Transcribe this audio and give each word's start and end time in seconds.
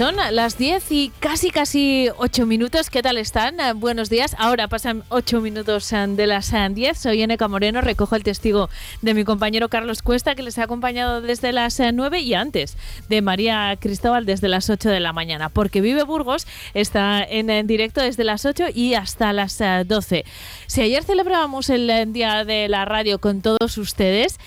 Son 0.00 0.16
las 0.16 0.56
10 0.56 0.92
y 0.92 1.12
casi 1.20 1.50
casi 1.50 2.08
8 2.16 2.46
minutos. 2.46 2.88
¿Qué 2.88 3.02
tal 3.02 3.18
están? 3.18 3.60
Eh, 3.60 3.74
buenos 3.74 4.08
días. 4.08 4.34
Ahora 4.38 4.66
pasan 4.66 5.04
8 5.10 5.42
minutos 5.42 5.92
eh, 5.92 6.06
de 6.08 6.26
las 6.26 6.52
10. 6.52 6.78
Eh, 6.78 6.98
Soy 6.98 7.20
Eneca 7.20 7.48
Moreno. 7.48 7.82
Recojo 7.82 8.16
el 8.16 8.22
testigo 8.22 8.70
de 9.02 9.12
mi 9.12 9.24
compañero 9.24 9.68
Carlos 9.68 10.00
Cuesta, 10.00 10.34
que 10.34 10.42
les 10.42 10.56
ha 10.56 10.62
acompañado 10.62 11.20
desde 11.20 11.52
las 11.52 11.78
9 11.92 12.18
y 12.20 12.32
antes 12.32 12.78
de 13.10 13.20
María 13.20 13.76
Cristóbal 13.78 14.24
desde 14.24 14.48
las 14.48 14.70
8 14.70 14.88
de 14.88 15.00
la 15.00 15.12
mañana. 15.12 15.50
Porque 15.50 15.82
Vive 15.82 16.04
Burgos 16.04 16.46
está 16.72 17.22
en, 17.22 17.66
directo 17.66 18.00
desde 18.00 18.24
las 18.24 18.46
8 18.46 18.68
y 18.74 18.94
hasta 18.94 19.34
las 19.34 19.58
12. 19.58 20.24
Si 20.66 20.80
ayer 20.80 21.04
celebrábamos 21.04 21.68
el 21.68 22.10
Día 22.14 22.46
de 22.46 22.68
la 22.70 22.86
Radio 22.86 23.18
con 23.18 23.42
todos 23.42 23.76
ustedes, 23.76 24.38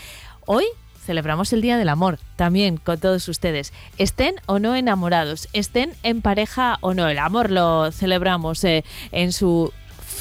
hoy 0.48 0.66
celebramos 1.04 1.54
el 1.54 1.62
Día 1.62 1.78
del 1.78 1.90
Amor 1.90 2.20
también 2.36 2.78
con 2.78 3.00
todos 3.00 3.28
ustedes. 3.28 3.74
Estén 3.98 4.36
o 4.46 4.60
no 4.60 4.76
enamorados, 4.76 5.48
estén 5.54 5.94
en 6.04 6.22
pareja 6.22 6.78
o 6.82 6.94
no. 6.94 7.08
El 7.08 7.20
amor 7.20 7.52
lo 7.52 7.92
celebramos 7.92 8.64
eh, 8.64 8.84
en 9.12 9.34
su 9.34 9.72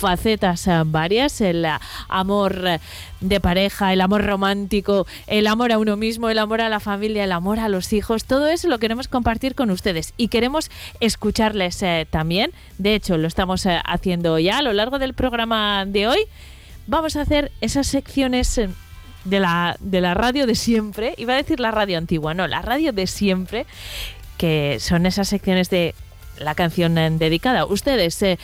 facetas 0.03 0.67
eh, 0.67 0.83
varias, 0.85 1.41
el 1.41 1.65
amor 2.09 2.81
de 3.21 3.41
pareja, 3.41 3.93
el 3.93 4.01
amor 4.01 4.25
romántico, 4.25 5.07
el 5.29 5.47
amor 5.47 5.71
a 5.71 5.79
uno 5.79 5.97
mismo, 5.97 6.29
el 6.29 6.39
amor 6.39 6.61
a 6.61 6.69
la 6.69 6.81
familia, 6.81 7.23
el 7.23 7.33
amor 7.33 7.61
a 7.61 7.69
los 7.69 7.93
hijos, 7.93 8.25
todo 8.25 8.49
eso 8.49 8.69
lo 8.69 8.79
queremos 8.79 9.07
compartir 9.07 9.55
con 9.55 9.71
ustedes 9.71 10.13
y 10.17 10.29
queremos 10.29 10.71
escucharles 10.99 11.83
eh, 11.83 12.07
también. 12.11 12.51
De 12.79 12.97
hecho, 12.97 13.17
lo 13.17 13.29
estamos 13.29 13.67
haciendo 13.67 14.39
ya 14.39 14.59
a 14.59 14.63
lo 14.63 14.73
largo 14.73 14.99
del 14.99 15.15
programa 15.15 15.85
de 15.87 16.09
hoy. 16.09 16.27
Vamos 16.89 17.15
a 17.15 17.21
hacer 17.21 17.53
esas 17.61 17.87
secciones 17.87 18.61
de 19.25 19.41
la, 19.41 19.77
de 19.81 20.01
la 20.01 20.15
radio 20.15 20.47
de 20.47 20.55
siempre, 20.55 21.15
iba 21.17 21.35
a 21.35 21.37
decir 21.37 21.61
la 21.61 21.71
radio 21.71 21.99
antigua, 21.99 22.35
no, 22.35 22.47
la 22.47 22.63
radio 22.63 22.93
de 22.93 23.07
siempre, 23.07 23.67
que 24.39 24.79
son 24.81 25.07
esas 25.07 25.29
secciones 25.29 25.71
de 25.71 25.95
la 26.39 26.55
canción 26.55 26.95
dedicada. 26.95 27.67
Ustedes 27.67 28.21
eh, 28.23 28.39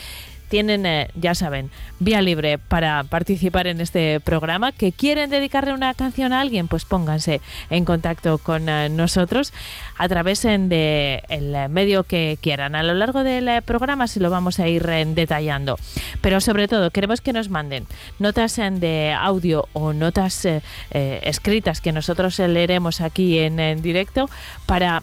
tienen, 0.48 0.86
eh, 0.86 1.10
ya 1.14 1.34
saben, 1.34 1.70
vía 2.00 2.22
libre 2.22 2.58
para 2.58 3.04
participar 3.04 3.66
en 3.66 3.80
este 3.80 4.20
programa. 4.20 4.72
¿Que 4.72 4.92
quieren 4.92 5.30
dedicarle 5.30 5.72
una 5.72 5.94
canción 5.94 6.32
a 6.32 6.40
alguien? 6.40 6.68
Pues 6.68 6.84
pónganse 6.84 7.40
en 7.70 7.84
contacto 7.84 8.38
con 8.38 8.68
eh, 8.68 8.88
nosotros 8.88 9.52
a 9.96 10.08
través 10.08 10.42
del 10.42 10.68
de 10.68 11.22
el 11.28 11.68
medio 11.68 12.04
que 12.04 12.38
quieran. 12.40 12.74
A 12.74 12.82
lo 12.82 12.94
largo 12.94 13.22
del 13.22 13.48
eh, 13.48 13.62
programa 13.62 14.06
se 14.06 14.20
lo 14.20 14.30
vamos 14.30 14.58
a 14.58 14.68
ir 14.68 14.84
detallando. 14.86 15.78
Pero 16.20 16.40
sobre 16.40 16.68
todo, 16.68 16.90
queremos 16.90 17.20
que 17.20 17.32
nos 17.32 17.48
manden 17.48 17.86
notas 18.18 18.56
de 18.56 19.14
audio 19.16 19.68
o 19.72 19.92
notas 19.92 20.46
escritas 20.90 21.80
que 21.80 21.92
nosotros 21.92 22.38
leeremos 22.38 23.00
aquí 23.00 23.38
en 23.38 23.82
directo 23.82 24.28
para 24.66 25.02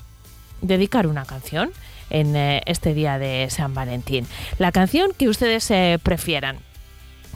dedicar 0.61 1.07
una 1.07 1.25
canción 1.25 1.71
en 2.09 2.35
eh, 2.35 2.61
este 2.65 2.93
día 2.93 3.17
de 3.17 3.47
San 3.49 3.73
Valentín. 3.73 4.27
La 4.57 4.71
canción 4.71 5.11
que 5.17 5.29
ustedes 5.29 5.69
eh, 5.71 5.99
prefieran. 6.01 6.57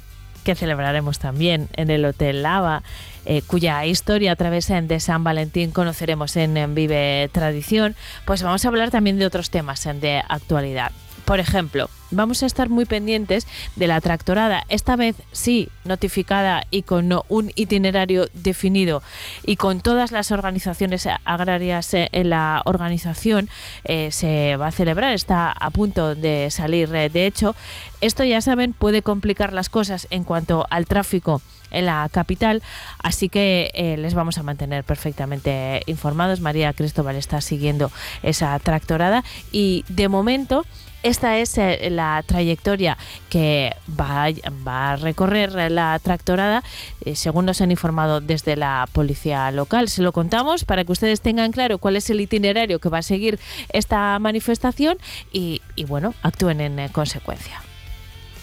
que 0.47 0.55
celebraremos 0.55 1.19
también 1.19 1.67
en 1.73 1.89
el 1.89 2.05
Hotel 2.05 2.41
Lava, 2.41 2.81
eh, 3.29 3.41
cuya 3.45 3.85
historia 3.85 4.31
a 4.31 4.35
través 4.37 4.67
de 4.67 4.99
San 5.01 5.23
Valentín 5.23 5.71
conoceremos 5.71 6.37
en, 6.37 6.73
Vive 6.73 7.29
Tradición, 7.33 7.95
pues 8.23 8.41
vamos 8.41 8.63
a 8.63 8.69
hablar 8.69 8.89
también 8.89 9.19
de 9.19 9.25
otros 9.25 9.49
temas 9.49 9.83
de 9.83 10.23
actualidad. 10.29 10.93
Por 11.25 11.41
ejemplo, 11.41 11.89
vamos 12.09 12.41
a 12.41 12.45
estar 12.45 12.69
muy 12.69 12.85
pendientes 12.85 13.47
de 13.75 13.87
la 13.87 13.99
tractorada, 13.99 14.63
esta 14.69 14.95
vez 14.95 15.17
sí 15.33 15.67
notificada 15.83 16.63
y 16.71 16.83
con 16.83 17.11
un 17.27 17.51
itinerario 17.55 18.27
definido 18.33 19.03
y 19.43 19.57
con 19.57 19.81
todas 19.81 20.13
las 20.13 20.31
organizaciones 20.31 21.05
agrarias 21.25 21.93
eh, 21.93 22.07
en 22.13 22.29
la 22.29 22.61
organización 22.63 23.49
eh, 23.83 24.09
se 24.13 24.55
va 24.55 24.67
a 24.67 24.71
celebrar, 24.71 25.13
está 25.13 25.51
a 25.51 25.69
punto 25.69 26.15
de 26.15 26.49
salir. 26.49 26.87
De 26.87 27.25
hecho, 27.25 27.57
esto 27.99 28.23
ya 28.23 28.39
saben 28.39 28.71
puede 28.71 29.01
complicar 29.01 29.51
las 29.51 29.67
cosas 29.67 30.07
en 30.11 30.23
cuanto 30.23 30.65
al 30.69 30.85
tráfico 30.85 31.41
en 31.71 31.85
la 31.85 32.07
capital, 32.11 32.61
así 32.99 33.29
que 33.29 33.71
eh, 33.73 33.97
les 33.97 34.13
vamos 34.13 34.37
a 34.37 34.43
mantener 34.43 34.83
perfectamente 34.83 35.81
informados. 35.85 36.41
María 36.41 36.73
Cristóbal 36.73 37.15
está 37.15 37.41
siguiendo 37.41 37.91
esa 38.23 38.57
tractorada 38.59 39.23
y 39.51 39.85
de 39.87 40.07
momento 40.07 40.65
esta 41.03 41.37
es 41.37 41.57
eh, 41.57 41.89
la 41.91 42.23
trayectoria 42.25 42.97
que 43.29 43.73
va, 43.99 44.25
a 44.65 44.95
recorrer 44.95 45.71
la 45.71 45.99
tractorada, 45.99 46.63
eh, 47.05 47.15
según 47.15 47.45
nos 47.45 47.61
han 47.61 47.71
informado 47.71 48.19
desde 48.19 48.55
la 48.55 48.87
policía 48.91 49.51
local. 49.51 49.89
Se 49.89 50.01
lo 50.01 50.11
contamos 50.11 50.65
para 50.65 50.83
que 50.83 50.91
ustedes 50.91 51.21
tengan 51.21 51.51
claro 51.51 51.77
cuál 51.77 51.95
es 51.95 52.09
el 52.09 52.19
itinerario 52.19 52.79
que 52.79 52.89
va 52.89 52.99
a 52.99 53.03
seguir 53.03 53.39
esta 53.69 54.17
manifestación 54.19 54.97
y 55.31 55.61
bueno, 55.87 56.13
actúen 56.23 56.61
en 56.61 56.89
consecuencia. 56.89 57.66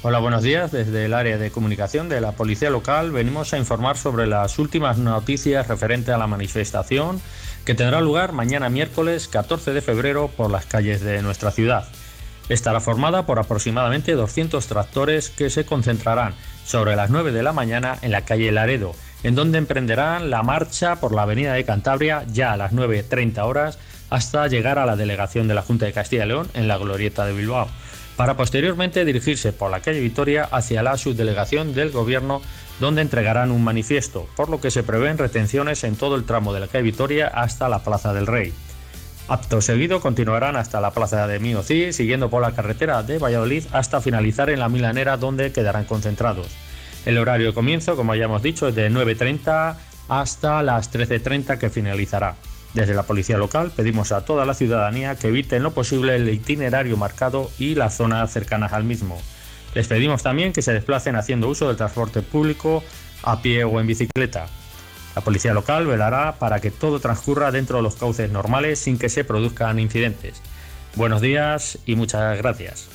Hola, 0.06 0.18
buenos 0.18 0.42
días. 0.42 0.70
Desde 0.70 1.06
el 1.06 1.14
área 1.14 1.38
de 1.38 1.50
comunicación 1.50 2.10
de 2.10 2.20
la 2.20 2.32
Policía 2.32 2.68
Local 2.68 3.10
venimos 3.10 3.54
a 3.54 3.58
informar 3.58 3.96
sobre 3.96 4.26
las 4.26 4.58
últimas 4.58 4.98
noticias 4.98 5.66
referente 5.66 6.12
a 6.12 6.18
la 6.18 6.26
manifestación 6.26 7.22
que 7.64 7.74
tendrá 7.74 8.02
lugar 8.02 8.32
mañana 8.32 8.68
miércoles 8.68 9.28
14 9.28 9.72
de 9.72 9.80
febrero 9.80 10.28
por 10.28 10.50
las 10.50 10.66
calles 10.66 11.00
de 11.00 11.22
nuestra 11.22 11.52
ciudad. 11.52 11.88
Estará 12.50 12.80
formada 12.80 13.24
por 13.24 13.38
aproximadamente 13.38 14.12
200 14.12 14.66
tractores 14.66 15.30
que 15.30 15.48
se 15.48 15.64
concentrarán 15.64 16.34
sobre 16.66 16.96
las 16.96 17.08
9 17.08 17.32
de 17.32 17.42
la 17.42 17.54
mañana 17.54 17.96
en 18.02 18.10
la 18.10 18.26
calle 18.26 18.52
Laredo, 18.52 18.94
en 19.22 19.34
donde 19.34 19.56
emprenderán 19.56 20.28
la 20.28 20.42
marcha 20.42 20.96
por 20.96 21.14
la 21.14 21.22
avenida 21.22 21.54
de 21.54 21.64
Cantabria 21.64 22.26
ya 22.30 22.52
a 22.52 22.58
las 22.58 22.74
9.30 22.74 23.42
horas 23.42 23.78
hasta 24.10 24.46
llegar 24.48 24.78
a 24.78 24.84
la 24.84 24.96
delegación 24.96 25.48
de 25.48 25.54
la 25.54 25.62
Junta 25.62 25.86
de 25.86 25.94
Castilla 25.94 26.26
y 26.26 26.28
León 26.28 26.50
en 26.52 26.68
la 26.68 26.76
Glorieta 26.76 27.24
de 27.24 27.32
Bilbao 27.32 27.68
para 28.16 28.36
posteriormente 28.36 29.04
dirigirse 29.04 29.52
por 29.52 29.70
la 29.70 29.80
calle 29.80 30.00
Vitoria 30.00 30.44
hacia 30.44 30.82
la 30.82 30.96
subdelegación 30.96 31.74
del 31.74 31.90
Gobierno, 31.90 32.42
donde 32.80 33.02
entregarán 33.02 33.50
un 33.50 33.64
manifiesto, 33.64 34.28
por 34.36 34.48
lo 34.48 34.60
que 34.60 34.70
se 34.70 34.82
prevén 34.82 35.18
retenciones 35.18 35.84
en 35.84 35.96
todo 35.96 36.16
el 36.16 36.24
tramo 36.24 36.52
de 36.52 36.60
la 36.60 36.68
calle 36.68 36.84
Vitoria 36.84 37.28
hasta 37.28 37.68
la 37.68 37.82
Plaza 37.82 38.12
del 38.12 38.26
Rey. 38.26 38.52
Acto 39.26 39.62
seguido 39.62 40.00
continuarán 40.00 40.54
hasta 40.54 40.80
la 40.80 40.90
Plaza 40.90 41.26
de 41.26 41.38
Miocí, 41.38 41.92
siguiendo 41.92 42.28
por 42.28 42.42
la 42.42 42.52
carretera 42.52 43.02
de 43.02 43.18
Valladolid 43.18 43.64
hasta 43.72 44.00
finalizar 44.00 44.50
en 44.50 44.60
la 44.60 44.68
Milanera, 44.68 45.16
donde 45.16 45.50
quedarán 45.50 45.84
concentrados. 45.84 46.48
El 47.06 47.18
horario 47.18 47.48
de 47.48 47.54
comienzo, 47.54 47.96
como 47.96 48.14
ya 48.14 48.26
hemos 48.26 48.42
dicho, 48.42 48.68
es 48.68 48.74
de 48.74 48.90
9.30 48.90 49.76
hasta 50.08 50.62
las 50.62 50.92
13.30 50.92 51.58
que 51.58 51.70
finalizará. 51.70 52.36
Desde 52.74 52.94
la 52.94 53.04
policía 53.04 53.38
local 53.38 53.70
pedimos 53.74 54.10
a 54.10 54.24
toda 54.24 54.44
la 54.44 54.54
ciudadanía 54.54 55.14
que 55.14 55.28
evite 55.28 55.56
en 55.56 55.62
lo 55.62 55.72
posible 55.72 56.16
el 56.16 56.28
itinerario 56.28 56.96
marcado 56.96 57.50
y 57.58 57.76
las 57.76 57.96
zonas 57.96 58.32
cercanas 58.32 58.72
al 58.72 58.82
mismo. 58.82 59.16
Les 59.74 59.86
pedimos 59.86 60.24
también 60.24 60.52
que 60.52 60.62
se 60.62 60.72
desplacen 60.72 61.14
haciendo 61.14 61.48
uso 61.48 61.68
del 61.68 61.76
transporte 61.76 62.20
público 62.22 62.82
a 63.22 63.40
pie 63.42 63.62
o 63.62 63.80
en 63.80 63.86
bicicleta. 63.86 64.46
La 65.14 65.22
policía 65.22 65.54
local 65.54 65.86
velará 65.86 66.36
para 66.40 66.60
que 66.60 66.72
todo 66.72 66.98
transcurra 66.98 67.52
dentro 67.52 67.76
de 67.76 67.84
los 67.84 67.94
cauces 67.94 68.30
normales 68.30 68.80
sin 68.80 68.98
que 68.98 69.08
se 69.08 69.24
produzcan 69.24 69.78
incidentes. 69.78 70.42
Buenos 70.96 71.20
días 71.20 71.78
y 71.86 71.94
muchas 71.94 72.36
gracias. 72.38 72.88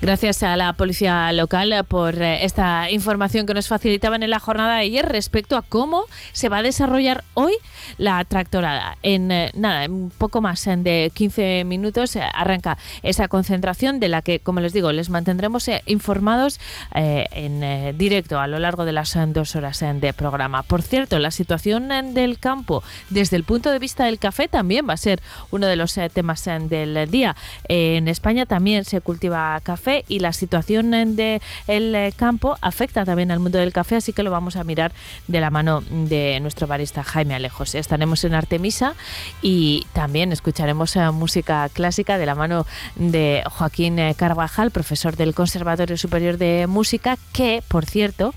Gracias 0.00 0.42
a 0.42 0.56
la 0.56 0.72
policía 0.72 1.32
local 1.32 1.74
por 1.86 2.20
eh, 2.20 2.44
esta 2.44 2.90
información 2.90 3.46
que 3.46 3.54
nos 3.54 3.68
facilitaban 3.68 4.22
en 4.22 4.30
la 4.30 4.38
jornada 4.38 4.76
de 4.76 4.82
ayer 4.82 5.06
respecto 5.06 5.56
a 5.56 5.62
cómo 5.62 6.04
se 6.32 6.48
va 6.48 6.58
a 6.58 6.62
desarrollar 6.62 7.24
hoy 7.34 7.52
la 7.96 8.24
tractorada. 8.24 8.96
En 9.02 9.30
eh, 9.32 9.50
nada, 9.54 9.84
en 9.84 10.10
poco 10.10 10.40
más 10.40 10.64
de 10.64 11.10
15 11.14 11.64
minutos 11.64 12.16
eh, 12.16 12.22
arranca 12.34 12.78
esa 13.02 13.28
concentración 13.28 14.00
de 14.00 14.08
la 14.08 14.22
que, 14.22 14.40
como 14.40 14.60
les 14.60 14.72
digo, 14.72 14.92
les 14.92 15.10
mantendremos 15.10 15.68
informados 15.86 16.60
en 16.92 17.96
directo 17.96 18.38
a 18.38 18.46
lo 18.46 18.58
largo 18.58 18.84
de 18.84 18.92
las 18.92 19.16
dos 19.28 19.56
horas 19.56 19.82
de 19.94 20.12
programa. 20.12 20.62
Por 20.62 20.82
cierto, 20.82 21.18
la 21.18 21.30
situación 21.30 21.88
del 22.14 22.38
campo 22.38 22.82
desde 23.10 23.36
el 23.36 23.44
punto 23.44 23.70
de 23.70 23.78
vista 23.78 24.04
del 24.04 24.18
café 24.18 24.48
también 24.48 24.88
va 24.88 24.94
a 24.94 24.98
ser 24.98 25.20
uno 25.50 25.66
de 25.66 25.76
los 25.76 25.98
temas 26.12 26.44
del 26.44 27.10
día. 27.10 27.36
en 27.68 28.08
España 28.08 28.46
también 28.46 28.84
se 28.84 29.00
cultiva 29.00 29.57
café 29.60 30.04
y 30.08 30.20
la 30.20 30.32
situación 30.32 30.90
del 30.90 31.40
el 31.66 32.14
campo 32.14 32.56
afecta 32.60 33.04
también 33.04 33.30
al 33.30 33.40
mundo 33.40 33.58
del 33.58 33.72
café, 33.72 33.96
así 33.96 34.12
que 34.12 34.22
lo 34.22 34.30
vamos 34.30 34.56
a 34.56 34.64
mirar 34.64 34.92
de 35.26 35.40
la 35.40 35.50
mano 35.50 35.82
de 35.90 36.38
nuestro 36.40 36.66
barista 36.66 37.02
Jaime 37.02 37.34
Alejos. 37.34 37.74
Estaremos 37.74 38.24
en 38.24 38.34
Artemisa 38.34 38.94
y 39.42 39.86
también 39.92 40.32
escucharemos 40.32 40.96
eh, 40.96 41.10
música 41.10 41.68
clásica 41.72 42.18
de 42.18 42.26
la 42.26 42.34
mano 42.34 42.66
de 42.96 43.42
Joaquín 43.50 43.98
eh, 43.98 44.14
Carvajal, 44.16 44.70
profesor 44.70 45.16
del 45.16 45.34
Conservatorio 45.34 45.96
Superior 45.96 46.38
de 46.38 46.66
Música, 46.66 47.18
que, 47.32 47.62
por 47.68 47.84
cierto, 47.86 48.34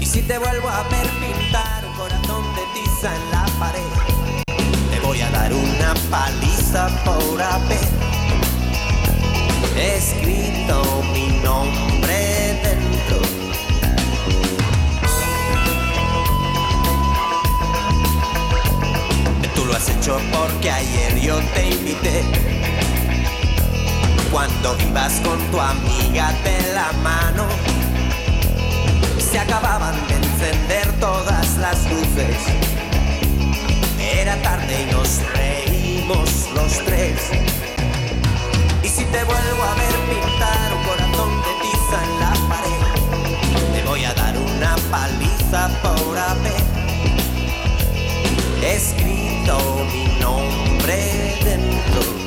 Y 0.00 0.06
si 0.06 0.22
te 0.22 0.38
vuelvo 0.38 0.68
a 0.68 0.82
ver 0.84 1.06
pintar 1.20 1.84
un 1.86 1.94
corazón 1.94 2.44
de 2.54 2.62
tiza 2.74 3.14
en 3.14 3.30
la 3.30 3.46
pared, 3.58 3.80
te 4.90 5.00
voy 5.06 5.20
a 5.20 5.30
dar 5.30 5.52
una 5.52 5.94
paliza 6.10 6.88
por 7.04 7.40
haber 7.40 7.78
escrito 9.76 11.02
mi 11.12 11.40
nombre 11.42 12.60
dentro. 12.62 13.20
Tú 19.54 19.64
lo 19.64 19.74
has 19.74 19.88
hecho 19.88 20.18
porque 20.32 20.70
ayer 20.70 21.20
yo 21.20 21.38
te 21.54 21.70
invité 21.70 22.75
cuando 24.36 24.76
ibas 24.86 25.14
con 25.24 25.38
tu 25.50 25.58
amiga 25.58 26.30
de 26.44 26.74
la 26.74 26.92
mano. 27.02 27.46
Se 29.18 29.38
acababan 29.38 29.94
de 30.08 30.14
encender 30.14 30.92
todas 31.00 31.56
las 31.56 31.78
luces. 31.90 32.36
Era 33.98 34.36
tarde 34.42 34.82
y 34.82 34.92
nos 34.92 35.22
reímos 35.32 36.50
los 36.54 36.84
tres. 36.84 37.18
Y 38.82 38.88
si 38.88 39.06
te 39.06 39.24
vuelvo 39.24 39.62
a 39.70 39.74
ver 39.74 39.96
pintar 40.10 40.68
un 40.76 40.82
corazón 40.84 41.32
de 41.46 41.52
tiza 41.62 41.98
en 42.04 42.20
la 42.20 42.32
pared, 42.50 43.72
te 43.72 43.88
voy 43.88 44.04
a 44.04 44.12
dar 44.12 44.36
una 44.36 44.76
paliza 44.90 45.70
por 45.82 46.18
haber 46.18 46.62
escrito 48.62 49.86
mi 49.94 50.20
nombre 50.20 51.38
dentro 51.42 52.25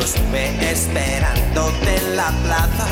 estuve 0.00 0.70
esperándote 0.70 1.96
en 1.96 2.16
la 2.16 2.30
plaza 2.44 2.86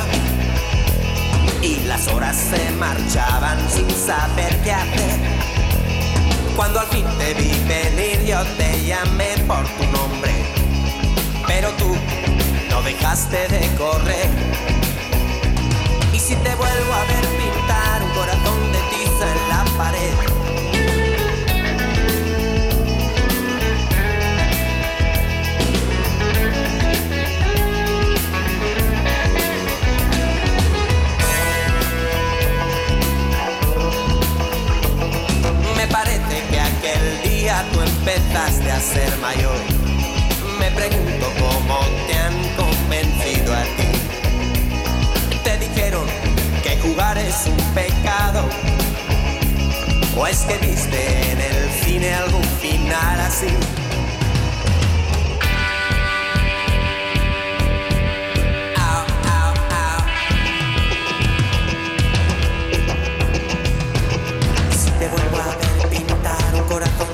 y 1.63 1.81
las 1.87 2.07
horas 2.09 2.37
se 2.37 2.71
marchaban 2.73 3.59
sin 3.71 3.91
saber 3.91 4.57
qué 4.63 4.73
hacer. 4.73 5.19
Cuando 6.57 6.81
al 6.81 6.87
fin 6.89 7.05
te 7.19 7.35
vi 7.35 7.51
venir 7.67 8.25
yo 8.27 8.43
te 8.57 8.85
llamé 8.85 9.39
por 9.47 9.67
tu 9.77 9.85
nombre, 9.85 10.33
pero 11.47 11.71
tú 11.73 11.97
no 12.71 12.83
dejaste 12.83 13.49
de 13.49 13.75
correr. 13.77 14.29
Y 16.13 16.19
si 16.19 16.35
te 16.37 16.55
vuelvo 16.57 16.93
a 16.93 17.05
ver 17.05 17.27
pintar 17.39 17.68
a 38.49 38.81
ser 38.81 39.15
mayor. 39.19 39.59
Me 40.59 40.71
pregunto 40.71 41.27
cómo 41.39 41.81
te 42.07 42.15
han 42.15 42.35
convencido 42.57 43.55
a 43.55 43.63
ti. 43.77 45.39
Te 45.45 45.59
dijeron 45.59 46.07
que 46.63 46.79
jugar 46.79 47.19
es 47.19 47.47
un 47.47 47.75
pecado. 47.75 48.49
¿O 50.17 50.27
es 50.27 50.39
que 50.47 50.57
viste 50.67 51.33
en 51.33 51.41
el 51.41 51.71
cine 51.83 52.15
algún 52.15 52.45
final 52.61 53.21
así? 53.21 53.49
te 64.99 65.09
vuelvo 65.09 65.37
a 65.39 65.89
pintar 65.91 66.55
un 66.55 66.63
corazón 66.63 67.08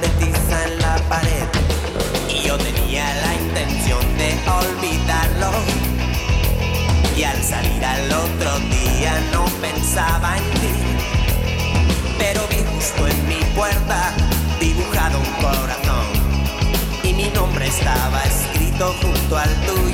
de 0.00 0.08
tiza 0.18 0.64
en 0.64 0.78
la 0.80 0.96
pared. 1.08 1.46
Y 2.28 2.42
yo 2.42 2.58
tenía 2.58 3.04
la 3.22 3.34
intención 3.34 4.00
de 4.16 4.34
olvidarlo. 4.50 5.52
Y 7.16 7.22
al 7.22 7.40
salir 7.40 7.84
al 7.84 8.12
otro 8.12 8.58
día 8.70 9.12
no 9.32 9.44
pensaba 9.60 10.38
en 10.38 10.50
ti. 10.60 10.74
Pero 12.18 12.40
vi 12.48 12.64
justo 12.74 13.06
en 13.06 13.28
mi 13.28 13.44
puerta 13.54 14.12
dibujado 14.58 15.20
un 15.20 15.32
corazón. 15.40 16.06
Y 17.04 17.12
mi 17.12 17.28
nombre 17.30 17.68
estaba 17.68 18.24
escrito 18.24 18.92
junto 19.00 19.38
al 19.38 19.54
tuyo. 19.66 19.87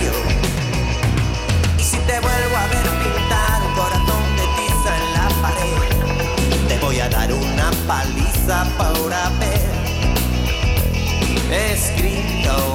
Paliza 8.46 8.64
para 8.76 9.30
ver 9.38 9.60
escrito 11.72 12.52
mi 12.52 12.73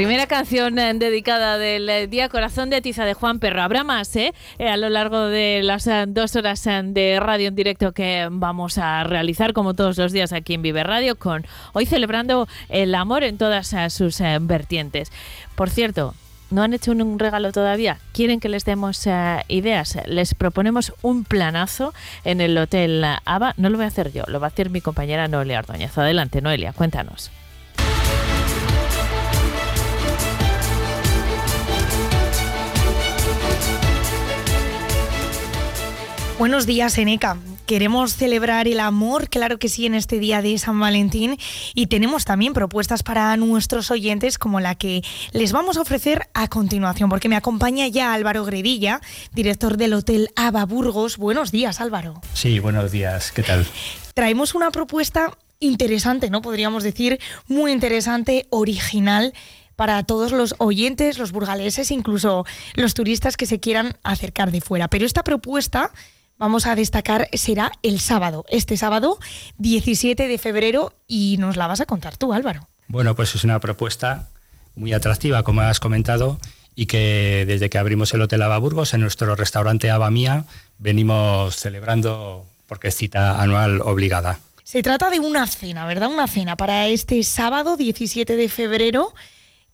Primera 0.00 0.26
canción 0.26 0.78
eh, 0.78 0.94
dedicada 0.94 1.58
del 1.58 1.86
eh, 1.90 2.06
Día 2.06 2.30
Corazón 2.30 2.70
de 2.70 2.80
Tiza 2.80 3.04
de 3.04 3.12
Juan 3.12 3.38
Perro. 3.38 3.60
Habrá 3.60 3.84
más, 3.84 4.16
¿eh? 4.16 4.32
Eh, 4.58 4.66
A 4.66 4.78
lo 4.78 4.88
largo 4.88 5.26
de 5.26 5.60
las 5.62 5.86
dos 6.08 6.36
horas 6.36 6.64
de 6.64 7.18
radio 7.20 7.48
en 7.48 7.54
directo 7.54 7.92
que 7.92 8.26
vamos 8.30 8.78
a 8.78 9.04
realizar, 9.04 9.52
como 9.52 9.74
todos 9.74 9.98
los 9.98 10.12
días 10.12 10.32
aquí 10.32 10.54
en 10.54 10.62
Vive 10.62 10.84
Radio, 10.84 11.16
con 11.16 11.44
hoy 11.74 11.84
celebrando 11.84 12.48
el 12.70 12.94
amor 12.94 13.24
en 13.24 13.36
todas 13.36 13.76
sus 13.92 14.22
vertientes. 14.40 15.12
Por 15.54 15.68
cierto, 15.68 16.14
¿no 16.50 16.62
han 16.62 16.72
hecho 16.72 16.92
un 16.92 17.18
regalo 17.18 17.52
todavía? 17.52 17.98
¿Quieren 18.14 18.40
que 18.40 18.48
les 18.48 18.64
demos 18.64 19.06
ideas? 19.48 19.98
Les 20.06 20.34
proponemos 20.34 20.94
un 21.02 21.24
planazo 21.24 21.92
en 22.24 22.40
el 22.40 22.56
Hotel 22.56 23.04
ABA. 23.26 23.52
No 23.58 23.68
lo 23.68 23.76
voy 23.76 23.84
a 23.84 23.88
hacer 23.88 24.12
yo, 24.12 24.24
lo 24.28 24.40
va 24.40 24.46
a 24.46 24.48
hacer 24.48 24.70
mi 24.70 24.80
compañera 24.80 25.28
Noelia 25.28 25.58
Ordóñez. 25.58 25.98
Adelante, 25.98 26.40
Noelia, 26.40 26.72
cuéntanos. 26.72 27.30
Buenos 36.40 36.64
días, 36.64 36.96
Eneca. 36.96 37.36
Queremos 37.66 38.14
celebrar 38.14 38.66
el 38.66 38.80
amor, 38.80 39.28
claro 39.28 39.58
que 39.58 39.68
sí, 39.68 39.84
en 39.84 39.94
este 39.94 40.18
día 40.18 40.40
de 40.40 40.56
San 40.56 40.80
Valentín 40.80 41.36
y 41.74 41.88
tenemos 41.88 42.24
también 42.24 42.54
propuestas 42.54 43.02
para 43.02 43.36
nuestros 43.36 43.90
oyentes 43.90 44.38
como 44.38 44.58
la 44.58 44.74
que 44.74 45.02
les 45.32 45.52
vamos 45.52 45.76
a 45.76 45.82
ofrecer 45.82 46.28
a 46.32 46.48
continuación, 46.48 47.10
porque 47.10 47.28
me 47.28 47.36
acompaña 47.36 47.86
ya 47.88 48.14
Álvaro 48.14 48.46
Gredilla, 48.46 49.02
director 49.34 49.76
del 49.76 49.92
Hotel 49.92 50.30
Aba 50.34 50.64
Burgos. 50.64 51.18
Buenos 51.18 51.52
días, 51.52 51.78
Álvaro. 51.78 52.22
Sí, 52.32 52.58
buenos 52.58 52.90
días, 52.90 53.32
¿qué 53.32 53.42
tal? 53.42 53.66
Traemos 54.14 54.54
una 54.54 54.70
propuesta 54.70 55.36
interesante, 55.58 56.30
¿no? 56.30 56.40
Podríamos 56.40 56.84
decir 56.84 57.20
muy 57.48 57.70
interesante, 57.70 58.46
original 58.48 59.34
para 59.76 60.02
todos 60.04 60.32
los 60.32 60.54
oyentes, 60.56 61.18
los 61.18 61.32
burgaleses, 61.32 61.90
incluso 61.90 62.46
los 62.76 62.94
turistas 62.94 63.36
que 63.36 63.44
se 63.44 63.60
quieran 63.60 63.98
acercar 64.02 64.52
de 64.52 64.62
fuera. 64.62 64.88
Pero 64.88 65.04
esta 65.04 65.22
propuesta 65.22 65.90
vamos 66.40 66.66
a 66.66 66.74
destacar 66.74 67.28
será 67.34 67.70
el 67.82 68.00
sábado, 68.00 68.46
este 68.48 68.78
sábado 68.78 69.18
17 69.58 70.26
de 70.26 70.38
febrero 70.38 70.94
y 71.06 71.36
nos 71.38 71.56
la 71.56 71.66
vas 71.66 71.80
a 71.80 71.86
contar 71.86 72.16
tú, 72.16 72.32
Álvaro. 72.32 72.66
Bueno, 72.88 73.14
pues 73.14 73.34
es 73.34 73.44
una 73.44 73.60
propuesta 73.60 74.30
muy 74.74 74.94
atractiva, 74.94 75.42
como 75.42 75.60
has 75.60 75.80
comentado, 75.80 76.38
y 76.74 76.86
que 76.86 77.44
desde 77.46 77.68
que 77.68 77.76
abrimos 77.76 78.14
el 78.14 78.22
Hotel 78.22 78.40
Aba 78.40 78.56
Burgos, 78.56 78.94
en 78.94 79.02
nuestro 79.02 79.36
restaurante 79.36 79.90
Aba 79.90 80.10
Mía, 80.10 80.44
venimos 80.78 81.56
celebrando 81.56 82.46
porque 82.66 82.88
es 82.88 82.96
cita 82.96 83.40
anual 83.42 83.82
obligada. 83.82 84.40
Se 84.64 84.82
trata 84.82 85.10
de 85.10 85.20
una 85.20 85.46
cena, 85.46 85.84
¿verdad? 85.84 86.08
Una 86.08 86.26
cena 86.26 86.56
para 86.56 86.86
este 86.88 87.22
sábado 87.22 87.76
17 87.76 88.34
de 88.34 88.48
febrero 88.48 89.12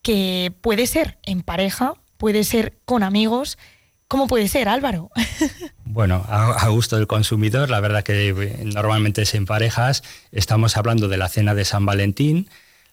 que 0.03 0.53
puede 0.63 0.89
ser 0.89 1.19
en 1.23 1.43
pareja, 1.43 1.95
puede 2.17 2.43
ser 2.43 2.77
con 2.85 3.05
amigos. 3.05 3.57
¿Cómo 4.09 4.29
puede 4.29 4.49
ser, 4.49 4.69
Álvaro? 4.69 5.11
Bueno, 5.89 6.27
a, 6.29 6.69
gusto 6.69 6.97
del 6.97 7.07
consumidor, 7.07 7.71
la 7.71 7.81
verdad 7.81 8.03
que 8.03 8.29
eh, 8.29 8.65
normalmente 8.65 9.23
es 9.23 9.35
en 9.35 9.47
parejas. 9.47 10.03
Estamos 10.31 10.77
hablando 10.77 11.09
de 11.09 11.17
la 11.17 11.31
cena 11.31 11.55
de 11.55 11.65
San 11.65 11.87
Valentín. 11.87 12.51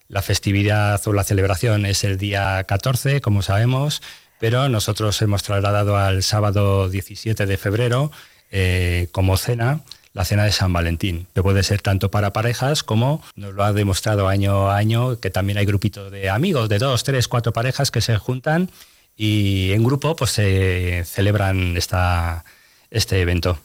La 0.08 0.22
festividad 0.22 1.06
o 1.06 1.12
la 1.12 1.26
celebración 1.26 1.86
es 1.86 2.06
el 2.06 2.18
día 2.18 2.64
14, 2.64 3.20
como 3.20 3.42
sabemos, 3.42 4.02
pero 4.40 4.70
nosotros 4.70 5.22
hemos 5.22 5.44
trasladado 5.44 5.98
al 5.98 6.24
sábado 6.24 6.88
17 6.88 7.46
de 7.46 7.58
febrero 7.58 8.10
eh, 8.52 9.10
como 9.12 9.36
cena 9.36 9.82
la 10.14 10.24
cena 10.24 10.46
de 10.46 10.52
San 10.52 10.72
Valentín, 10.72 11.28
que 11.34 11.42
puede 11.42 11.64
ser 11.64 11.82
tanto 11.82 12.10
para 12.12 12.32
parejas 12.32 12.84
como 12.84 13.22
nos 13.36 13.54
lo 13.54 13.64
ha 13.64 13.74
demostrado 13.74 14.28
año 14.28 14.70
a 14.70 14.78
año 14.78 15.20
que 15.20 15.32
también 15.32 15.58
hay 15.58 15.66
grupitos 15.66 16.12
de 16.12 16.30
amigos, 16.30 16.70
de 16.70 16.78
dos, 16.78 17.04
tres, 17.04 17.28
cuatro 17.28 17.52
parejas 17.52 17.90
que 17.92 18.00
se 18.00 18.16
juntan 18.18 18.70
y 19.16 19.72
en 19.72 19.84
grupo 19.84 20.16
pues 20.16 20.32
se 20.32 21.04
celebran 21.06 21.78
esta, 21.78 22.46
este 22.90 23.22
evento. 23.22 23.60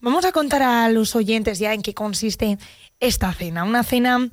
Vamos 0.00 0.24
a 0.24 0.32
contar 0.32 0.62
a 0.62 0.88
los 0.88 1.14
oyentes 1.16 1.58
ya 1.58 1.72
en 1.74 1.82
qué 1.82 1.94
consiste 1.94 2.58
esta 3.00 3.32
cena. 3.32 3.64
Una 3.64 3.84
cena 3.84 4.28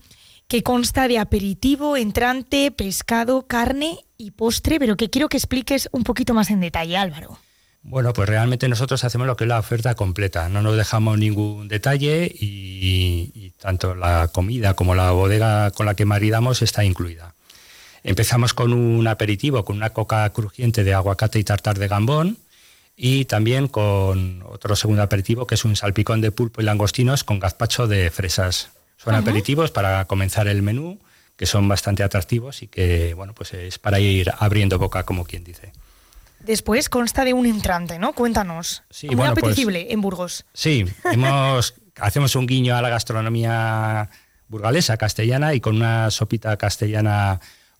que 0.47 0.63
consta 0.63 1.07
de 1.07 1.19
aperitivo, 1.19 1.95
entrante, 1.95 2.71
pescado, 2.71 3.45
carne 3.45 3.99
y 4.17 4.31
postre, 4.31 4.79
pero 4.79 4.97
que 4.97 5.09
quiero 5.09 5.29
que 5.29 5.38
expliques 5.38 5.89
un 5.91 6.03
poquito 6.03 6.33
más 6.33 6.49
en 6.49 6.59
detalle, 6.59 6.97
Álvaro. 6.97 7.39
Bueno, 7.81 8.11
pues 8.13 8.27
realmente 8.27 8.67
nosotros 8.67 9.03
hacemos 9.03 9.25
lo 9.25 9.38
que 9.38 9.45
es 9.45 9.47
la 9.47 9.59
oferta 9.59 9.95
completa, 9.95 10.49
no 10.49 10.61
nos 10.61 10.75
dejamos 10.75 11.17
ningún 11.17 11.67
detalle 11.69 12.29
y, 12.33 13.31
y 13.33 13.51
tanto 13.51 13.95
la 13.95 14.27
comida 14.27 14.73
como 14.73 14.95
la 14.95 15.11
bodega 15.11 15.71
con 15.71 15.85
la 15.85 15.95
que 15.95 16.05
maridamos 16.05 16.61
está 16.61 16.83
incluida. 16.83 17.35
Empezamos 18.03 18.53
con 18.53 18.74
un 18.74 19.08
aperitivo, 19.08 19.65
con 19.65 19.77
una 19.77 19.91
coca 19.91 20.29
crujiente 20.32 20.84
de 20.84 20.94
aguacate 20.94 21.39
y 21.39 21.44
tartar 21.44 21.79
de 21.79 21.88
gambón, 21.88 22.38
y 23.01 23.25
también 23.25 23.70
con 23.70 24.44
otro 24.46 24.75
segundo 24.75 25.01
aperitivo 25.01 25.48
que 25.48 25.56
es 25.56 25.63
un 25.63 25.77
salpicón 25.77 26.20
de 26.20 26.32
pulpo 26.32 26.62
y 26.62 26.65
langostinos 26.65 27.24
con 27.24 27.39
gazpacho 27.39 27.88
de 27.88 28.10
fresas. 28.10 28.72
Son 28.98 29.15
aperitivos 29.15 29.72
para 29.72 30.03
comenzar 30.06 30.50
el 30.50 30.62
menú 30.62 31.00
que 31.38 31.46
son 31.46 31.70
bastante 31.70 32.03
atractivos 32.03 32.62
y 32.62 32.68
que 32.68 33.13
bueno 33.13 33.34
pues 33.34 33.53
es 33.53 33.79
para 33.79 34.01
ir 34.01 34.29
abriendo 34.38 34.77
boca 34.77 35.03
como 35.03 35.24
quien 35.24 35.46
dice. 35.46 35.72
Después 36.41 36.89
consta 36.89 37.24
de 37.24 37.32
un 37.34 37.46
entrante, 37.46 38.00
¿no? 38.00 38.12
Cuéntanos. 38.12 38.84
Sí, 38.89 39.08
Muy 39.08 39.15
bueno, 39.15 39.32
apetecible 39.32 39.84
pues, 39.84 39.94
en 39.94 40.01
Burgos. 40.01 40.46
Sí, 40.53 40.86
hemos, 41.13 41.75
hacemos 41.96 42.36
un 42.36 42.48
guiño 42.48 42.75
a 42.75 42.82
la 42.82 42.89
gastronomía 42.89 44.10
burgalesa 44.50 44.98
castellana 44.98 45.53
y 45.53 45.62
con 45.62 45.77
una 45.77 46.12
sopita 46.12 46.58
castellana 46.58 47.39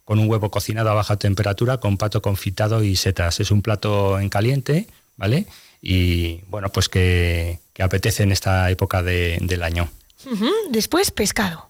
con 0.10 0.18
un 0.18 0.28
huevo 0.28 0.50
cocinado 0.50 0.90
a 0.90 0.96
baja 0.96 1.18
temperatura 1.18 1.78
con 1.78 1.96
pato 1.96 2.24
confitado 2.24 2.84
y 2.84 2.96
setas. 2.96 3.40
Es 3.40 3.52
un 3.52 3.62
plato 3.62 4.20
en 4.20 4.30
caliente 4.30 4.88
¿vale? 5.18 5.46
Y 5.84 6.42
bueno, 6.50 6.70
pues 6.70 6.90
que, 6.90 7.60
que 7.74 7.84
apetece 7.84 8.24
en 8.24 8.32
esta 8.32 8.72
época 8.72 9.04
de, 9.04 9.38
del 9.40 9.62
año. 9.62 9.88
Uh 10.26 10.32
-huh. 10.32 10.72
Después, 10.72 11.12
pescado. 11.12 11.70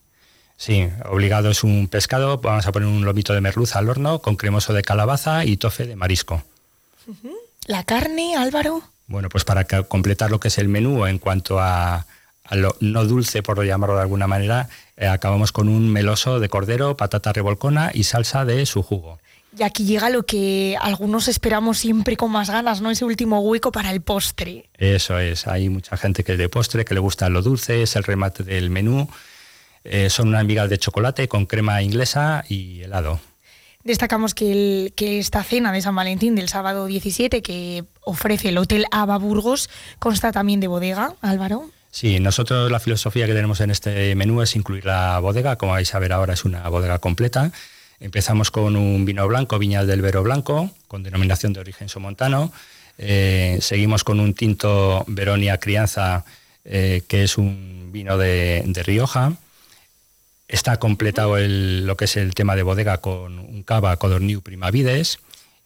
Sí, 0.56 0.88
obligado 1.10 1.50
es 1.50 1.66
un 1.66 1.90
pescado. 1.90 2.38
Vamos 2.38 2.66
a 2.66 2.72
poner 2.72 2.88
un 2.88 3.04
lomito 3.04 3.34
de 3.34 3.42
merluza 3.42 3.80
al 3.80 3.90
horno 3.90 4.20
con 4.20 4.38
cremoso 4.38 4.72
de 4.72 4.84
calabaza 4.84 5.44
y 5.44 5.58
tofe 5.58 5.86
de 5.86 5.98
marisco. 5.98 6.42
Uh 7.08 7.12
-huh. 7.12 7.36
La 7.68 7.84
carne, 7.84 8.38
Álvaro. 8.38 8.84
Bueno, 9.08 9.28
pues 9.28 9.44
para 9.44 9.66
completar 9.66 10.32
lo 10.32 10.40
que 10.40 10.48
es 10.48 10.58
el 10.60 10.70
menú 10.70 11.06
en 11.08 11.20
cuanto 11.20 11.60
a, 11.60 12.06
a 12.46 12.56
lo 12.56 12.74
no 12.80 13.04
dulce, 13.04 13.44
por 13.44 13.62
llamarlo 13.66 13.96
de 13.96 14.02
alguna 14.04 14.28
manera, 14.28 14.70
eh, 15.00 15.08
acabamos 15.08 15.54
con 15.54 15.70
un 15.70 15.90
meloso 15.92 16.42
de 16.42 16.50
cordero, 16.50 16.98
patata 16.98 17.32
revolcona 17.32 17.90
y 17.94 18.04
salsa 18.04 18.44
de 18.44 18.66
su 18.66 18.84
jugo. 18.84 19.20
Y 19.58 19.64
aquí 19.64 19.86
llega 19.86 20.10
lo 20.10 20.24
que 20.24 20.78
algunos 20.80 21.28
esperamos 21.28 21.80
siempre 21.80 22.18
con 22.18 22.32
más 22.32 22.50
ganas, 22.50 22.82
¿no? 22.82 22.92
Ese 22.92 23.06
último 23.06 23.40
hueco 23.40 23.72
para 23.72 23.92
el 23.92 24.02
postre. 24.02 24.70
Eso 24.78 25.18
es, 25.18 25.48
hay 25.48 25.70
mucha 25.70 25.98
gente 25.98 26.24
que 26.24 26.34
es 26.34 26.38
de 26.38 26.50
postre, 26.50 26.86
que 26.86 26.94
le 26.94 27.00
gusta 27.00 27.30
lo 27.30 27.42
dulce, 27.42 27.82
es 27.82 27.96
el 27.96 28.04
remate 28.04 28.44
del 28.44 28.70
menú. 28.70 29.10
Eh, 29.86 30.10
son 30.10 30.28
unas 30.28 30.46
migas 30.46 30.70
de 30.70 30.78
chocolate 30.78 31.30
con 31.30 31.46
crema 31.46 31.82
inglesa 31.82 32.44
y 32.48 32.82
helado. 32.82 33.22
Destacamos 33.84 34.36
que, 34.36 34.52
el, 34.52 34.94
que 34.94 35.20
esta 35.20 35.42
cena 35.44 35.72
de 35.72 35.82
San 35.82 35.96
Valentín 35.96 36.36
del 36.36 36.50
sábado 36.50 36.88
17 36.88 37.42
que 37.42 37.86
ofrece 38.02 38.50
el 38.50 38.58
Hotel 38.58 38.86
Aba 38.92 39.18
Burgos 39.18 39.70
consta 39.98 40.34
también 40.34 40.60
de 40.60 40.68
bodega, 40.68 41.16
Álvaro. 41.22 41.72
Sí, 41.92 42.20
nosotros 42.20 42.72
la 42.72 42.80
filosofía 42.80 43.26
que 43.26 43.34
tenemos 43.34 43.62
en 43.62 43.72
este 43.72 44.14
menú 44.16 44.42
es 44.42 44.56
incluir 44.56 44.86
la 44.86 45.20
bodega, 45.20 45.56
como 45.56 45.72
vais 45.72 45.94
a 45.96 46.00
ver 46.00 46.14
ahora 46.14 46.34
es 46.34 46.46
una 46.46 46.68
bodega 46.70 47.00
completa. 47.00 47.52
Empezamos 48.00 48.52
con 48.52 48.76
un 48.76 49.06
vino 49.06 49.28
blanco, 49.28 49.60
Viñas 49.60 49.88
del 49.88 50.02
Vero 50.02 50.24
Blanco, 50.24 50.72
con 50.88 51.04
denominación 51.04 51.52
de 51.52 51.60
origen 51.60 51.90
somontano. 51.90 52.54
Eh, 52.98 53.58
seguimos 53.62 54.04
con 54.04 54.20
un 54.20 54.34
tinto 54.34 55.04
Veronia 55.08 55.58
Crianza, 55.58 56.26
eh, 56.64 57.02
que 57.08 57.24
es 57.24 57.38
un 57.38 57.90
vino 57.92 58.18
de, 58.18 58.64
Rioja. 58.86 59.34
Está 60.48 60.78
completado 60.78 61.38
lo 61.40 61.98
que 61.98 62.06
es 62.06 62.18
el 62.18 62.36
tema 62.36 62.56
de 62.56 62.64
bodega 62.64 63.00
con 63.00 63.40
un 63.40 63.64
cava 63.64 63.98
Codorniu 63.98 64.42
Primavides. 64.42 65.20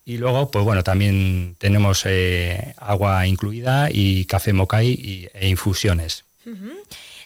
Y 0.05 0.17
luego, 0.17 0.51
pues 0.51 0.65
bueno, 0.65 0.83
también 0.83 1.55
tenemos 1.59 2.03
eh, 2.05 2.73
agua 2.77 3.25
incluida 3.25 3.89
y 3.91 4.25
café 4.25 4.51
mocay 4.51 4.89
y, 4.89 5.29
e 5.33 5.47
infusiones. 5.47 6.25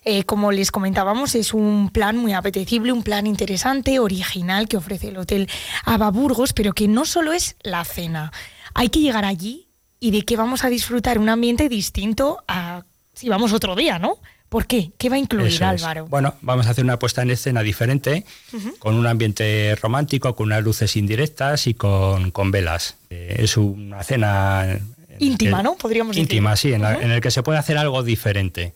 Eh, 0.03 0.23
como 0.23 0.51
les 0.51 0.71
comentábamos, 0.71 1.33
es 1.35 1.53
un 1.53 1.89
plan 1.89 2.17
muy 2.17 2.33
apetecible, 2.33 2.91
un 2.91 3.03
plan 3.03 3.25
interesante, 3.25 3.99
original 3.99 4.67
que 4.67 4.77
ofrece 4.77 5.09
el 5.09 5.17
Hotel 5.17 5.49
Aba 5.85 6.11
Burgos, 6.11 6.53
pero 6.53 6.73
que 6.73 6.87
no 6.87 7.05
solo 7.05 7.33
es 7.33 7.55
la 7.61 7.83
cena. 7.83 8.31
Hay 8.75 8.89
que 8.89 8.99
llegar 8.99 9.25
allí 9.25 9.67
y 9.99 10.11
de 10.11 10.23
que 10.23 10.37
vamos 10.37 10.63
a 10.63 10.69
disfrutar 10.69 11.17
un 11.17 11.29
ambiente 11.29 11.67
distinto 11.67 12.43
a 12.47 12.85
si 13.13 13.27
vamos 13.27 13.51
otro 13.51 13.75
día, 13.75 13.97
¿no? 13.97 14.19
¿Por 14.49 14.65
qué? 14.65 14.91
¿Qué 14.97 15.09
va 15.09 15.15
a 15.15 15.19
incluir, 15.19 15.47
Eso 15.47 15.65
Álvaro? 15.65 16.05
Es. 16.05 16.09
Bueno, 16.09 16.35
vamos 16.41 16.67
a 16.67 16.69
hacer 16.69 16.83
una 16.83 16.97
puesta 16.99 17.21
en 17.21 17.31
escena 17.31 17.61
diferente, 17.63 18.23
uh 18.53 18.57
-huh. 18.57 18.79
con 18.79 18.95
un 18.95 19.05
ambiente 19.05 19.75
romántico, 19.81 20.35
con 20.35 20.47
unas 20.47 20.63
luces 20.63 20.95
indirectas 20.95 21.67
y 21.67 21.73
con, 21.73 22.31
con 22.31 22.51
velas. 22.51 22.95
Eh, 23.09 23.37
es 23.39 23.57
una 23.57 24.03
cena... 24.03 24.79
Íntima, 25.19 25.57
que, 25.57 25.63
¿no? 25.63 25.75
Podríamos 25.75 26.15
decir. 26.15 26.21
Íntima, 26.31 26.55
sí, 26.55 26.71
en, 26.73 26.81
uh 26.81 26.85
-huh. 26.85 26.99
la, 26.99 27.01
en 27.03 27.11
el 27.11 27.21
que 27.21 27.31
se 27.31 27.43
puede 27.43 27.57
hacer 27.59 27.77
algo 27.77 28.03
diferente. 28.03 28.73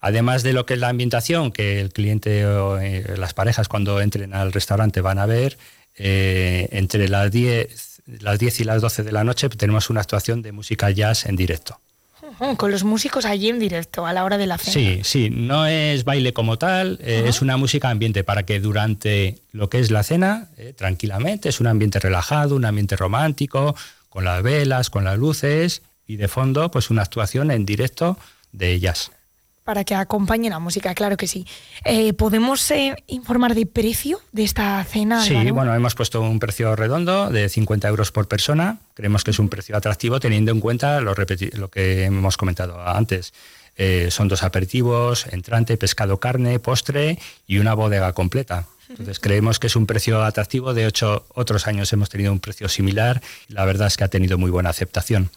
Además 0.00 0.42
de 0.42 0.52
lo 0.52 0.66
que 0.66 0.74
es 0.74 0.80
la 0.80 0.88
ambientación, 0.88 1.52
que 1.52 1.80
el 1.80 1.92
cliente 1.92 2.44
o 2.44 2.78
eh, 2.78 3.14
las 3.16 3.34
parejas 3.34 3.68
cuando 3.68 4.00
entren 4.00 4.34
al 4.34 4.52
restaurante 4.52 5.00
van 5.00 5.18
a 5.18 5.26
ver, 5.26 5.58
eh, 5.96 6.68
entre 6.72 7.08
las 7.08 7.30
10, 7.30 8.02
las 8.20 8.38
10 8.38 8.60
y 8.60 8.64
las 8.64 8.82
12 8.82 9.04
de 9.04 9.12
la 9.12 9.24
noche 9.24 9.48
tenemos 9.48 9.90
una 9.90 10.00
actuación 10.00 10.42
de 10.42 10.52
música 10.52 10.90
jazz 10.90 11.26
en 11.26 11.36
directo. 11.36 11.80
Con 12.56 12.70
los 12.70 12.82
músicos 12.82 13.24
allí 13.24 13.48
en 13.48 13.58
directo 13.58 14.04
a 14.04 14.12
la 14.12 14.24
hora 14.24 14.36
de 14.36 14.46
la 14.46 14.58
cena. 14.58 14.72
Sí, 14.72 15.00
sí, 15.04 15.30
no 15.30 15.66
es 15.66 16.04
baile 16.04 16.32
como 16.32 16.58
tal, 16.58 16.98
eh, 17.00 17.24
es 17.26 17.40
una 17.40 17.56
música 17.56 17.88
ambiente 17.88 18.24
para 18.24 18.44
que 18.44 18.58
durante 18.58 19.38
lo 19.52 19.70
que 19.70 19.78
es 19.78 19.90
la 19.90 20.02
cena, 20.02 20.48
eh, 20.56 20.72
tranquilamente, 20.76 21.48
es 21.48 21.60
un 21.60 21.68
ambiente 21.68 22.00
relajado, 22.00 22.56
un 22.56 22.64
ambiente 22.64 22.96
romántico, 22.96 23.76
con 24.08 24.24
las 24.24 24.42
velas, 24.42 24.90
con 24.90 25.04
las 25.04 25.18
luces 25.18 25.82
y 26.06 26.16
de 26.16 26.28
fondo, 26.28 26.70
pues 26.70 26.90
una 26.90 27.02
actuación 27.02 27.50
en 27.50 27.64
directo 27.64 28.18
de 28.50 28.78
jazz. 28.80 29.12
Para 29.64 29.84
que 29.84 29.94
acompañe 29.94 30.50
la 30.50 30.58
música, 30.58 30.94
claro 30.94 31.16
que 31.16 31.28
sí. 31.28 31.46
Eh, 31.84 32.12
¿Podemos 32.14 32.68
eh, 32.72 32.96
informar 33.06 33.54
de 33.54 33.66
precio 33.66 34.20
de 34.32 34.42
esta 34.42 34.82
cena? 34.84 35.22
Sí, 35.22 35.36
Álvaro? 35.36 35.54
bueno, 35.54 35.74
hemos 35.74 35.94
puesto 35.94 36.20
un 36.20 36.40
precio 36.40 36.74
redondo 36.74 37.30
de 37.30 37.48
50 37.48 37.86
euros 37.88 38.10
por 38.10 38.26
persona. 38.26 38.78
Creemos 38.94 39.22
que 39.22 39.30
es 39.30 39.38
un 39.38 39.48
precio 39.48 39.76
atractivo 39.76 40.18
teniendo 40.18 40.50
en 40.50 40.60
cuenta 40.60 41.00
lo, 41.00 41.14
lo 41.14 41.70
que 41.70 42.04
hemos 42.04 42.36
comentado 42.36 42.80
antes. 42.86 43.32
Eh, 43.76 44.08
son 44.10 44.28
dos 44.28 44.42
aperitivos, 44.42 45.26
entrante, 45.28 45.76
pescado, 45.76 46.18
carne, 46.18 46.58
postre 46.58 47.18
y 47.46 47.58
una 47.58 47.74
bodega 47.74 48.12
completa. 48.12 48.66
Entonces 48.88 49.20
creemos 49.20 49.58
que 49.58 49.68
es 49.68 49.76
un 49.76 49.86
precio 49.86 50.22
atractivo. 50.22 50.74
De 50.74 50.86
hecho, 50.86 51.24
otros 51.34 51.66
años 51.66 51.92
hemos 51.92 52.10
tenido 52.10 52.32
un 52.32 52.40
precio 52.40 52.68
similar 52.68 53.22
la 53.48 53.64
verdad 53.64 53.86
es 53.86 53.96
que 53.96 54.04
ha 54.04 54.08
tenido 54.08 54.36
muy 54.36 54.50
buena 54.50 54.70
aceptación. 54.70 55.30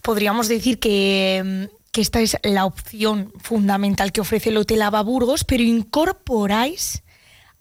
Podríamos 0.00 0.48
decir 0.48 0.78
que, 0.78 1.68
mm, 1.70 1.83
que 1.94 2.00
esta 2.00 2.20
es 2.20 2.36
la 2.42 2.64
opción 2.64 3.32
fundamental 3.40 4.10
que 4.10 4.20
ofrece 4.20 4.50
el 4.50 4.56
Hotel 4.56 4.82
Ava 4.82 5.00
Burgos, 5.00 5.44
pero 5.44 5.62
incorporáis 5.62 7.04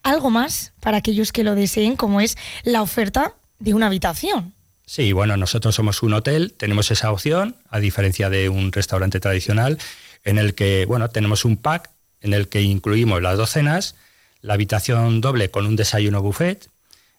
algo 0.02 0.32
más 0.32 0.74
para 0.80 0.98
aquellos 0.98 1.32
que 1.32 1.44
lo 1.44 1.54
deseen, 1.54 1.96
como 1.96 2.20
es 2.20 2.36
la 2.64 2.82
oferta 2.82 3.36
de 3.60 3.76
una 3.76 3.86
habitación. 3.86 4.56
Sí, 4.88 5.14
bueno, 5.14 5.38
nosotros 5.38 5.76
somos 5.76 6.02
un 6.02 6.14
hotel, 6.14 6.56
tenemos 6.58 6.90
esa 6.90 7.12
opción, 7.12 7.58
a 7.70 7.80
diferencia 7.80 8.32
de 8.32 8.50
un 8.50 8.72
restaurante 8.72 9.20
tradicional, 9.20 9.78
en 10.24 10.40
el 10.40 10.56
que, 10.56 10.86
bueno, 10.88 11.10
tenemos 11.10 11.46
un 11.46 11.56
pack 11.56 11.92
en 12.22 12.34
el 12.34 12.48
que 12.48 12.64
incluimos 12.64 13.22
las 13.22 13.38
dos 13.38 13.52
cenas, 13.52 13.96
la 14.42 14.56
habitación 14.56 15.22
doble 15.22 15.52
con 15.52 15.68
un 15.68 15.76
desayuno 15.76 16.24
buffet, 16.24 16.70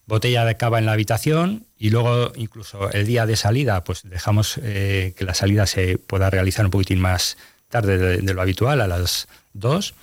botella 0.07 0.45
de 0.45 0.57
cava 0.57 0.79
en 0.79 0.87
la 0.87 0.93
habitación 0.93 1.67
y 1.79 1.91
luego 1.91 2.33
incluso 2.37 2.91
el 2.93 3.07
día 3.07 3.27
de 3.27 3.37
salida, 3.37 3.85
pues 3.85 4.03
dejamos 4.03 4.59
eh, 4.63 5.15
que 5.17 5.25
la 5.25 5.35
salida 5.35 5.67
se 5.67 5.99
pueda 5.99 6.31
realizar 6.31 6.65
un 6.65 6.71
poquitín 6.71 7.01
más 7.01 7.37
tarde 7.69 7.99
de, 7.99 8.17
de 8.19 8.35
lo 8.35 8.43
habitual, 8.43 8.81
a 8.81 8.87
las 8.87 9.29
2. 9.55 9.95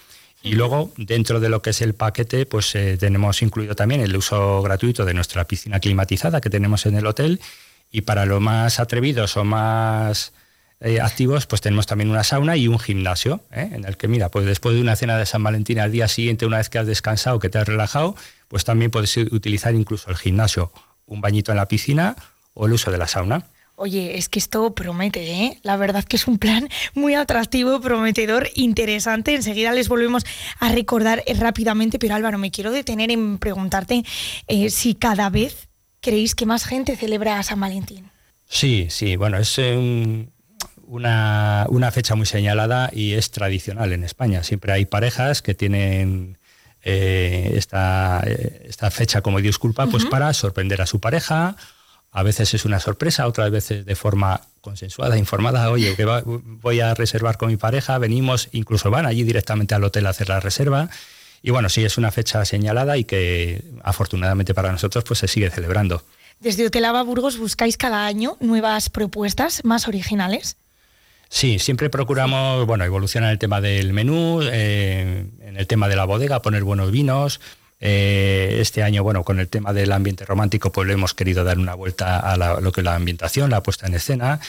Y 0.44 0.54
luego, 0.54 0.92
dentro 0.98 1.40
de 1.40 1.50
lo 1.50 1.62
que 1.62 1.70
es 1.70 1.82
el 1.82 1.94
paquete, 1.94 2.46
pues 2.46 2.74
eh, 2.76 2.98
tenemos 2.98 3.42
incluido 3.42 3.76
también 3.76 4.02
el 4.02 4.16
uso 4.16 4.62
gratuito 4.64 5.06
de 5.06 5.14
nuestra 5.14 5.46
piscina 5.46 5.80
climatizada 5.80 6.42
que 6.42 6.50
tenemos 6.50 6.86
en 6.88 6.96
el 6.96 7.06
hotel. 7.06 7.40
Y 7.92 8.02
para 8.02 8.26
los 8.26 8.42
más 8.42 8.80
atrevidos 8.80 9.38
o 9.38 9.44
más 9.44 10.34
eh, 10.82 11.00
activos, 11.00 11.46
pues 11.48 11.62
tenemos 11.62 11.86
también 11.88 12.10
una 12.10 12.24
sauna 12.24 12.58
y 12.58 12.68
un 12.68 12.80
gimnasio, 12.80 13.42
¿eh? 13.52 13.70
en 13.72 13.86
el 13.86 13.98
que, 13.98 14.08
mira, 14.08 14.30
pues 14.30 14.46
después 14.46 14.76
de 14.76 14.82
una 14.82 14.96
cena 14.96 15.18
de 15.18 15.26
San 15.26 15.44
Valentín 15.44 15.80
al 15.80 15.92
día 15.92 16.08
siguiente, 16.08 16.46
una 16.46 16.58
vez 16.58 16.70
que 16.70 16.80
has 16.80 16.88
descansado, 16.88 17.40
que 17.40 17.50
te 17.50 17.58
has 17.60 17.68
relajado, 17.68 18.16
pues 18.48 18.64
también 18.66 18.92
puedes 18.92 19.16
utilizar 19.18 19.74
incluso 19.76 20.10
el 20.10 20.18
gimnasio, 20.18 20.72
un 21.06 21.22
bañito 21.22 21.52
en 21.52 21.58
la 21.58 21.68
piscina 21.68 22.16
o 22.54 22.66
el 22.66 22.74
uso 22.74 22.92
de 22.92 22.98
la 22.98 23.08
sauna. 23.08 23.46
Oye, 23.76 24.18
es 24.18 24.30
que 24.30 24.38
esto 24.38 24.76
promete, 24.76 25.32
¿eh? 25.32 25.60
La 25.64 25.76
verdad 25.78 26.04
que 26.04 26.16
es 26.16 26.28
un 26.28 26.38
plan 26.38 26.68
muy 26.94 27.16
atractivo, 27.16 27.80
prometedor, 27.82 28.48
interesante. 28.54 29.34
Enseguida 29.34 29.72
les 29.72 29.88
volvemos 29.90 30.24
a 30.60 30.72
recordar 30.72 31.24
rápidamente, 31.40 31.98
pero 31.98 32.14
Álvaro, 32.16 32.38
me 32.38 32.52
quiero 32.52 32.72
detener 32.72 33.10
en 33.12 33.38
preguntarte 33.40 34.04
eh, 34.48 34.70
si 34.70 34.94
cada 34.94 35.30
vez 35.30 35.68
creéis 36.00 36.36
que 36.36 36.46
más 36.46 36.66
gente 36.66 36.96
celebra 36.96 37.42
San 37.44 37.60
Valentín. 37.60 38.10
Sí, 38.48 38.88
sí, 38.90 39.16
bueno, 39.16 39.38
es 39.38 39.58
un- 39.58 40.31
una, 40.92 41.66
una 41.70 41.90
fecha 41.92 42.16
muy 42.16 42.26
señalada 42.26 42.90
y 42.92 43.14
es 43.14 43.32
tradicional 43.32 43.94
en 43.94 44.04
España. 44.04 44.44
Siempre 44.44 44.74
hay 44.74 44.86
parejas 44.86 45.42
que 45.42 45.56
tienen 45.56 46.38
eh, 46.84 47.54
esta, 47.56 48.22
eh, 48.26 48.66
esta 48.68 48.92
fecha 48.92 49.22
como 49.22 49.40
disculpa 49.40 49.88
pues 49.88 50.06
para 50.06 50.34
sorprender 50.34 50.82
a 50.82 50.86
su 50.86 51.00
pareja. 51.00 51.56
A 52.12 52.24
veces 52.24 52.54
es 52.54 52.66
una 52.66 52.82
sorpresa, 52.82 53.26
otras 53.26 53.50
veces 53.52 53.86
de 53.86 53.96
forma 53.96 54.42
consensuada, 54.60 55.18
informada. 55.18 55.72
Oye, 55.72 55.96
que 55.96 56.04
va- 56.04 56.24
voy 56.26 56.82
a 56.82 56.94
reservar 56.94 57.38
con 57.38 57.48
mi 57.48 57.56
pareja, 57.56 57.98
venimos, 57.98 58.50
incluso 58.52 58.92
van 58.92 59.06
allí 59.06 59.24
directamente 59.24 59.74
al 59.74 59.86
hotel 59.86 60.08
a 60.08 60.10
hacer 60.10 60.28
la 60.28 60.42
reserva. 60.42 60.90
Y 61.42 61.52
bueno, 61.52 61.70
sí, 61.70 61.86
es 61.86 61.98
una 61.98 62.12
fecha 62.12 62.44
señalada 62.44 62.98
y 62.98 63.06
que 63.06 63.64
afortunadamente 63.82 64.54
para 64.54 64.74
nosotros 64.74 65.06
pues 65.06 65.20
se 65.20 65.30
sigue 65.30 65.50
celebrando. 65.50 66.04
Desde 66.42 66.66
Hotel 66.66 66.84
Ava 66.84 67.02
Burgos 67.04 67.38
buscáis 67.38 67.78
cada 67.78 68.06
año 68.06 68.36
nuevas 68.42 68.90
propuestas 68.90 69.64
más 69.64 69.88
originales. 69.88 70.58
Sí, 71.34 71.60
siempre 71.60 71.90
procuramos, 71.90 72.66
bueno, 72.68 72.84
evolucionar 72.84 73.32
el 73.32 73.40
tema 73.40 73.62
del 73.62 73.94
menú, 73.94 74.42
eh, 74.44 75.26
en 75.40 75.56
el 75.56 75.66
tema 75.66 75.88
de 75.88 75.96
la 75.96 76.04
bodega, 76.04 76.42
poner 76.42 76.64
buenos 76.66 76.92
vinos. 76.92 77.40
Eh, 77.80 78.58
este 78.60 78.84
año, 78.84 79.02
bueno, 79.02 79.24
con 79.24 79.40
el 79.40 79.48
tema 79.48 79.72
del 79.72 79.94
ambiente 79.94 80.26
romántico, 80.26 80.74
pues 80.74 80.88
le 80.90 80.94
hemos 80.94 81.14
querido 81.14 81.46
dar 81.46 81.58
una 81.58 81.74
vuelta 81.74 82.20
a 82.20 82.36
la- 82.36 82.60
lo 82.60 82.74
que 82.74 82.82
es 82.82 82.86
la 82.86 82.96
ambientación, 82.96 83.50
la 83.50 83.64
puesta 83.64 83.88
en 83.88 83.94
escena. 83.94 84.42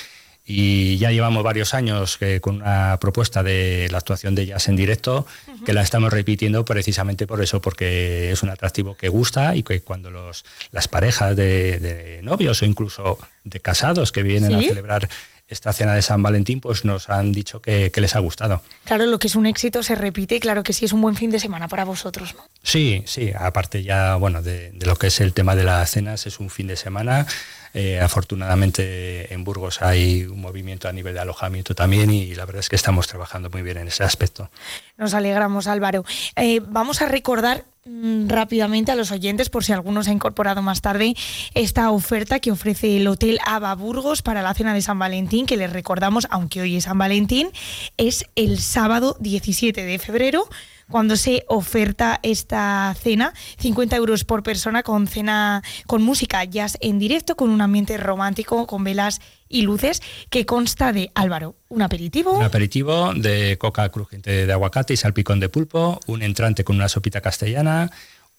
Y 0.45 0.99
ya 0.99 1.13
llevamos 1.13 1.45
varios 1.45 1.73
años 1.73 2.19
que- 2.19 2.41
con 2.41 2.57
una 2.57 2.99
propuesta 3.01 3.45
de 3.45 3.87
la 3.93 3.99
actuación 3.99 4.35
de 4.35 4.47
jazz 4.47 4.67
en 4.69 4.75
directo, 4.75 5.25
que 5.65 5.73
la 5.73 5.83
estamos 5.83 6.13
repitiendo 6.13 6.65
precisamente 6.65 7.29
por 7.29 7.41
eso, 7.41 7.63
porque 7.63 8.33
es 8.33 8.43
un 8.43 8.51
atractivo 8.51 8.97
que 8.97 9.09
gusta 9.09 9.55
y 9.55 9.63
que 9.63 9.83
cuando 9.83 10.11
los, 10.11 10.45
las 10.73 10.89
parejas 10.89 11.37
de, 11.37 11.79
de 11.79 12.21
novios 12.23 12.61
o 12.61 12.65
incluso 12.65 13.19
de 13.45 13.61
casados 13.61 14.11
que 14.11 14.25
vienen 14.25 14.51
¿Sí? 14.59 14.67
a 14.67 14.69
celebrar 14.71 15.09
esta 15.53 15.73
cena 15.73 15.95
de 15.95 16.03
San 16.03 16.23
Valentín, 16.23 16.61
pues 16.61 16.85
nos 16.85 17.09
han 17.09 17.33
dicho 17.33 17.61
que, 17.61 17.91
que 17.91 18.01
les 18.01 18.17
ha 18.17 18.19
gustado. 18.19 18.63
Claro, 18.85 19.07
lo 19.07 19.19
que 19.19 19.29
es 19.29 19.37
un 19.37 19.47
éxito 19.47 19.83
se 19.83 19.95
repite 19.95 20.37
y 20.37 20.41
claro 20.41 20.63
que 20.63 20.73
sí 20.73 20.85
es 20.85 20.93
un 20.93 21.01
buen 21.01 21.15
fin 21.15 21.31
de 21.31 21.39
semana 21.39 21.69
para 21.69 21.85
vosotros, 21.85 22.35
¿no? 22.35 22.43
Sí, 22.63 23.03
sí, 23.07 23.33
aparte 23.39 23.83
ya, 23.83 24.17
bueno, 24.17 24.43
de, 24.43 24.73
de 24.73 24.87
lo 24.87 24.97
que 24.97 25.09
es 25.09 25.21
el 25.21 25.33
tema 25.33 25.55
de 25.55 25.65
las 25.65 25.91
cenas, 25.91 26.27
es 26.27 26.41
un 26.41 26.51
fin 26.51 26.67
de 26.67 26.77
semana. 26.77 27.27
Eh, 27.75 28.01
afortunadamente 28.01 29.33
en 29.33 29.45
Burgos 29.45 29.81
hay 29.81 30.25
un 30.25 30.41
movimiento 30.43 30.89
a 30.89 30.93
nivel 30.93 31.15
de 31.15 31.21
alojamiento 31.21 31.75
también 31.75 32.11
y 32.11 32.35
la 32.35 32.45
verdad 32.45 32.61
es 32.61 32.69
que 32.69 32.77
estamos 32.77 33.07
trabajando 33.07 33.49
muy 33.49 33.63
bien 33.63 33.79
en 33.79 33.89
ese 33.89 34.05
aspecto. 34.05 34.51
Nos 34.99 35.15
alegramos, 35.15 35.67
Álvaro. 35.67 36.05
Eh, 36.37 36.61
vamos 36.67 37.01
a 37.01 37.09
recordar 37.09 37.65
rápidamente 37.85 38.93
a 38.93 38.95
los 38.95 39.11
oyentes, 39.11 39.51
por 39.51 39.65
si 39.65 39.73
alguno 39.73 40.03
se 40.03 40.11
ha 40.11 40.13
incorporado 40.13 40.63
más 40.63 40.81
tarde, 40.83 41.15
esta 41.55 41.91
oferta 41.91 42.39
que 42.39 42.53
ofrece 42.53 42.97
el 42.97 43.09
Hotel 43.09 43.41
Ava 43.45 43.75
Burgos 43.75 44.23
para 44.23 44.43
la 44.43 44.55
cena 44.55 44.73
de 44.73 44.83
San 44.83 44.99
Valentín, 44.99 45.47
que 45.47 45.57
les 45.57 45.73
recordamos, 45.73 46.29
aunque 46.31 46.61
hoy 46.61 46.77
es 46.77 46.85
San 46.85 46.99
Valentín, 46.99 47.51
es 47.97 48.25
el 48.37 48.61
sábado 48.61 49.17
17 49.21 49.85
de 49.85 49.99
febrero 49.99 50.49
cuando 50.93 51.17
se 51.17 51.45
oferta 51.49 52.21
esta 52.23 52.95
cena, 53.01 53.33
50 53.59 53.97
euros 53.97 54.25
por 54.25 54.43
persona 54.43 54.83
con 54.85 55.09
cena 55.09 55.63
con 55.87 56.03
música 56.03 56.45
jazz 56.45 56.77
en 56.81 56.99
directo, 56.99 57.35
con 57.35 57.51
un 57.51 57.63
ambiente 57.63 57.97
romántico, 57.97 58.67
con 58.67 58.85
velas 58.85 59.21
y 59.49 59.63
luces, 59.63 60.03
que 60.31 60.47
consta 60.47 60.93
de 60.93 61.11
Álvaro, 61.15 61.57
un 61.69 61.83
aperitivo. 61.83 62.33
Un 62.33 62.45
aperitivo 62.45 63.15
de 63.15 63.57
coca 63.59 63.89
crujiente 63.89 64.47
de 64.47 64.53
aguacate 64.53 64.93
y 64.93 64.97
salpicón 64.97 65.41
de 65.41 65.49
pulpo, 65.49 65.99
un 66.07 66.23
entrante 66.23 66.63
con 66.63 66.77
una 66.77 66.89
sopita 66.89 67.23
castellana, 67.23 67.91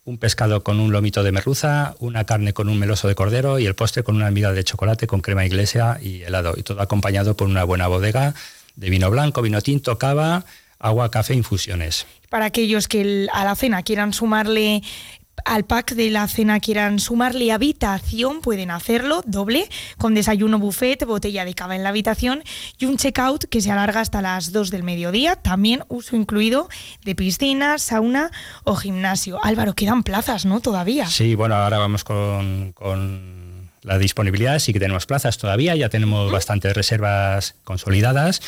un 0.06 0.20
pescado 0.20 0.64
con 0.64 0.80
un 0.80 0.92
lomito 0.92 1.24
de 1.24 1.32
merluza, 1.32 1.96
una 2.00 2.26
carne 2.26 2.54
con 2.54 2.70
un 2.70 2.78
meloso 2.78 3.08
de 3.08 3.16
cordero 3.16 3.58
y 3.58 3.66
el 3.66 3.74
postre 3.74 4.04
con 4.04 4.16
una 4.16 4.28
almíbar 4.28 4.54
de 4.54 4.64
chocolate 4.64 5.08
con 5.08 5.22
crema 5.22 5.46
iglesia 5.46 5.98
y 6.02 6.22
helado. 6.22 6.54
Y 6.56 6.64
todo 6.64 6.82
acompañado 6.82 7.36
por 7.36 7.48
una 7.48 7.64
buena 7.64 7.88
bodega 7.88 8.36
de 8.76 8.90
vino 8.90 9.10
blanco, 9.10 9.42
vino 9.42 9.62
tinto, 9.62 9.98
cava, 9.98 10.46
agua, 10.78 11.10
café, 11.10 11.34
infusiones. 11.34 12.06
Para 12.34 12.46
aquellos 12.46 12.88
que 12.88 13.28
a 13.32 13.46
la 13.46 13.56
cena 13.56 13.84
quieran 13.84 14.12
sumarle 14.12 14.82
al 15.46 15.66
pack 15.66 15.94
de 15.94 16.10
la 16.10 16.28
cena 16.28 16.60
quieran 16.60 16.98
sumarle 16.98 17.52
habitación, 17.52 18.42
pueden 18.42 18.72
hacerlo 18.72 19.22
doble, 19.28 19.70
con 20.00 20.16
desayuno 20.16 20.58
buffet, 20.58 21.06
botella 21.06 21.46
de 21.46 21.54
cava 21.54 21.76
en 21.76 21.84
la 21.84 21.90
habitación 21.90 22.44
y 22.80 22.86
un 22.86 22.98
checkout 22.98 23.44
que 23.46 23.62
se 23.62 23.70
alarga 23.70 24.02
hasta 24.02 24.24
las 24.24 24.52
2 24.52 24.72
del 24.72 24.82
mediodía, 24.82 25.36
también 25.36 25.84
uso 25.90 26.16
incluido 26.16 26.70
de 27.06 27.14
piscina, 27.14 27.78
sauna 27.78 28.32
o 28.64 28.76
gimnasio. 28.78 29.38
Álvaro, 29.46 29.76
quedan 29.76 30.02
plazas, 30.02 30.44
¿no? 30.48 30.60
Todavía. 30.60 31.06
Sí, 31.06 31.36
bueno, 31.36 31.54
ahora 31.54 31.78
vamos 31.78 32.04
con, 32.04 32.72
con 32.72 33.70
la 33.84 34.00
disponibilidad, 34.00 34.58
sí 34.58 34.74
que 34.74 34.80
tenemos 34.80 35.06
plazas 35.06 35.38
todavía, 35.38 35.76
ya 35.76 35.90
tenemos 35.90 36.32
bastantes 36.32 36.74
reservas 36.74 37.54
consolidadas. 37.64 38.42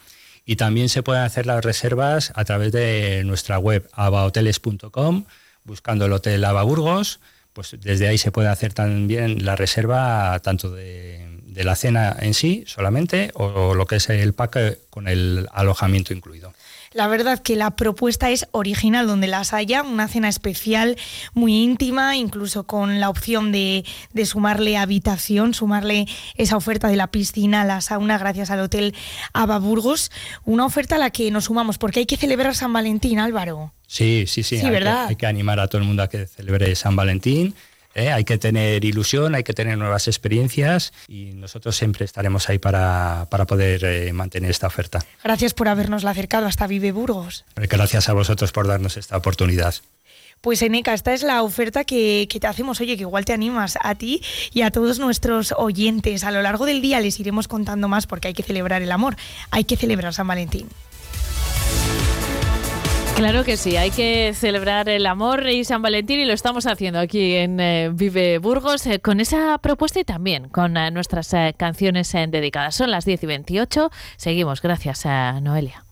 y 0.44 0.56
también 0.56 0.88
se 0.88 1.04
pueden 1.04 1.22
hacer 1.22 1.46
las 1.46 1.64
reservas 1.64 2.32
a 2.34 2.44
través 2.44 2.72
de 2.72 3.22
nuestra 3.24 3.60
web 3.60 3.88
abahoteles.com, 3.92 5.26
buscando 5.62 6.06
el 6.06 6.12
Hotel 6.12 6.44
Ava 6.44 6.64
Burgos, 6.64 7.20
pues 7.52 7.76
desde 7.80 8.08
ahí 8.08 8.18
se 8.18 8.32
puede 8.32 8.48
hacer 8.48 8.72
también 8.72 9.44
la 9.44 9.54
reserva 9.54 10.36
tanto 10.40 10.72
de, 10.72 11.28
la 11.54 11.76
cena 11.76 12.16
en 12.18 12.34
sí 12.34 12.64
solamente 12.66 13.30
o, 13.34 13.76
lo 13.76 13.86
que 13.86 13.94
es 13.96 14.10
el 14.10 14.32
pack 14.32 14.78
con 14.90 15.06
el 15.06 15.46
alojamiento 15.52 16.12
incluido. 16.12 16.52
La 16.92 17.06
verdad 17.06 17.38
que 17.38 17.54
la 17.54 17.76
propuesta 17.76 18.30
es 18.30 18.48
original 18.50 19.06
donde 19.06 19.28
las 19.28 19.54
haya, 19.54 19.84
una 19.84 20.08
cena 20.08 20.28
especial 20.28 20.96
muy 21.34 21.62
íntima, 21.62 22.16
incluso 22.16 22.64
con 22.64 22.98
la 22.98 23.08
opción 23.08 23.52
de, 23.52 23.84
sumarle 24.24 24.76
habitación, 24.76 25.54
sumarle 25.54 26.06
esa 26.34 26.56
oferta 26.56 26.88
de 26.88 26.96
la 26.96 27.06
piscina, 27.06 27.64
la 27.64 27.80
sauna, 27.80 28.18
gracias 28.18 28.50
al 28.50 28.58
Hotel 28.58 28.92
Aba 29.32 29.60
Burgos, 29.60 30.10
una 30.44 30.66
oferta 30.66 30.96
a 30.96 30.98
la 30.98 31.10
que 31.10 31.30
nos 31.30 31.44
sumamos, 31.44 31.78
porque 31.78 32.00
hay 32.00 32.06
que 32.06 32.16
celebrar 32.16 32.56
San 32.56 32.72
Valentín, 32.72 33.20
Álvaro. 33.20 33.72
Sí, 33.86 34.24
sí, 34.26 34.42
sí. 34.42 34.56
hay, 34.56 34.70
¿verdad? 34.70 35.04
Que, 35.04 35.10
hay 35.10 35.16
que 35.16 35.26
animar 35.26 35.60
a 35.60 35.68
todo 35.68 35.80
el 35.80 35.86
mundo 35.86 36.02
a 36.02 36.08
que 36.08 36.26
celebre 36.26 36.74
San 36.74 36.96
Valentín. 36.96 37.54
¿Eh? 37.94 38.10
Hay 38.10 38.24
que 38.24 38.38
tener 38.38 38.84
ilusión, 38.84 39.34
hay 39.34 39.42
que 39.42 39.52
tener 39.52 39.78
nuevas 39.78 40.08
experiencias 40.08 40.92
y 41.08 41.32
nosotros 41.32 41.76
siempre 41.76 42.04
estaremos 42.04 42.48
ahí 42.48 42.58
para, 42.58 43.26
poder 43.46 43.84
eh, 43.84 44.12
mantener 44.12 44.50
esta 44.50 44.66
oferta. 44.66 45.04
Gracias 45.22 45.54
por 45.54 45.68
habernos 45.68 46.04
acercado 46.04 46.46
hasta 46.46 46.66
Vive 46.66 46.92
Burgos. 46.92 47.44
Gracias 47.56 48.08
a 48.08 48.12
vosotros 48.12 48.52
por 48.52 48.66
darnos 48.66 48.96
esta 48.96 49.16
oportunidad. 49.16 49.74
Pues 50.40 50.62
Eneca, 50.62 50.94
esta 50.94 51.12
es 51.12 51.22
la 51.22 51.42
oferta 51.42 51.84
que, 51.84 52.26
que, 52.30 52.40
te 52.40 52.46
hacemos, 52.46 52.80
oye, 52.80 52.96
que 52.96 53.02
igual 53.02 53.26
te 53.26 53.34
animas 53.34 53.76
a 53.82 53.94
ti 53.94 54.22
y 54.54 54.62
a 54.62 54.70
todos 54.70 54.98
nuestros 54.98 55.52
oyentes. 55.56 56.24
A 56.24 56.30
lo 56.30 56.40
largo 56.40 56.64
del 56.64 56.80
día 56.80 56.98
les 57.00 57.20
iremos 57.20 57.46
contando 57.46 57.88
más 57.88 58.06
porque 58.06 58.28
hay 58.28 58.34
que 58.34 58.42
celebrar 58.42 58.80
el 58.80 58.90
amor, 58.90 59.16
hay 59.50 59.64
que 59.64 59.76
celebrar 59.76 60.14
San 60.14 60.26
Valentín. 60.26 60.66
Claro 63.20 63.44
que 63.44 63.58
sí, 63.58 63.76
hay 63.76 63.90
que 63.90 64.32
celebrar 64.34 64.88
el 64.88 65.04
amor 65.04 65.46
y 65.46 65.62
San 65.64 65.82
Valentín 65.82 66.20
y 66.20 66.24
lo 66.24 66.32
estamos 66.32 66.64
haciendo 66.64 66.98
aquí 66.98 67.34
en 67.34 67.60
eh, 67.60 67.90
Vive 67.92 68.38
Burgos 68.38 68.86
eh, 68.86 68.98
con 68.98 69.20
esa 69.20 69.58
propuesta 69.58 70.00
y 70.00 70.04
también 70.04 70.48
con 70.48 70.78
eh, 70.78 70.90
nuestras 70.90 71.36
canciones 71.58 72.10
dedicadas. 72.12 72.76
Son 72.76 72.90
las 72.90 73.04
10 73.04 73.22
y 73.22 73.26
28, 73.26 73.90
seguimos, 74.16 74.62
gracias 74.62 75.04
a 75.04 75.38
Noelia. 75.42 75.84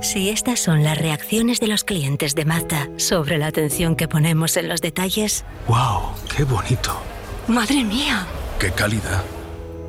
Si 0.00 0.28
estas 0.28 0.58
son 0.58 0.82
las 0.82 0.98
reacciones 0.98 1.60
de 1.60 1.68
los 1.68 1.84
clientes 1.84 2.34
de 2.34 2.44
Mazda 2.44 2.88
sobre 2.96 3.38
la 3.38 3.46
atención 3.46 3.94
que 3.94 4.08
ponemos 4.08 4.56
en 4.56 4.68
los 4.68 4.80
detalles. 4.80 5.44
¡Wow! 5.68 6.14
¡Qué 6.36 6.42
bonito! 6.42 7.00
¡Madre 7.46 7.84
mía! 7.84 8.26
¡Qué 8.58 8.72
calidad! 8.72 9.22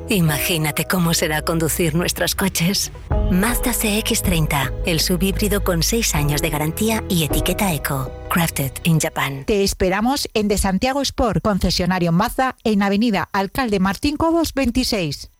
Imagínate 0.08 0.84
cómo 0.84 1.14
será 1.14 1.42
conducir 1.42 1.96
nuestros 1.96 2.36
coches. 2.36 2.92
Mazda 3.30 3.72
CX30, 3.72 4.72
el 4.86 5.00
subhíbrido 5.00 5.64
con 5.64 5.82
6 5.82 6.14
años 6.14 6.40
de 6.42 6.50
garantía 6.50 7.02
y 7.08 7.24
etiqueta 7.24 7.74
eco. 7.74 8.08
Crafted 8.30 8.70
in 8.84 9.00
Japan. 9.00 9.44
Te 9.44 9.64
esperamos 9.64 10.28
en 10.32 10.46
De 10.46 10.58
Santiago 10.58 11.02
Sport, 11.02 11.42
concesionario 11.42 12.12
Mazda, 12.12 12.54
en 12.62 12.82
Avenida 12.82 13.28
Alcalde 13.32 13.80
Martín 13.80 14.16
Cobos 14.16 14.54
26. 14.54 15.30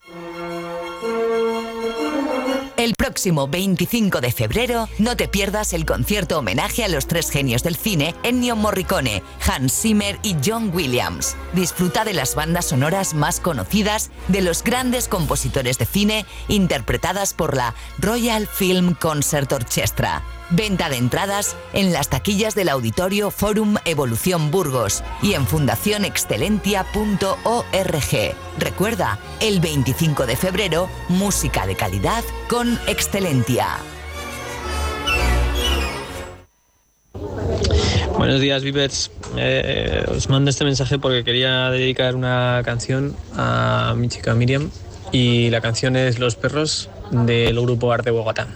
El 2.77 2.95
próximo 2.95 3.49
25 3.49 4.21
de 4.21 4.31
febrero 4.31 4.87
no 4.99 5.17
te 5.17 5.29
pierdas 5.29 5.73
el 5.73 5.87
concierto 5.87 6.39
homenaje 6.39 6.85
a 6.85 6.89
los 6.89 7.07
tres 7.07 7.31
genios 7.31 7.62
del 7.62 7.75
cine, 7.75 8.15
Ennio 8.23 8.55
Morricone, 8.55 9.23
Hans 9.49 9.81
Zimmer 9.81 10.19
y 10.23 10.37
John 10.45 10.71
Williams. 10.75 11.37
Disfruta 11.55 12.05
de 12.05 12.12
las 12.12 12.35
bandas 12.35 12.67
sonoras 12.67 13.15
más 13.15 13.41
conocidas 13.41 14.11
de 14.29 14.43
los 14.43 14.62
grandes 14.62 15.09
compositores 15.09 15.79
de 15.79 15.87
cine 15.87 16.27
interpretadas 16.49 17.33
por 17.33 17.57
la 17.57 17.75
Royal 17.99 18.47
Film 18.47 18.95
Concert 18.95 19.51
Orchestra. 19.53 20.23
Venta 20.51 20.89
de 20.89 20.97
entradas 20.97 21.57
en 21.73 21.93
las 21.93 22.09
taquillas 22.09 22.55
del 22.55 22.69
Auditorio 22.69 23.33
Forum 23.33 23.79
Evolución 23.85 24.53
Burgos 24.53 25.03
y 25.21 25.35
en 25.35 25.45
fundacionexcelentia.org. 25.45 28.37
Recuerda, 28.57 29.19
el 29.41 29.59
25 29.59 30.27
de 30.27 30.37
febrero, 30.37 30.89
música 31.09 31.67
de 31.67 31.75
calidad 31.75 32.23
con 32.49 32.79
Excelentia. 32.87 33.67
Buenos 38.17 38.41
días, 38.41 38.63
Vivers. 38.63 39.11
Eh, 39.37 40.05
os 40.09 40.29
mando 40.29 40.51
este 40.51 40.65
mensaje 40.65 41.01
porque 41.01 41.25
quería 41.25 41.71
dedicar 41.71 42.15
una 42.15 42.63
canción 42.65 43.17
a 43.37 43.95
mi 43.97 44.09
chica 44.09 44.35
Miriam 44.35 44.71
y 45.11 45.51
la 45.51 45.61
canción 45.61 45.97
es 45.97 46.21
Los 46.21 46.37
perros 46.37 46.89
del 47.11 47.61
grupo 47.61 47.93
Arte 47.93 48.13
Bogotá. 48.13 48.47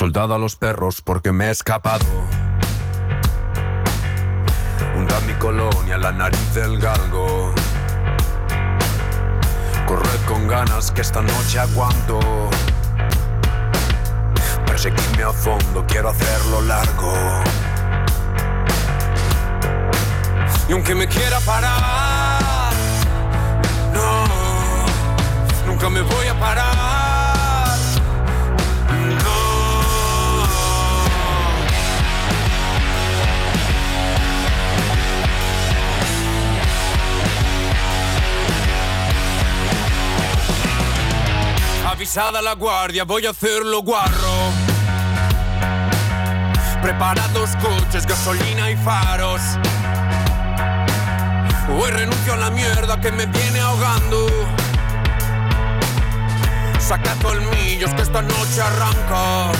Soldado 0.00 0.34
a 0.34 0.38
los 0.38 0.56
perros 0.56 1.02
porque 1.02 1.30
me 1.30 1.48
he 1.48 1.50
escapado. 1.50 2.06
Hunda 4.96 5.20
mi 5.26 5.34
colonia, 5.34 5.98
la 5.98 6.10
nariz 6.10 6.54
del 6.54 6.78
galgo. 6.78 7.52
Corred 9.86 10.20
con 10.26 10.48
ganas 10.48 10.90
que 10.90 11.02
esta 11.02 11.20
noche 11.20 11.58
aguanto. 11.58 12.18
Perseguirme 14.64 15.22
a 15.22 15.34
fondo, 15.34 15.84
quiero 15.86 16.08
hacerlo 16.08 16.62
largo. 16.62 17.12
Y 20.66 20.72
aunque 20.72 20.94
me 20.94 21.06
quiera 21.08 21.40
parar, 21.40 22.72
no, 23.92 24.24
nunca 25.66 25.90
me 25.90 26.00
voy 26.00 26.26
a 26.26 26.40
parar. 26.40 27.09
Avisada 42.00 42.40
la 42.40 42.54
guardia, 42.54 43.04
voy 43.04 43.26
a 43.26 43.30
hacerlo 43.30 43.82
guarro. 43.82 44.32
Preparados 46.80 47.50
coches, 47.56 48.06
gasolina 48.06 48.70
y 48.70 48.76
faros. 48.78 49.42
Hoy 51.68 51.90
renuncio 51.90 52.32
a 52.32 52.36
la 52.38 52.50
mierda 52.52 52.98
que 53.02 53.12
me 53.12 53.26
viene 53.26 53.60
ahogando. 53.60 54.28
Saca 56.78 57.14
colmillos 57.16 57.92
que 57.92 58.00
esta 58.00 58.22
noche 58.22 58.62
arranca. 58.62 59.52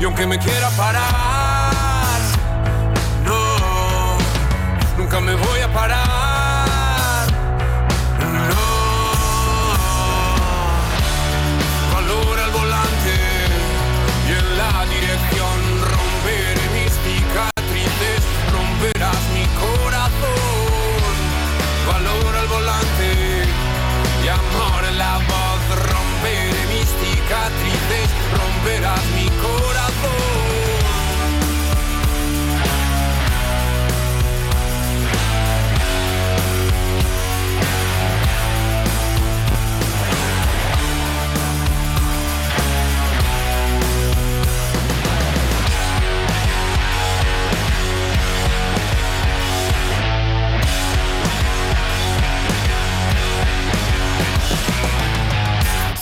Y 0.00 0.04
aunque 0.04 0.26
me 0.26 0.36
quiera 0.40 0.68
parar, 0.70 2.18
no, 3.24 4.18
nunca 4.98 5.20
me 5.20 5.36
voy 5.36 5.60
a 5.60 5.72
parar. 5.72 6.11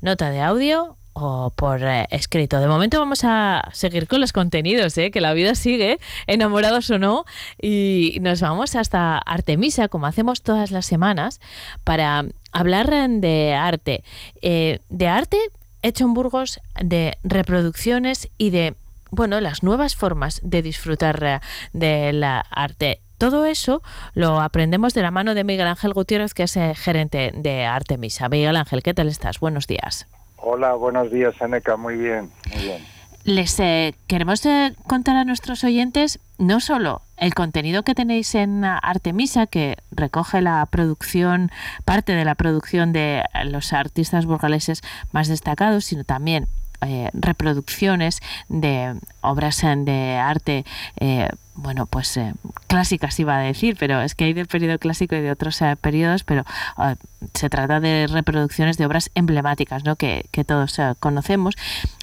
Nota 0.00 0.30
de 0.30 0.40
audio 0.40 0.96
o 1.12 1.52
por 1.54 1.82
escrito. 2.10 2.58
De 2.58 2.68
momento 2.68 2.98
vamos 2.98 3.20
a 3.24 3.68
seguir 3.74 4.08
con 4.08 4.22
los 4.22 4.32
contenidos, 4.32 4.94
que 4.94 5.20
la 5.20 5.34
vida 5.34 5.54
sigue, 5.54 5.98
enamorados 6.26 6.88
o 6.88 6.98
no, 6.98 7.26
y 7.60 8.16
nos 8.22 8.40
vamos 8.40 8.76
hasta 8.76 9.18
Artemisa, 9.18 9.88
como 9.88 10.06
hacemos 10.06 10.40
todas 10.40 10.70
las 10.70 10.86
semanas, 10.86 11.38
para 11.84 12.24
hablar 12.52 12.90
de 12.90 13.54
arte, 13.54 14.04
eh, 14.42 14.80
de 14.88 15.08
arte 15.08 15.38
hecho 15.82 16.04
en 16.04 16.14
Burgos, 16.14 16.60
de 16.82 17.16
reproducciones 17.24 18.28
y 18.36 18.50
de, 18.50 18.74
bueno, 19.10 19.40
las 19.40 19.62
nuevas 19.62 19.96
formas 19.96 20.40
de 20.42 20.62
disfrutar 20.62 21.22
eh, 21.22 21.40
de 21.72 22.12
la 22.12 22.44
arte. 22.50 23.00
Todo 23.18 23.44
eso 23.44 23.82
lo 24.14 24.40
aprendemos 24.40 24.94
de 24.94 25.02
la 25.02 25.10
mano 25.10 25.34
de 25.34 25.44
Miguel 25.44 25.66
Ángel 25.66 25.92
Gutiérrez, 25.92 26.34
que 26.34 26.44
es 26.44 26.56
eh, 26.56 26.74
gerente 26.74 27.32
de 27.34 27.64
Artemisa. 27.64 28.28
Miguel 28.28 28.56
Ángel, 28.56 28.82
¿qué 28.82 28.94
tal 28.94 29.08
estás? 29.08 29.40
Buenos 29.40 29.66
días. 29.66 30.06
Hola, 30.36 30.74
buenos 30.74 31.10
días, 31.10 31.34
Aneca. 31.40 31.76
Muy 31.76 31.96
bien, 31.96 32.30
muy 32.54 32.64
bien. 32.64 32.86
Les 33.24 33.58
queremos 34.06 34.42
contar 34.86 35.16
a 35.16 35.24
nuestros 35.26 35.62
oyentes 35.64 36.18
no 36.40 36.58
solo 36.58 37.02
el 37.18 37.34
contenido 37.34 37.82
que 37.82 37.94
tenéis 37.94 38.34
en 38.34 38.64
Artemisa, 38.64 39.46
que 39.46 39.76
recoge 39.92 40.40
la 40.40 40.64
producción, 40.66 41.50
parte 41.84 42.12
de 42.12 42.24
la 42.24 42.34
producción 42.34 42.92
de 42.92 43.22
los 43.44 43.74
artistas 43.74 44.24
burgaleses 44.24 44.82
más 45.12 45.28
destacados, 45.28 45.84
sino 45.84 46.02
también 46.02 46.48
eh, 46.82 47.10
reproducciones 47.12 48.20
de 48.48 48.98
obras 49.20 49.60
de 49.60 50.16
arte, 50.16 50.64
eh, 50.98 51.28
bueno, 51.54 51.84
pues 51.84 52.16
eh, 52.16 52.32
clásicas 52.68 53.20
iba 53.20 53.36
a 53.36 53.42
decir, 53.42 53.76
pero 53.78 54.00
es 54.00 54.14
que 54.14 54.24
hay 54.24 54.32
del 54.32 54.46
periodo 54.46 54.78
clásico 54.78 55.14
y 55.14 55.20
de 55.20 55.30
otros 55.30 55.60
periodos, 55.82 56.24
pero 56.24 56.44
ah, 56.78 56.94
se 57.34 57.50
trata 57.50 57.80
de 57.80 58.06
reproducciones 58.06 58.78
de 58.78 58.86
obras 58.86 59.10
emblemáticas, 59.14 59.84
¿no? 59.84 59.96
Que, 59.96 60.24
que 60.30 60.42
todos 60.42 60.78
conocemos. 61.00 61.54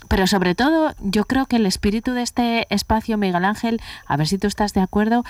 Pero 0.08 0.28
sobre 0.28 0.56
todo, 0.56 0.94
yo 1.00 1.26
creo 1.26 1.46
que 1.46 1.58
el 1.58 1.66
espíritu 1.66 2.14
de 2.14 2.22
este 2.22 2.68
espacio, 2.74 3.18
Miguel 3.18 3.46
Ángel, 3.46 3.82
a 4.06 4.18
ver 4.18 4.28
si 4.28 4.38
tú 4.38 4.48
estás 4.48 4.74
de 4.74 4.82
acuerdo, 4.82 5.24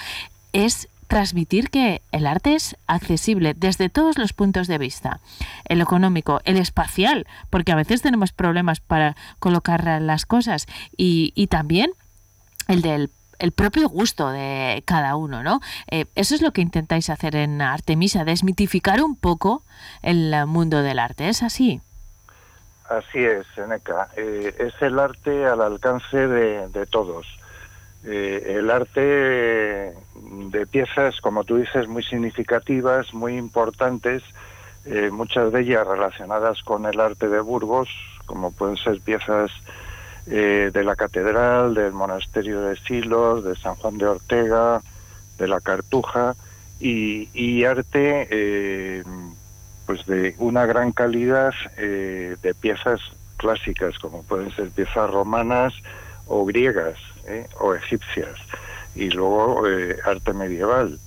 es 0.53 0.87
transmitir 1.07 1.69
que 1.69 2.01
el 2.11 2.27
arte 2.27 2.55
es 2.55 2.75
accesible 2.85 3.53
desde 3.53 3.89
todos 3.89 4.17
los 4.17 4.33
puntos 4.33 4.67
de 4.67 4.77
vista, 4.77 5.19
el 5.65 5.81
económico, 5.81 6.41
el 6.43 6.57
espacial, 6.57 7.25
porque 7.49 7.71
a 7.71 7.75
veces 7.75 8.01
tenemos 8.01 8.31
problemas 8.33 8.79
para 8.81 9.15
colocar 9.39 10.01
las 10.01 10.25
cosas, 10.25 10.67
y, 10.95 11.47
también 11.47 11.91
el 12.67 12.81
del 12.81 13.09
el 13.39 13.51
propio 13.51 13.87
gusto 13.87 14.31
de 14.31 14.81
cada 14.87 15.15
uno, 15.15 15.43
¿no? 15.43 15.61
Eh, 15.91 16.05
eso 16.15 16.33
es 16.33 16.41
lo 16.41 16.53
que 16.53 16.61
intentáis 16.61 17.11
hacer 17.11 17.35
en 17.35 17.61
Artemisa, 17.61 18.25
desmitificar 18.25 19.03
un 19.03 19.15
poco 19.15 19.61
el 20.01 20.33
mundo 20.47 20.81
del 20.81 20.97
arte, 20.97 21.29
¿es 21.29 21.43
así? 21.43 21.79
Así 22.89 23.19
es, 23.19 23.45
Seneca. 23.53 24.07
Eh, 24.15 24.55
es 24.59 24.73
el 24.81 24.97
arte 24.97 25.45
al 25.45 25.61
alcance 25.61 26.27
de, 26.27 26.85
todos. 26.89 27.27
Eh, 28.05 28.55
el 28.57 28.71
arte 28.71 29.93
de 30.15 30.67
piezas, 30.71 31.19
como 31.19 31.43
tú 31.43 31.57
dices, 31.57 31.87
muy 31.87 32.03
significativas, 32.03 33.13
muy 33.13 33.37
importantes, 33.37 34.23
eh, 34.85 35.09
muchas 35.11 35.51
de 35.51 35.61
ellas 35.61 35.85
relacionadas 35.85 36.63
con 36.63 36.85
el 36.85 36.99
arte 36.99 37.27
de 37.27 37.41
Burgos, 37.41 37.89
como 38.25 38.51
pueden 38.51 38.77
ser 38.77 39.01
piezas 39.01 39.51
de 40.25 40.83
la 40.83 40.97
catedral, 40.97 41.73
del 41.73 41.93
monasterio 41.93 42.59
de 42.59 42.75
Silos, 42.75 43.45
de 43.45 43.55
San 43.55 43.75
Juan 43.75 43.97
de 43.97 44.07
Ortega, 44.07 44.81
de 45.37 45.47
la 45.47 45.61
Cartuja, 45.61 46.35
y, 46.81 47.29
y 47.33 47.63
arte 47.63 49.03
pues 49.87 50.05
de 50.05 50.35
una 50.37 50.65
gran 50.65 50.91
calidad 50.91 51.53
eh, 51.77 52.35
de 52.43 52.53
piezas 52.53 52.99
clásicas, 53.37 53.97
como 53.97 54.21
pueden 54.21 54.51
ser 54.51 54.69
piezas 54.69 55.09
romanas 55.09 55.73
o 56.27 56.45
griegas 56.45 56.99
eh, 57.25 57.47
o 57.59 57.73
egipcias, 57.73 58.35
y 58.95 59.09
luego 59.09 59.65
eh, 59.67 59.97
arte 60.05 60.33
medieval, 60.33 60.99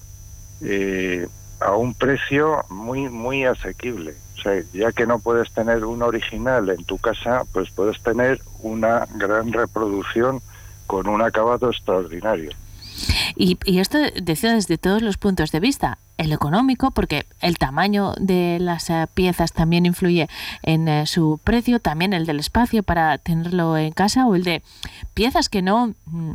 a 1.61 1.77
un 1.77 1.95
precio 1.95 2.65
muy, 2.71 3.09
muy 3.09 3.45
asequible. 3.45 4.15
O 4.39 4.43
sea, 4.43 4.63
ya 4.73 4.93
que 4.93 5.07
no 5.07 5.19
puedes 5.19 5.53
tener 5.53 5.85
un 5.85 6.03
original 6.03 6.71
en 6.71 6.85
tu 6.85 6.97
casa, 6.97 7.45
pues 7.53 7.71
puedes 7.71 8.03
tener 8.03 8.41
una 8.63 9.07
gran 9.17 9.53
reproducción 9.53 10.41
con 10.87 11.07
un 11.07 11.21
acabado 11.21 11.71
extraordinario. 11.71 12.51
Y, 13.37 13.59
esto 13.79 13.99
decía 14.23 14.55
desde 14.55 14.79
todos 14.79 15.03
los 15.03 15.17
puntos 15.17 15.53
de 15.53 15.61
vista. 15.61 15.99
El 16.19 16.33
económico, 16.33 16.91
porque 16.91 17.25
el 17.41 17.57
tamaño 17.57 18.13
de 18.19 18.59
las 18.61 18.91
eh, 18.91 19.07
piezas 19.15 19.53
también 19.53 19.87
influye 19.87 20.29
en 20.63 20.87
eh, 20.89 21.07
su 21.07 21.41
precio, 21.43 21.81
también 21.81 22.13
el 22.13 22.27
del 22.27 22.41
espacio 22.41 22.83
para 22.83 23.17
tenerlo 23.17 23.79
en 23.79 23.93
casa 23.93 24.27
o 24.27 24.35
el 24.35 24.45
de 24.45 24.63
piezas 25.15 25.49
que 25.49 25.63
no 25.63 25.95
mm, 26.07 26.33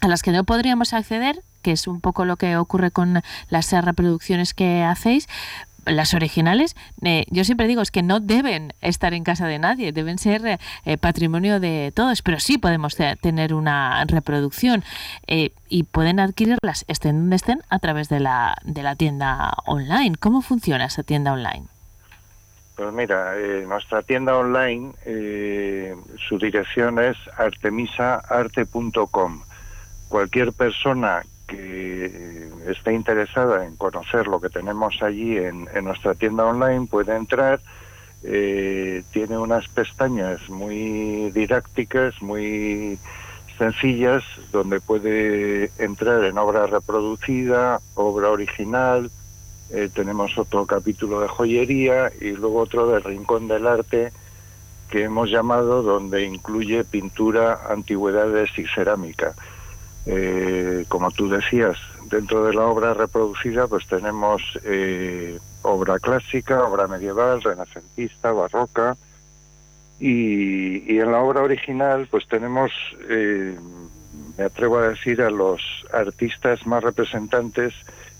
a 0.00 0.08
las 0.08 0.22
que 0.22 0.32
no 0.32 0.44
podríamos 0.44 0.94
acceder 0.94 1.42
que 1.62 1.72
es 1.72 1.86
un 1.86 2.00
poco 2.00 2.24
lo 2.24 2.36
que 2.36 2.56
ocurre 2.56 2.90
con 2.90 3.22
las 3.50 3.72
eh, 3.72 3.80
reproducciones 3.80 4.54
que 4.54 4.82
hacéis, 4.82 5.28
las 5.90 6.14
originales, 6.14 6.76
eh, 7.02 7.26
yo 7.30 7.44
siempre 7.44 7.66
digo, 7.66 7.82
es 7.82 7.90
que 7.90 8.02
no 8.02 8.20
deben 8.20 8.72
estar 8.80 9.12
en 9.14 9.24
casa 9.24 9.46
de 9.46 9.58
nadie, 9.58 9.92
deben 9.92 10.18
ser 10.18 10.58
eh, 10.84 10.98
patrimonio 10.98 11.58
de 11.60 11.92
todos, 11.94 12.22
pero 12.22 12.40
sí 12.40 12.58
podemos 12.58 12.96
tener 13.20 13.54
una 13.54 14.04
reproducción 14.06 14.82
eh, 15.26 15.52
y 15.68 15.84
pueden 15.84 16.20
adquirirlas, 16.20 16.84
estén 16.88 17.18
donde 17.18 17.36
estén, 17.36 17.62
a 17.68 17.78
través 17.78 18.08
de 18.08 18.20
la, 18.20 18.56
de 18.64 18.82
la 18.82 18.96
tienda 18.96 19.52
online. 19.66 20.16
¿Cómo 20.18 20.40
funciona 20.42 20.86
esa 20.86 21.02
tienda 21.02 21.32
online? 21.32 21.66
Pues 22.76 22.92
mira, 22.92 23.34
nuestra 23.66 24.02
tienda 24.02 24.36
online, 24.36 24.92
su 26.28 26.38
dirección 26.38 27.00
es 27.00 27.16
artemisaarte.com. 27.36 29.42
Cualquier 30.08 30.52
persona 30.52 31.22
que 31.48 32.52
esté 32.68 32.92
interesada 32.92 33.64
en 33.64 33.74
conocer 33.76 34.28
lo 34.28 34.40
que 34.40 34.50
tenemos 34.50 35.02
allí 35.02 35.36
en, 35.36 35.66
nuestra 35.82 36.14
tienda 36.14 36.44
online 36.44 36.86
puede 36.86 37.16
entrar. 37.16 37.60
Eh, 38.22 39.02
tiene 39.12 39.38
unas 39.38 39.66
pestañas 39.68 40.48
muy 40.48 41.30
didácticas, 41.32 42.20
muy 42.20 42.98
sencillas, 43.56 44.22
donde 44.52 44.80
puede 44.80 45.72
entrar 45.78 46.24
en 46.24 46.38
obra 46.38 46.66
reproducida, 46.66 47.80
obra 47.94 48.30
original. 48.30 49.10
Eh, 49.70 49.88
tenemos 49.92 50.36
otro 50.38 50.66
capítulo 50.66 51.20
de 51.20 51.28
joyería 51.28 52.12
y 52.20 52.32
luego 52.32 52.60
otro 52.60 52.88
de 52.88 53.00
Rincón 53.00 53.48
del 53.48 53.66
Arte 53.66 54.12
que 54.90 55.04
hemos 55.04 55.30
llamado 55.30 55.82
donde 55.82 56.24
incluye 56.24 56.84
pintura, 56.84 57.60
antigüedades 57.68 58.50
y 58.58 58.66
cerámica. 58.66 59.34
Eh, 60.10 60.86
como 60.88 61.10
tú 61.10 61.28
decías, 61.28 61.76
dentro 62.06 62.46
de 62.46 62.54
la 62.54 62.62
obra 62.62 62.94
reproducida 62.94 63.66
pues 63.66 63.86
tenemos 63.86 64.40
eh, 64.64 65.38
obra 65.60 65.98
clásica, 65.98 66.64
obra 66.64 66.86
medieval, 66.86 67.42
renacentista, 67.42 68.32
barroca 68.32 68.96
y, 70.00 70.98
en 70.98 71.12
la 71.12 71.20
obra 71.20 71.42
original 71.42 72.08
pues 72.10 72.26
tenemos, 72.26 72.70
eh, 73.10 73.54
me 74.38 74.44
atrevo 74.44 74.78
a 74.78 74.88
decir, 74.88 75.20
a 75.20 75.28
los 75.28 75.60
artistas 75.92 76.66
más 76.66 76.82
representantes 76.82 77.74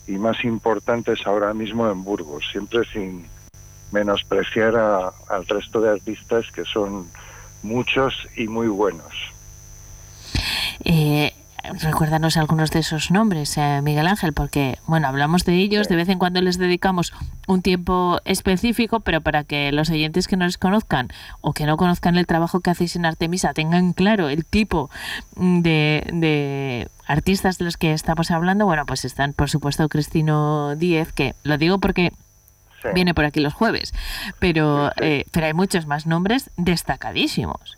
y 0.07 0.19
más 0.19 0.45
importantes 0.45 1.27
ahora 1.27 1.55
mismo 1.55 1.91
en 1.91 2.05
Burgos, 2.05 2.45
siempre 2.53 2.85
sin 2.93 3.25
menospreciar 3.93 4.77
al 4.77 5.47
resto 5.47 5.81
de 5.81 5.89
artistas 5.89 6.45
que 6.53 6.67
son 6.67 7.09
muchos 7.63 8.15
y 8.37 8.47
muy 8.47 8.69
buenos. 8.69 9.15
Eh, 10.85 11.33
recuérdanos 11.81 12.37
algunos 12.37 12.71
de 12.71 12.81
esos 12.81 13.11
nombres, 13.11 13.57
eh, 13.57 13.81
Miguel 13.83 14.07
Ángel, 14.07 14.33
porque, 14.33 14.79
bueno, 14.87 15.09
hablamos 15.09 15.45
de 15.45 15.55
ellos, 15.55 15.89
de 15.89 15.97
vez 15.97 16.09
en 16.09 16.19
cuando 16.19 16.41
les 16.41 16.59
dedicamos 16.59 17.13
un 17.47 17.63
tiempo 17.63 18.21
específico, 18.25 19.01
pero 19.01 19.21
para 19.21 19.45
que 19.45 19.73
los 19.73 19.91
oyentes 19.91 20.29
que 20.29 20.37
no 20.37 20.45
les 20.45 20.59
conozcan 20.59 21.09
o 21.41 21.53
que 21.53 21.67
no 21.67 21.77
conozcan 21.77 22.17
el 22.17 22.27
trabajo 22.27 22.61
que 22.61 22.71
hacéis 22.71 22.97
en 22.97 23.07
Artemisa 23.07 23.55
tengan 23.55 23.93
claro 23.93 24.29
el 24.29 24.45
tipo 24.45 24.91
de, 25.37 26.89
artistas 27.07 27.59
de 27.59 27.65
los 27.65 27.77
que 27.77 27.93
estamos 27.93 28.31
hablando, 28.31 28.67
bueno, 28.67 28.85
pues 28.85 29.05
están, 29.05 29.33
por 29.33 29.49
supuesto, 29.49 29.89
Cristino 29.89 30.77
Díez, 30.77 31.13
que 31.13 31.35
lo 31.43 31.57
digo 31.57 31.79
porque 31.79 32.13
viene 32.95 33.15
por 33.15 33.25
aquí 33.25 33.41
los 33.41 33.55
jueves, 33.55 33.95
pero, 34.39 34.93
eh, 34.97 35.25
pero 35.33 35.47
hay 35.47 35.55
muchos 35.55 35.87
más 35.87 36.07
nombres 36.07 36.51
destacadísimos. 36.57 37.78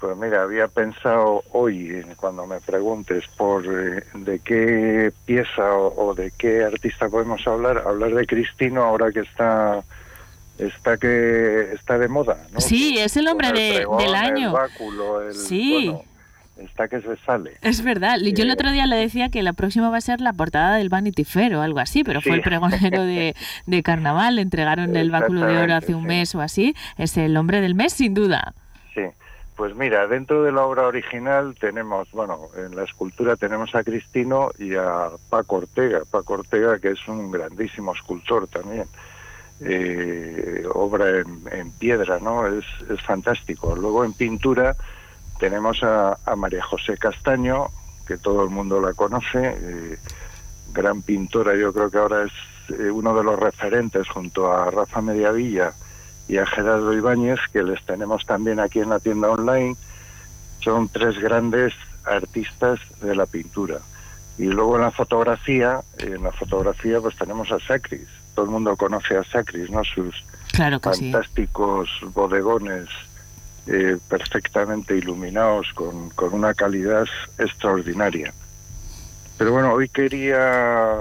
Pues 0.00 0.16
mira, 0.16 0.42
había 0.42 0.66
pensado 0.68 1.42
hoy, 1.52 2.02
cuando 2.16 2.46
me 2.46 2.58
preguntes 2.60 3.24
por 3.36 3.64
eh, 3.66 4.02
de 4.14 4.38
qué 4.40 5.12
pieza 5.26 5.74
o, 5.76 6.14
de 6.14 6.32
qué 6.38 6.64
artista 6.64 7.08
podemos 7.10 7.46
hablar, 7.46 7.82
hablar 7.86 8.14
de 8.14 8.26
Cristino 8.26 8.82
ahora 8.82 9.12
que 9.12 9.20
está 9.20 9.82
está 10.58 10.96
que 10.96 11.72
está 11.74 11.98
de 11.98 12.08
moda, 12.08 12.38
¿no? 12.52 12.60
Sí, 12.60 12.96
es 12.98 13.16
el 13.18 13.28
hombre 13.28 13.48
Con 13.48 13.56
de- 13.56 13.72
pregón, 13.76 13.98
del 13.98 14.14
año. 14.14 14.46
El 14.48 14.52
báculo, 14.54 15.22
el, 15.22 15.34
Sí. 15.34 15.84
bueno, 15.90 16.02
está 16.70 16.88
que 16.88 17.00
se 17.02 17.16
sale. 17.24 17.52
Es 17.62 17.82
verdad. 17.82 18.16
Yo 18.20 18.42
el 18.44 18.50
Eh, 18.50 18.52
otro 18.54 18.70
día 18.72 18.86
le 18.86 18.96
decía 18.96 19.28
que 19.28 19.42
la 19.42 19.52
próxima 19.52 19.90
va 19.90 19.98
a 19.98 20.02
ser 20.02 20.20
la 20.22 20.32
portada 20.32 20.76
del 20.76 20.88
Vanity 20.88 21.24
Fair 21.24 21.54
o 21.56 21.62
algo 21.62 21.78
así, 21.78 22.04
pero 22.04 22.20
fue 22.22 22.32
el 22.36 22.42
pregonero 22.42 23.02
de, 23.04 23.34
de 23.66 23.82
carnaval. 23.82 24.36
Le 24.36 24.42
entregaron 24.48 24.96
el 24.96 25.10
báculo 25.10 25.44
de 25.46 25.58
oro 25.58 25.74
hace 25.74 25.94
un 25.94 26.04
mes 26.04 26.34
o 26.34 26.40
así. 26.40 26.74
Es 26.96 27.16
el 27.18 27.36
hombre 27.36 27.60
del 27.60 27.74
mes, 27.74 27.92
sin 27.92 28.14
duda. 28.14 28.54
Sí, 28.94 29.02
pues 29.60 29.76
mira, 29.76 30.06
dentro 30.06 30.42
de 30.42 30.52
la 30.52 30.64
obra 30.64 30.86
original 30.86 31.54
tenemos, 31.54 32.10
bueno, 32.12 32.48
en 32.56 32.74
la 32.74 32.84
escultura 32.84 33.36
tenemos 33.36 33.74
a 33.74 33.84
Cristino 33.84 34.52
y 34.58 34.74
a 34.74 35.10
Paco 35.28 35.56
Ortega. 35.56 36.00
Paco 36.10 36.32
Ortega, 36.32 36.78
que 36.78 36.92
es 36.92 37.08
un 37.08 37.30
grandísimo 37.30 37.92
escultor 37.92 38.48
también. 38.48 38.86
Eh, 39.60 40.66
obra 40.72 41.10
en, 41.18 41.72
piedra, 41.72 42.18
¿no? 42.20 42.46
Es, 42.46 42.64
fantástico. 43.04 43.76
Luego 43.76 44.02
en 44.02 44.14
pintura 44.14 44.74
tenemos 45.38 45.82
a, 45.82 46.16
a 46.24 46.36
María 46.36 46.64
José 46.64 46.96
Castaño, 46.96 47.66
que 48.06 48.16
todo 48.16 48.42
el 48.42 48.48
mundo 48.48 48.80
la 48.80 48.94
conoce, 48.94 49.58
eh, 49.60 49.98
gran 50.72 51.02
pintora, 51.02 51.54
yo 51.54 51.70
creo 51.74 51.90
que 51.90 51.98
ahora 51.98 52.22
es 52.22 52.80
eh, 52.80 52.90
uno 52.90 53.14
de 53.14 53.24
los 53.24 53.38
referentes 53.38 54.08
junto 54.08 54.50
a 54.50 54.70
Rafa 54.70 55.02
Mediavilla 55.02 55.74
y 56.30 56.38
a 56.38 56.46
Gerardo 56.46 56.94
Ibáñez, 56.94 57.40
que 57.52 57.64
les 57.64 57.84
tenemos 57.84 58.24
también 58.24 58.60
aquí 58.60 58.78
en 58.78 58.90
la 58.90 59.00
tienda 59.00 59.28
online. 59.28 59.74
Son 60.60 60.88
tres 60.88 61.18
grandes 61.18 61.74
artistas 62.04 62.78
de 63.00 63.16
la 63.16 63.26
pintura. 63.26 63.80
Y 64.38 64.44
luego 64.44 64.76
en 64.76 64.82
la 64.82 64.92
fotografía, 64.92 65.80
en 65.98 66.22
la 66.22 66.30
fotografía 66.30 67.00
pues 67.00 67.16
tenemos 67.16 67.50
a 67.50 67.58
Sacris. 67.58 68.06
Todo 68.36 68.44
el 68.44 68.52
mundo 68.52 68.76
conoce 68.76 69.16
a 69.16 69.24
Sacris, 69.24 69.70
¿no? 69.70 69.82
Sus 69.82 70.24
Claro 70.52 70.78
que 70.80 70.94
sí. 70.94 71.10
fantásticos 71.10 71.90
bodegones 72.14 72.86
eh, 73.66 73.98
perfectamente 74.08 74.96
iluminados 74.96 75.66
con, 75.74 76.10
con 76.10 76.32
una 76.32 76.54
calidad 76.54 77.08
extraordinaria. 77.38 78.32
Pero 79.36 79.50
bueno, 79.50 79.72
hoy 79.72 79.88
quería, 79.88 80.96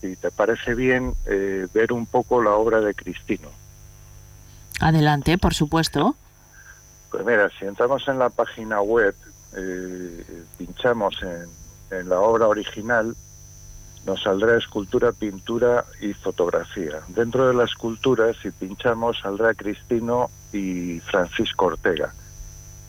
si 0.00 0.16
te 0.16 0.30
parece 0.30 0.74
bien, 0.74 1.12
eh, 1.26 1.66
ver 1.74 1.92
un 1.92 2.06
poco 2.06 2.42
la 2.42 2.52
obra 2.52 2.80
de 2.80 2.94
Cristino. 2.94 3.59
Adelante, 4.80 5.38
por 5.38 5.54
supuesto. 5.54 6.14
Pues 7.10 7.24
mira, 7.24 7.50
si 7.58 7.64
entramos 7.64 8.06
en 8.06 8.18
la 8.18 8.30
página 8.30 8.80
web, 8.80 9.14
eh, 9.56 10.44
pinchamos 10.56 11.20
en, 11.22 12.08
la 12.08 12.20
obra 12.20 12.46
original, 12.46 13.16
nos 14.06 14.22
saldrá 14.22 14.56
escultura, 14.56 15.10
pintura 15.12 15.84
y 16.00 16.14
fotografía. 16.14 17.00
Dentro 17.08 17.48
de 17.48 17.54
la 17.54 17.64
escultura, 17.64 18.32
si 18.40 18.52
pinchamos, 18.52 19.18
saldrá 19.20 19.54
Cristino 19.54 20.30
y 20.52 21.00
Francisco 21.00 21.66
Ortega. 21.66 22.14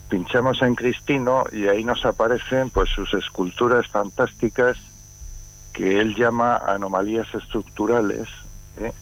Pinchamos 0.07 0.61
en 0.61 0.75
Cristino 0.75 1.45
y 1.51 1.67
ahí 1.67 1.83
nos 1.83 2.05
aparecen 2.05 2.69
pues 2.69 2.89
sus 2.89 3.11
esculturas 3.15 3.87
fantásticas 3.87 4.77
que 5.73 5.99
él 5.99 6.15
llama 6.15 6.57
anomalías 6.57 7.33
estructurales, 7.33 8.27
¿eh? 8.77 8.93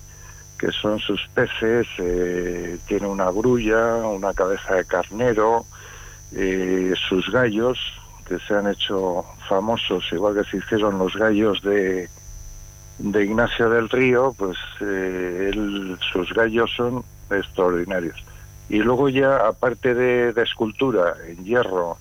Que 0.60 0.72
son 0.72 1.00
sus 1.00 1.26
peces, 1.34 1.88
eh, 1.98 2.78
tiene 2.86 3.08
una 3.08 3.32
grulla, 3.32 3.96
una 3.96 4.34
cabeza 4.34 4.76
de 4.76 4.86
carnero, 4.86 5.66
eh, 6.36 6.94
sus 7.08 7.32
gallos, 7.32 7.80
que 8.28 8.38
se 8.40 8.54
han 8.54 8.68
hecho 8.68 9.24
famosos, 9.48 10.04
igual 10.12 10.36
que 10.36 10.44
se 10.44 10.58
hicieron 10.58 11.00
los 11.00 11.16
gallos 11.16 11.62
de, 11.64 12.10
de 13.00 13.24
Ignacio 13.24 13.70
del 13.70 13.90
Río, 13.90 14.36
pues 14.38 14.58
eh, 14.82 15.52
sus 16.12 16.32
gallos 16.34 16.70
son 16.76 17.04
extraordinarios. 17.32 18.22
Y 18.68 18.80
luego 18.80 19.08
ya, 19.10 19.48
aparte 19.48 19.96
de, 19.96 20.34
escultura 20.44 21.16
en 21.26 21.44
hierro, 21.46 21.98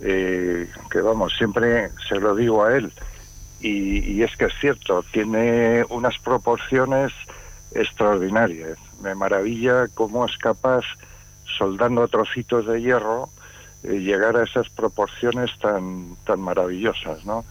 eh, 0.00 0.70
que 0.90 1.00
vamos, 1.00 1.34
siempre 1.36 1.90
se 2.08 2.20
lo 2.20 2.36
digo 2.36 2.64
a 2.64 2.76
él, 2.76 2.92
y 3.58 4.22
es 4.22 4.36
que 4.36 4.44
es 4.44 4.54
cierto, 4.60 5.02
tiene 5.10 5.84
unas 5.88 6.16
proporciones 6.20 7.12
extraordinarias. 7.72 8.78
Me 9.02 9.14
maravilla 9.14 9.88
cómo 9.94 10.24
es 10.24 10.36
capaz, 10.38 10.84
soldando 11.58 12.06
trocitos 12.08 12.66
de 12.66 12.80
hierro, 12.80 13.28
eh, 13.82 14.00
llegar 14.00 14.36
a 14.36 14.44
esas 14.44 14.68
proporciones 14.70 15.50
tan, 15.58 16.16
tan 16.24 16.40
maravillosas, 16.40 17.24
¿no? 17.24 17.44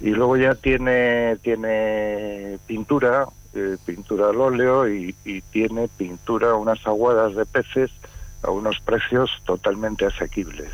Y 0.00 0.10
luego 0.10 0.36
ya 0.36 0.54
tiene, 0.54 1.36
tiene 1.42 2.58
pintura, 2.66 3.26
eh, 3.54 3.76
pintura 3.84 4.30
al 4.30 4.40
óleo 4.40 4.88
y, 4.88 5.14
y 5.24 5.42
tiene 5.42 5.88
pintura, 5.88 6.54
unas 6.54 6.84
aguadas 6.86 7.34
de 7.34 7.44
peces 7.44 7.90
a 8.42 8.50
unos 8.50 8.80
precios 8.80 9.30
totalmente 9.44 10.06
asequibles. 10.06 10.72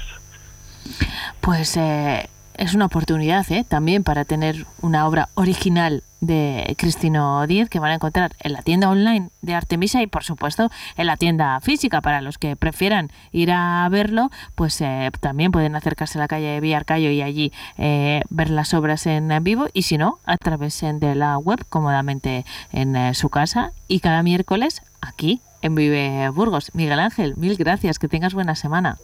Pues 1.40 1.77
eh, 1.77 2.29
es 2.58 2.74
una 2.74 2.86
oportunidad 2.86 3.50
¿eh? 3.50 3.64
también 3.68 4.04
para 4.04 4.24
tener 4.24 4.66
una 4.80 5.06
obra 5.06 5.28
original 5.34 6.02
de 6.20 6.74
Cristino 6.78 7.46
Díez 7.46 7.68
que 7.68 7.78
van 7.78 7.90
a 7.90 7.94
encontrar 7.94 8.32
en 8.40 8.52
la 8.52 8.62
tienda 8.62 8.88
online 8.88 9.28
de 9.42 9.54
Artemisa 9.54 10.02
y 10.02 10.06
por 10.06 10.24
supuesto 10.24 10.70
en 10.96 11.06
la 11.06 11.16
tienda 11.16 11.60
física. 11.60 12.00
Para 12.00 12.20
los 12.20 12.38
que 12.38 12.56
prefieran 12.56 13.10
ir 13.32 13.52
a 13.52 13.86
verlo 13.90 14.30
pues 14.54 14.80
eh, 14.80 15.10
también 15.20 15.52
pueden 15.52 15.76
acercarse 15.76 16.18
a 16.18 16.22
la 16.22 16.28
calle 16.28 16.60
Villarcayo 16.60 17.10
y 17.10 17.22
allí 17.22 17.52
eh, 17.78 18.22
ver 18.30 18.50
las 18.50 18.74
obras 18.74 19.06
en 19.06 19.32
vivo. 19.42 19.68
Y 19.72 19.82
si 19.82 19.98
no 19.98 20.18
a 20.24 20.36
través 20.36 20.82
eh, 20.82 20.92
de 20.94 21.14
la 21.14 21.38
web 21.38 21.64
cómodamente 21.68 22.44
en 22.72 22.96
eh, 22.96 23.14
su 23.14 23.28
casa. 23.28 23.72
Y 23.88 24.00
cada 24.00 24.22
miércoles 24.22 24.82
aquí 25.00 25.40
en 25.62 25.74
Vive 25.74 26.28
Burgos. 26.30 26.74
Miguel 26.74 26.98
Ángel 26.98 27.34
mil 27.36 27.56
gracias. 27.56 27.98
Que 27.98 28.08
tengas 28.08 28.34
buena 28.34 28.54
semana. 28.54 28.96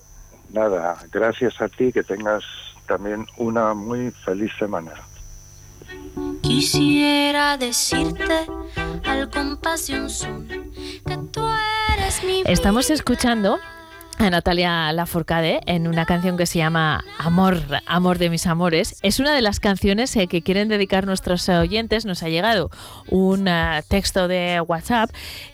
Nada, 0.52 0.96
gracias 1.10 1.60
a 1.62 1.68
ti, 1.68 1.92
que 1.92 2.02
tengas 2.02 2.44
también 2.92 3.26
una 3.38 3.72
muy 3.72 4.10
feliz 4.10 4.52
semana. 4.58 4.92
Quisiera 6.42 7.56
decirte 7.56 8.46
al 9.06 9.30
compás 9.30 9.86
de 9.86 9.98
un 9.98 10.10
son 10.10 10.46
que 10.46 11.16
tú 11.32 11.40
eres 11.96 12.22
mi 12.22 12.42
Estamos 12.44 12.90
escuchando 12.90 13.58
a 14.18 14.28
Natalia 14.28 14.92
Lafourcade 14.92 15.60
en 15.64 15.88
una 15.88 16.04
canción 16.04 16.36
que 16.36 16.44
se 16.44 16.58
llama 16.58 17.02
Amor, 17.16 17.62
Amor 17.86 18.18
de 18.18 18.28
mis 18.28 18.46
amores. 18.46 18.98
Es 19.00 19.20
una 19.20 19.34
de 19.34 19.40
las 19.40 19.58
canciones 19.58 20.14
eh, 20.16 20.26
que 20.26 20.42
quieren 20.42 20.68
dedicar 20.68 21.06
nuestros 21.06 21.48
oyentes. 21.48 22.04
Nos 22.04 22.22
ha 22.22 22.28
llegado 22.28 22.70
un 23.08 23.48
eh, 23.48 23.82
texto 23.88 24.28
de 24.28 24.60
WhatsApp 24.60 25.08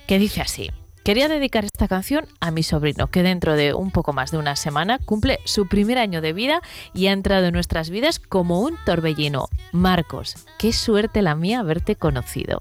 que 0.09 0.19
dice 0.19 0.41
así. 0.41 0.73
Quería 1.09 1.29
dedicar 1.29 1.65
esta 1.65 1.89
canción 1.89 2.27
a 2.39 2.51
mi 2.51 2.63
sobrino, 2.63 3.07
que 3.07 3.23
dentro 3.23 3.57
de 3.57 3.73
un 3.73 3.91
poco 3.93 4.13
más 4.13 4.31
de 4.31 4.37
una 4.37 4.57
semana 4.57 4.99
cumple 4.99 5.41
su 5.47 5.67
primer 5.67 5.97
año 5.97 6.21
de 6.21 6.35
vida 6.35 6.61
y 6.93 7.07
ha 7.07 7.13
entrado 7.13 7.47
en 7.47 7.55
nuestras 7.55 7.89
vidas 7.89 8.19
como 8.19 8.61
un 8.61 8.77
torbellino. 8.85 9.49
Marcos, 9.73 10.35
qué 10.59 10.71
suerte 10.75 11.23
la 11.23 11.35
mía 11.35 11.61
haberte 11.61 11.97
conocido. 11.97 12.61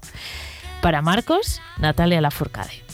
Para 0.80 1.02
Marcos, 1.02 1.60
Natalia 1.76 2.22
Lafourcade. 2.22 2.87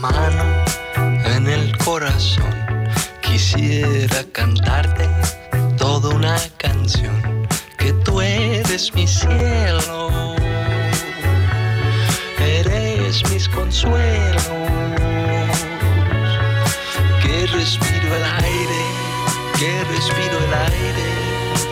Mano 0.00 0.64
en 1.36 1.46
el 1.46 1.76
corazón, 1.78 2.54
quisiera 3.20 4.24
cantarte 4.32 5.06
toda 5.76 6.14
una 6.14 6.36
canción, 6.56 7.46
que 7.76 7.92
tú 8.04 8.20
eres 8.20 8.94
mi 8.94 9.06
cielo, 9.06 10.34
eres 12.38 13.22
mis 13.30 13.48
consuelos, 13.48 14.48
que 17.22 17.46
respiro 17.52 18.16
el 18.16 18.24
aire, 18.44 18.82
que 19.58 19.84
respiro 19.84 20.38
el 20.46 20.54
aire, 20.72 21.08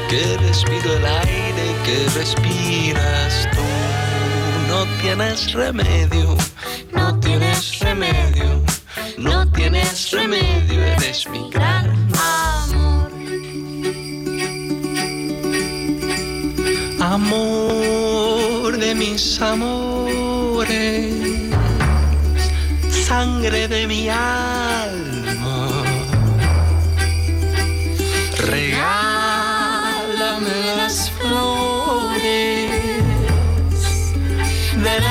que 0.09 0.37
respiro 0.47 0.97
el 0.97 1.07
aire, 1.07 1.77
que 1.85 2.09
respiras 2.15 3.49
tú, 3.55 3.78
no 4.69 4.87
tienes 5.01 5.53
remedio, 5.55 6.37
no 6.93 7.19
tienes 7.21 7.79
remedio, 7.81 8.63
no 9.17 9.51
tienes 9.53 10.11
remedio, 10.11 10.85
eres 10.85 11.27
mi 11.31 11.51
gran 11.51 11.87
amor. 12.13 13.11
amor 17.01 18.77
de 18.77 18.95
mis 18.95 19.41
amores, 19.41 21.15
sangre 23.07 23.69
de 23.69 23.87
mi 23.87 24.11
alma. 24.11 25.28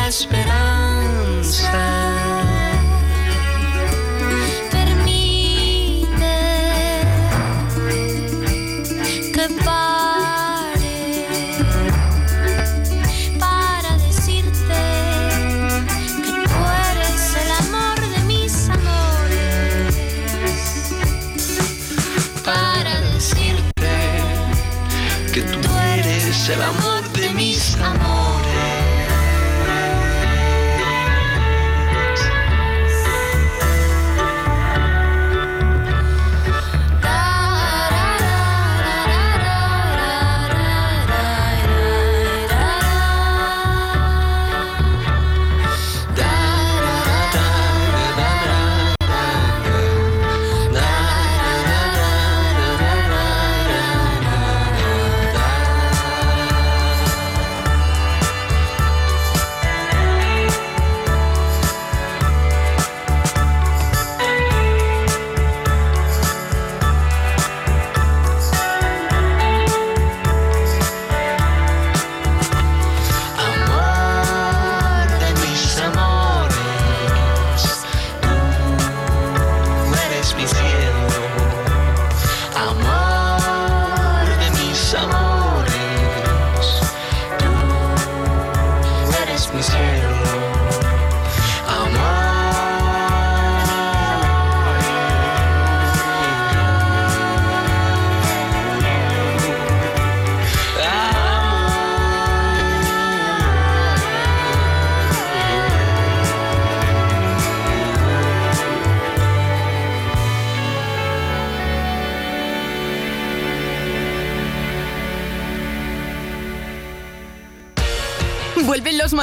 esperar. 0.08 0.57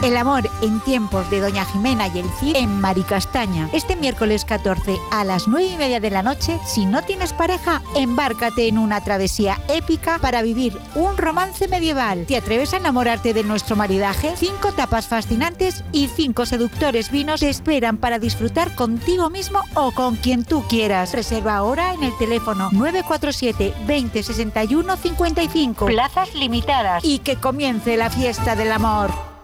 El 0.00 0.16
amor 0.16 0.48
en 0.62 0.78
tiempos 0.80 1.28
de 1.28 1.40
Doña 1.40 1.64
Jimena 1.64 2.06
y 2.06 2.20
el 2.20 2.30
Cid 2.38 2.54
en 2.54 2.80
Maricastaña. 2.80 3.68
Este 3.72 3.96
miércoles 3.96 4.44
14 4.44 4.96
a 5.10 5.24
las 5.24 5.48
9 5.48 5.66
y 5.66 5.76
media 5.76 5.98
de 5.98 6.10
la 6.10 6.22
noche, 6.22 6.60
si 6.64 6.86
no 6.86 7.02
tienes 7.02 7.32
pareja, 7.32 7.82
embárcate 7.96 8.68
en 8.68 8.78
una 8.78 9.02
travesía 9.02 9.58
épica 9.68 10.20
para 10.20 10.42
vivir 10.42 10.78
un 10.94 11.16
romance 11.16 11.66
medieval. 11.66 12.26
¿Te 12.26 12.36
atreves 12.36 12.74
a 12.74 12.76
enamorarte 12.76 13.34
de 13.34 13.42
nuestro 13.42 13.74
maridaje? 13.74 14.34
Cinco 14.36 14.70
tapas 14.70 15.08
fascinantes 15.08 15.82
y 15.90 16.06
cinco 16.06 16.46
seductores 16.46 17.10
vinos 17.10 17.40
te 17.40 17.48
esperan 17.48 17.96
para 17.96 18.20
disfrutar 18.20 18.76
contigo 18.76 19.30
mismo 19.30 19.62
o 19.74 19.90
con 19.90 20.14
quien 20.14 20.44
tú 20.44 20.62
quieras. 20.68 21.12
Reserva 21.12 21.56
ahora 21.56 21.92
en 21.94 22.04
el 22.04 22.16
teléfono 22.18 22.68
947 22.70 23.74
20 23.84 24.22
61 24.22 24.96
55. 24.96 25.86
Plazas 25.86 26.32
limitadas. 26.36 27.04
Y 27.04 27.18
que 27.18 27.34
comience 27.34 27.96
la 27.96 28.10
fiesta 28.10 28.54
del 28.54 28.70
amor. 28.70 29.37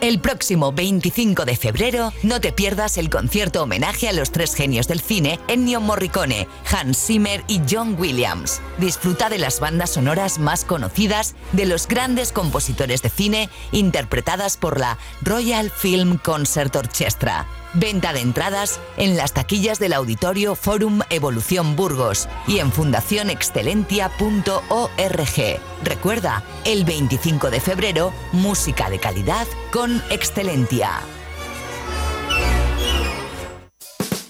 El 0.00 0.20
próximo 0.20 0.72
25 0.72 1.44
de 1.44 1.54
febrero 1.54 2.14
no 2.22 2.40
te 2.40 2.50
pierdas 2.50 2.96
el 2.96 3.10
concierto 3.10 3.62
homenaje 3.62 4.08
a 4.08 4.12
los 4.14 4.30
tres 4.30 4.54
genios 4.54 4.88
del 4.88 5.00
cine 5.00 5.38
Ennio 5.48 5.82
Morricone, 5.82 6.48
Hans 6.72 6.98
Zimmer 6.98 7.44
y 7.46 7.60
John 7.70 7.94
Williams. 7.98 8.62
Disfruta 8.78 9.28
de 9.28 9.38
las 9.38 9.60
bandas 9.60 9.90
sonoras 9.90 10.38
más 10.38 10.64
conocidas 10.64 11.34
de 11.52 11.66
los 11.66 11.86
grandes 11.86 12.32
compositores 12.32 13.02
de 13.02 13.10
cine 13.10 13.50
interpretadas 13.70 14.56
por 14.56 14.80
la 14.80 14.96
Royal 15.20 15.70
Film 15.70 16.16
Concert 16.16 16.74
Orchestra. 16.74 17.46
Venta 17.74 18.12
de 18.12 18.20
entradas 18.20 18.80
en 18.96 19.16
las 19.16 19.34
taquillas 19.34 19.78
del 19.78 19.92
Auditorio 19.92 20.54
Forum 20.54 21.00
Evolución 21.10 21.76
Burgos 21.76 22.28
y 22.46 22.60
en 22.60 22.72
fundacionexcelentia.org. 22.72 25.60
Recuerda, 25.84 26.42
el 26.64 26.84
25 26.84 27.50
de 27.50 27.60
febrero, 27.60 28.12
música 28.32 28.88
de 28.88 28.98
calidad 28.98 29.46
con 29.70 30.02
Excelentia. 30.10 31.00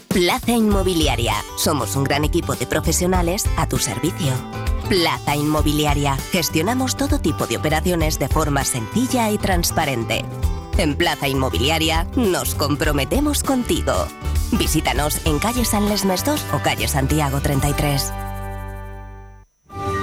Plaza 0.08 0.52
Inmobiliaria. 0.52 1.34
Somos 1.56 1.94
un 1.94 2.02
gran 2.02 2.24
equipo 2.24 2.56
de 2.56 2.66
profesionales 2.66 3.44
a 3.56 3.68
tu 3.68 3.78
servicio. 3.78 4.32
Plaza 4.88 5.36
Inmobiliaria. 5.36 6.16
Gestionamos 6.32 6.96
todo 6.96 7.20
tipo 7.20 7.46
de 7.46 7.56
operaciones 7.56 8.18
de 8.18 8.28
forma 8.28 8.64
sencilla 8.64 9.30
y 9.30 9.38
transparente. 9.38 10.24
En 10.78 10.94
Plaza 10.94 11.26
Inmobiliaria 11.26 12.06
nos 12.14 12.54
comprometemos 12.54 13.42
contigo. 13.42 13.92
Visítanos 14.52 15.26
en 15.26 15.40
calle 15.40 15.64
San 15.64 15.88
Lesmes 15.88 16.24
2 16.24 16.46
o 16.54 16.58
calle 16.60 16.86
Santiago 16.86 17.40
33. 17.40 18.12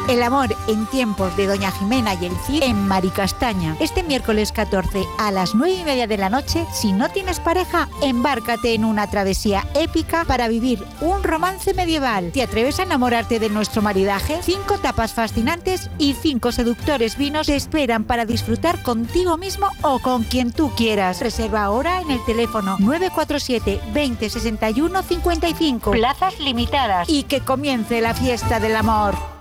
El 0.07 0.21
amor 0.21 0.55
en 0.67 0.85
tiempos 0.85 1.35
de 1.35 1.47
Doña 1.47 1.71
Jimena 1.71 2.13
y 2.13 2.27
el 2.27 2.35
Cid 2.45 2.61
en 2.61 2.87
Maricastaña. 2.87 3.75
Este 3.79 4.03
miércoles 4.03 4.51
14 4.51 5.03
a 5.17 5.31
las 5.31 5.55
9 5.55 5.73
y 5.73 5.83
media 5.83 6.05
de 6.05 6.17
la 6.17 6.29
noche, 6.29 6.67
si 6.71 6.91
no 6.91 7.09
tienes 7.09 7.39
pareja, 7.39 7.89
embárcate 8.03 8.75
en 8.75 8.85
una 8.85 9.09
travesía 9.09 9.65
épica 9.73 10.23
para 10.25 10.47
vivir 10.47 10.85
un 11.01 11.23
romance 11.23 11.73
medieval. 11.73 12.31
¿Te 12.31 12.43
atreves 12.43 12.79
a 12.79 12.83
enamorarte 12.83 13.39
de 13.39 13.49
nuestro 13.49 13.81
maridaje? 13.81 14.37
Cinco 14.43 14.77
tapas 14.77 15.13
fascinantes 15.13 15.89
y 15.97 16.13
cinco 16.13 16.51
seductores 16.51 17.17
vinos 17.17 17.47
te 17.47 17.55
esperan 17.55 18.03
para 18.03 18.25
disfrutar 18.25 18.83
contigo 18.83 19.37
mismo 19.37 19.69
o 19.81 19.97
con 19.97 20.23
quien 20.23 20.51
tú 20.51 20.71
quieras. 20.75 21.19
Reserva 21.19 21.63
ahora 21.63 22.01
en 22.01 22.11
el 22.11 22.23
teléfono 22.25 22.77
947 22.77 23.81
20 23.91 24.29
61 24.29 25.01
55. 25.01 25.91
Plazas 25.91 26.39
limitadas. 26.39 27.09
Y 27.09 27.23
que 27.23 27.39
comience 27.39 28.01
la 28.01 28.13
fiesta 28.13 28.59
del 28.59 28.75
amor. 28.75 29.34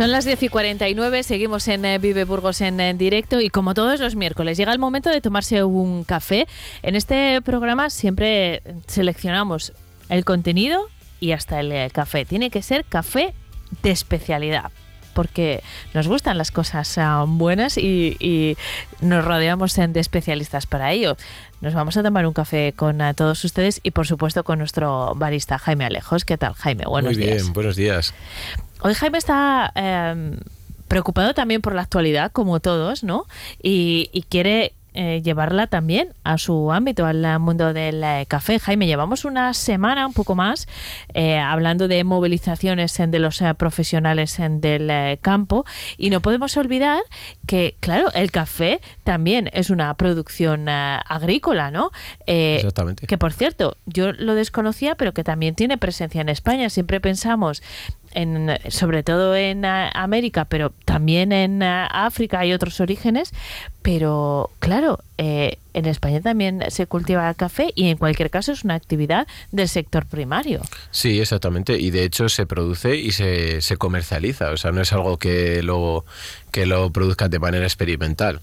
Son 0.00 0.10
las 0.10 0.24
10 0.24 0.44
y 0.44 0.48
49, 0.48 1.22
seguimos 1.24 1.68
en 1.68 1.84
eh, 1.84 1.98
Vive 1.98 2.24
Burgos 2.24 2.62
en, 2.62 2.80
eh, 2.80 2.94
directo 2.94 3.38
y 3.38 3.50
como 3.50 3.74
todos 3.74 4.00
los 4.00 4.16
miércoles 4.16 4.56
llega 4.56 4.72
el 4.72 4.78
momento 4.78 5.10
de 5.10 5.20
tomarse 5.20 5.62
un 5.62 6.04
café. 6.04 6.48
En 6.82 6.96
este 6.96 7.42
programa 7.42 7.90
siempre 7.90 8.62
seleccionamos 8.86 9.74
el 10.08 10.24
contenido 10.24 10.88
y 11.20 11.32
hasta 11.32 11.60
el 11.60 11.70
eh, 11.70 11.90
café. 11.92 12.24
Tiene 12.24 12.48
que 12.48 12.62
ser 12.62 12.86
café 12.86 13.34
de 13.82 13.90
especialidad 13.90 14.72
porque 15.10 15.62
nos 15.94 16.08
gustan 16.08 16.38
las 16.38 16.50
cosas 16.50 16.96
ah, 16.98 17.24
buenas 17.26 17.76
y, 17.76 18.16
y 18.20 18.56
nos 19.00 19.24
rodeamos 19.24 19.74
de 19.74 20.00
especialistas 20.00 20.66
para 20.66 20.92
ello. 20.92 21.16
Nos 21.60 21.74
vamos 21.74 21.96
a 21.96 22.02
tomar 22.02 22.26
un 22.26 22.32
café 22.32 22.72
con 22.74 23.00
ah, 23.02 23.12
todos 23.14 23.44
ustedes 23.44 23.80
y 23.82 23.90
por 23.90 24.06
supuesto 24.06 24.44
con 24.44 24.58
nuestro 24.58 25.14
barista 25.14 25.58
Jaime 25.58 25.84
Alejos. 25.84 26.24
¿Qué 26.24 26.38
tal 26.38 26.54
Jaime? 26.54 26.84
Buenos 26.86 27.12
Muy 27.16 27.22
bien, 27.24 27.38
días. 27.38 27.52
buenos 27.52 27.76
días. 27.76 28.14
Hoy 28.80 28.94
Jaime 28.94 29.18
está 29.18 29.72
eh, 29.74 30.36
preocupado 30.88 31.34
también 31.34 31.60
por 31.60 31.74
la 31.74 31.82
actualidad, 31.82 32.32
como 32.32 32.60
todos, 32.60 33.04
¿no? 33.04 33.26
Y, 33.62 34.08
y 34.12 34.22
quiere 34.22 34.72
eh, 34.94 35.20
llevarla 35.22 35.66
también 35.66 36.14
a 36.24 36.38
su 36.38 36.72
ámbito, 36.72 37.06
al 37.06 37.38
mundo 37.40 37.72
del 37.72 38.02
eh, 38.02 38.24
café. 38.28 38.58
Jaime, 38.58 38.86
llevamos 38.86 39.24
una 39.24 39.54
semana, 39.54 40.06
un 40.06 40.12
poco 40.12 40.34
más, 40.34 40.68
eh, 41.14 41.38
hablando 41.38 41.88
de 41.88 42.02
movilizaciones 42.04 42.98
en- 43.00 43.10
de 43.10 43.18
los 43.18 43.40
eh, 43.42 43.54
profesionales 43.54 44.38
en 44.38 44.60
del 44.60 44.88
eh, 44.90 45.18
campo 45.22 45.64
y 45.96 46.10
no 46.10 46.20
podemos 46.20 46.56
olvidar 46.56 47.00
que, 47.46 47.76
claro, 47.80 48.10
el 48.14 48.30
café 48.30 48.80
también 49.04 49.50
es 49.52 49.70
una 49.70 49.92
producción 49.94 50.68
eh, 50.68 50.98
agrícola, 51.08 51.70
¿no? 51.70 51.90
Eh, 52.26 52.56
Exactamente. 52.56 53.06
Que, 53.06 53.18
por 53.18 53.32
cierto, 53.32 53.76
yo 53.86 54.12
lo 54.12 54.34
desconocía, 54.34 54.94
pero 54.94 55.12
que 55.12 55.24
también 55.24 55.54
tiene 55.54 55.78
presencia 55.78 56.20
en 56.20 56.28
España. 56.28 56.70
Siempre 56.70 57.00
pensamos 57.00 57.62
en, 58.12 58.50
sobre 58.68 59.02
todo 59.02 59.34
en 59.36 59.64
eh, 59.64 59.90
América, 59.94 60.44
pero 60.44 60.72
también 60.84 61.32
en 61.32 61.62
eh, 61.62 61.86
África 61.90 62.40
hay 62.40 62.52
otros 62.52 62.80
orígenes, 62.80 63.32
pero 63.82 64.50
claro, 64.58 65.00
eh, 65.18 65.58
en 65.72 65.86
España 65.86 66.20
también 66.20 66.62
se 66.68 66.86
cultiva 66.86 67.32
café 67.34 67.72
y 67.74 67.88
en 67.88 67.96
cualquier 67.96 68.30
caso 68.30 68.52
es 68.52 68.64
una 68.64 68.74
actividad 68.74 69.26
del 69.52 69.68
sector 69.68 70.06
primario. 70.06 70.60
Sí, 70.90 71.20
exactamente. 71.20 71.78
Y 71.78 71.90
de 71.90 72.04
hecho 72.04 72.28
se 72.28 72.46
produce 72.46 72.96
y 72.96 73.12
se, 73.12 73.60
se 73.60 73.76
comercializa. 73.76 74.50
O 74.50 74.56
sea, 74.56 74.72
no 74.72 74.80
es 74.80 74.92
algo 74.92 75.16
que 75.16 75.62
lo, 75.62 76.04
que 76.50 76.66
lo 76.66 76.90
produzcan 76.90 77.30
de 77.30 77.38
manera 77.38 77.64
experimental. 77.64 78.40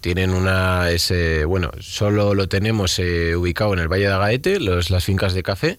Tienen 0.00 0.30
una. 0.30 0.90
Ese, 0.90 1.44
bueno, 1.44 1.70
solo 1.80 2.34
lo 2.34 2.48
tenemos 2.48 2.98
eh, 2.98 3.36
ubicado 3.36 3.72
en 3.74 3.80
el 3.80 3.88
Valle 3.88 4.06
de 4.06 4.12
Agaete, 4.12 4.60
los, 4.60 4.90
las 4.90 5.04
fincas 5.04 5.34
de 5.34 5.42
café. 5.42 5.78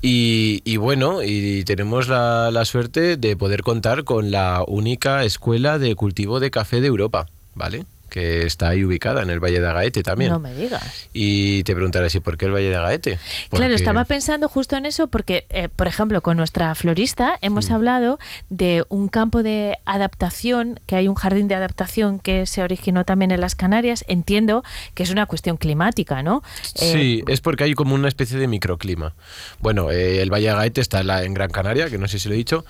Y, 0.00 0.62
y 0.64 0.76
bueno, 0.76 1.22
y 1.24 1.64
tenemos 1.64 2.08
la, 2.08 2.50
la 2.52 2.64
suerte 2.64 3.16
de 3.16 3.36
poder 3.36 3.62
contar 3.62 4.04
con 4.04 4.30
la 4.30 4.62
única 4.66 5.24
escuela 5.24 5.78
de 5.78 5.94
cultivo 5.96 6.38
de 6.38 6.50
café 6.50 6.80
de 6.80 6.86
Europa, 6.86 7.26
¿vale? 7.54 7.84
Que 8.08 8.46
está 8.46 8.68
ahí 8.70 8.84
ubicada 8.84 9.22
en 9.22 9.30
el 9.30 9.40
Valle 9.40 9.60
de 9.60 9.66
Agaete 9.68 10.02
también. 10.02 10.30
No 10.32 10.38
me 10.38 10.54
digas. 10.54 11.08
Y 11.12 11.62
te 11.64 11.74
preguntarás, 11.74 12.14
¿y 12.14 12.20
por 12.20 12.36
qué 12.36 12.46
el 12.46 12.52
Valle 12.52 12.68
de 12.70 12.76
Agaete? 12.76 13.18
Claro, 13.50 13.64
Porque- 13.64 13.74
estaba 13.74 14.04
pensando 14.04 14.48
justo 14.48 14.76
en 14.76 14.86
eso 14.86 15.08
porque, 15.08 15.46
eh, 15.50 15.68
por 15.68 15.86
ejemplo, 15.88 16.22
con 16.22 16.36
nuestra 16.36 16.74
florista 16.74 17.32
Mm. 17.34 17.46
hemos 17.46 17.70
hablado 17.70 18.18
de 18.50 18.84
un 18.88 19.08
campo 19.08 19.42
de 19.42 19.76
adaptación, 19.84 20.80
que 20.86 20.96
hay 20.96 21.08
un 21.08 21.14
jardín 21.14 21.48
de 21.48 21.54
adaptación 21.54 22.18
que 22.18 22.46
se 22.46 22.62
originó 22.62 23.04
también 23.04 23.30
en 23.30 23.40
las 23.40 23.54
Canarias. 23.54 24.04
Entiendo 24.08 24.62
que 24.94 25.02
es 25.02 25.10
una 25.10 25.26
cuestión 25.26 25.56
climática, 25.56 26.22
¿no? 26.22 26.42
Eh, 26.80 26.92
Sí, 26.92 27.24
es 27.28 27.40
porque 27.40 27.64
hay 27.64 27.74
como 27.74 27.94
una 27.94 28.08
especie 28.08 28.38
de 28.38 28.48
microclima. 28.48 29.14
Bueno, 29.60 29.90
eh, 29.90 30.22
el 30.22 30.32
Valle 30.32 30.46
de 30.46 30.50
Agaete 30.52 30.80
está 30.80 31.00
en, 31.00 31.06
la- 31.08 31.24
en 31.24 31.34
Gran 31.34 31.50
Canaria, 31.50 31.90
que 31.90 31.98
no 31.98 32.08
sé 32.08 32.18
si 32.18 32.28
lo 32.28 32.34
he 32.34 32.38
dicho, 32.38 32.64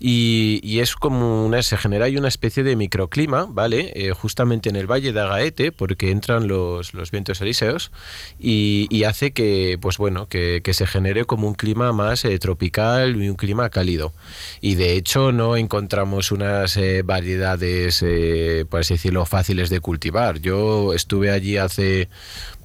y, 0.00 0.60
y 0.62 0.80
es 0.80 0.94
como 0.96 1.44
una, 1.46 1.62
se 1.62 1.76
genera 1.76 2.06
ahí 2.06 2.16
una 2.16 2.28
especie 2.28 2.62
de 2.62 2.76
microclima, 2.76 3.46
¿vale? 3.48 3.92
Eh, 3.94 4.12
justamente 4.12 4.68
en 4.68 4.76
el 4.76 4.83
Valle 4.86 5.12
de 5.12 5.20
Agaete, 5.20 5.72
porque 5.72 6.10
entran 6.10 6.48
los, 6.48 6.94
los 6.94 7.10
vientos 7.10 7.40
eriseos 7.40 7.90
y, 8.38 8.86
y 8.90 9.04
hace 9.04 9.32
que, 9.32 9.78
pues 9.80 9.98
bueno, 9.98 10.28
que, 10.28 10.60
que 10.62 10.74
se 10.74 10.86
genere 10.86 11.24
como 11.24 11.48
un 11.48 11.54
clima 11.54 11.92
más 11.92 12.24
eh, 12.24 12.38
tropical 12.38 13.22
y 13.22 13.28
un 13.28 13.36
clima 13.36 13.70
cálido. 13.70 14.12
Y 14.60 14.74
de 14.74 14.94
hecho 14.94 15.32
no 15.32 15.56
encontramos 15.56 16.32
unas 16.32 16.76
eh, 16.76 17.02
variedades, 17.02 18.02
eh, 18.02 18.64
por 18.68 18.80
así 18.80 18.94
decirlo, 18.94 19.26
fáciles 19.26 19.70
de 19.70 19.80
cultivar. 19.80 20.40
Yo 20.40 20.94
estuve 20.94 21.30
allí 21.30 21.56
hace, 21.56 22.08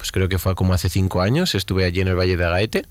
pues 0.00 0.12
creo 0.12 0.30
que 0.30 0.38
fue 0.38 0.54
como 0.54 0.72
hace 0.72 0.88
cinco 0.88 1.20
años, 1.20 1.54
estuve 1.54 1.84
allí 1.84 2.00
en 2.00 2.08
el 2.08 2.18
Valle 2.18 2.38
de 2.38 2.44
Agaete 2.46 2.86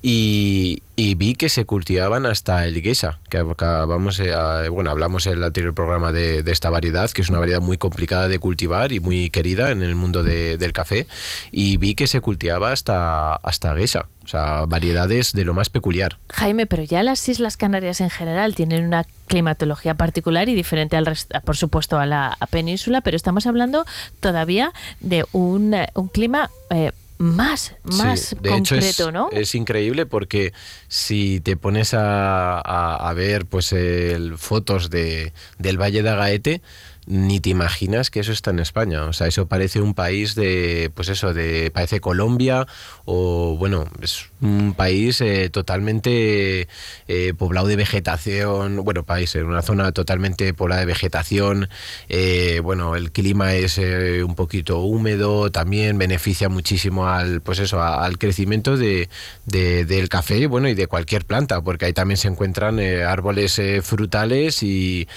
y, 0.00 0.80
vi 0.96 1.34
que 1.34 1.50
se 1.50 1.66
cultivaban 1.66 2.24
hasta 2.24 2.64
el 2.66 2.80
guesa, 2.80 3.18
que 3.28 3.36
acabamos, 3.36 4.18
eh, 4.18 4.32
bueno, 4.70 4.90
hablamos 4.90 5.26
en 5.26 5.34
el 5.34 5.44
anterior 5.44 5.74
programa 5.74 6.10
de, 6.10 6.42
esta 6.46 6.70
variedad, 6.70 7.10
que 7.10 7.20
es 7.20 7.28
una 7.28 7.38
variedad 7.38 7.60
muy 7.60 7.76
complicada 7.76 8.28
de 8.28 8.38
cultivar 8.38 8.92
y 8.92 9.00
muy 9.00 9.28
querida 9.28 9.70
en 9.72 9.82
el 9.82 9.94
mundo 9.94 10.22
de- 10.22 10.56
del 10.56 10.72
café, 10.72 11.06
y 11.52 11.76
vi 11.76 11.94
que 11.94 12.06
se 12.06 12.22
cultivaba 12.22 12.72
hasta, 12.72 13.34
hasta 13.34 13.74
guesa, 13.74 14.06
o 14.28 14.30
sea, 14.30 14.66
variedades 14.66 15.32
de 15.32 15.42
lo 15.46 15.54
más 15.54 15.70
peculiar. 15.70 16.18
Jaime, 16.34 16.66
pero 16.66 16.82
ya 16.82 17.02
las 17.02 17.26
Islas 17.30 17.56
Canarias 17.56 18.02
en 18.02 18.10
general 18.10 18.54
tienen 18.54 18.84
una 18.84 19.06
climatología 19.26 19.94
particular 19.94 20.50
y 20.50 20.54
diferente 20.54 20.98
al 20.98 21.06
resto, 21.06 21.40
por 21.46 21.56
supuesto, 21.56 21.98
a 21.98 22.04
la 22.04 22.36
a 22.38 22.46
península, 22.46 23.00
pero 23.00 23.16
estamos 23.16 23.46
hablando 23.46 23.86
todavía 24.20 24.74
de 25.00 25.24
un, 25.32 25.72
eh, 25.72 25.88
un 25.94 26.08
clima 26.08 26.50
eh, 26.68 26.92
más, 27.16 27.74
más 27.84 28.20
Sí, 28.20 28.36
de 28.42 28.50
hecho 28.50 28.74
concreto, 28.74 29.08
es, 29.08 29.12
¿no? 29.14 29.28
es 29.32 29.54
increíble 29.54 30.04
porque 30.04 30.52
si 30.88 31.40
te 31.40 31.56
pones 31.56 31.94
a, 31.94 32.58
a- 32.60 33.08
a 33.08 33.12
ver 33.14 33.46
pues 33.46 33.72
el, 33.72 34.36
fotos 34.36 34.90
de, 34.90 35.32
del 35.58 35.80
Valle 35.80 36.02
de 36.02 36.10
Agaete, 36.10 36.62
ni 37.08 37.40
te 37.40 37.50
imaginas 37.50 38.10
que 38.10 38.20
eso 38.20 38.32
está 38.32 38.50
en 38.50 38.58
España. 38.58 39.04
O 39.06 39.12
sea, 39.12 39.26
eso 39.26 39.48
parece 39.48 39.80
un 39.80 39.94
país 39.94 40.34
de, 40.34 40.90
pues 40.94 41.08
eso, 41.08 41.32
de, 41.32 41.70
parece 41.70 42.00
Colombia 42.00 42.66
o, 43.06 43.56
bueno, 43.58 43.86
es 44.02 44.27
un 44.40 44.74
país 44.74 45.20
eh, 45.20 45.50
totalmente 45.50 46.68
eh, 47.08 47.34
poblado 47.36 47.66
de 47.66 47.76
vegetación, 47.76 48.84
bueno, 48.84 49.04
país, 49.04 49.34
en 49.34 49.46
una 49.46 49.62
zona 49.62 49.92
totalmente 49.92 50.54
poblada 50.54 50.80
de 50.80 50.86
vegetación, 50.86 51.68
eh, 52.08 52.60
bueno, 52.62 52.96
el 52.96 53.10
clima 53.12 53.54
es 53.54 53.78
eh, 53.78 54.22
un 54.22 54.34
poquito 54.34 54.80
húmedo, 54.80 55.50
también 55.50 55.98
beneficia 55.98 56.48
muchísimo 56.48 57.08
al, 57.08 57.40
pues 57.40 57.58
eso, 57.58 57.82
al 57.82 58.18
crecimiento 58.18 58.76
de, 58.76 59.08
de- 59.46 59.84
del 59.84 60.08
café, 60.08 60.46
bueno, 60.46 60.68
y 60.68 60.74
de 60.74 60.86
cualquier 60.86 61.24
planta, 61.24 61.60
porque 61.60 61.86
ahí 61.86 61.92
también 61.92 62.16
se 62.18 62.28
encuentran 62.28 62.78
eh, 62.78 63.04
árboles 63.04 63.60
frutales 63.82 64.62
y, 64.62 65.08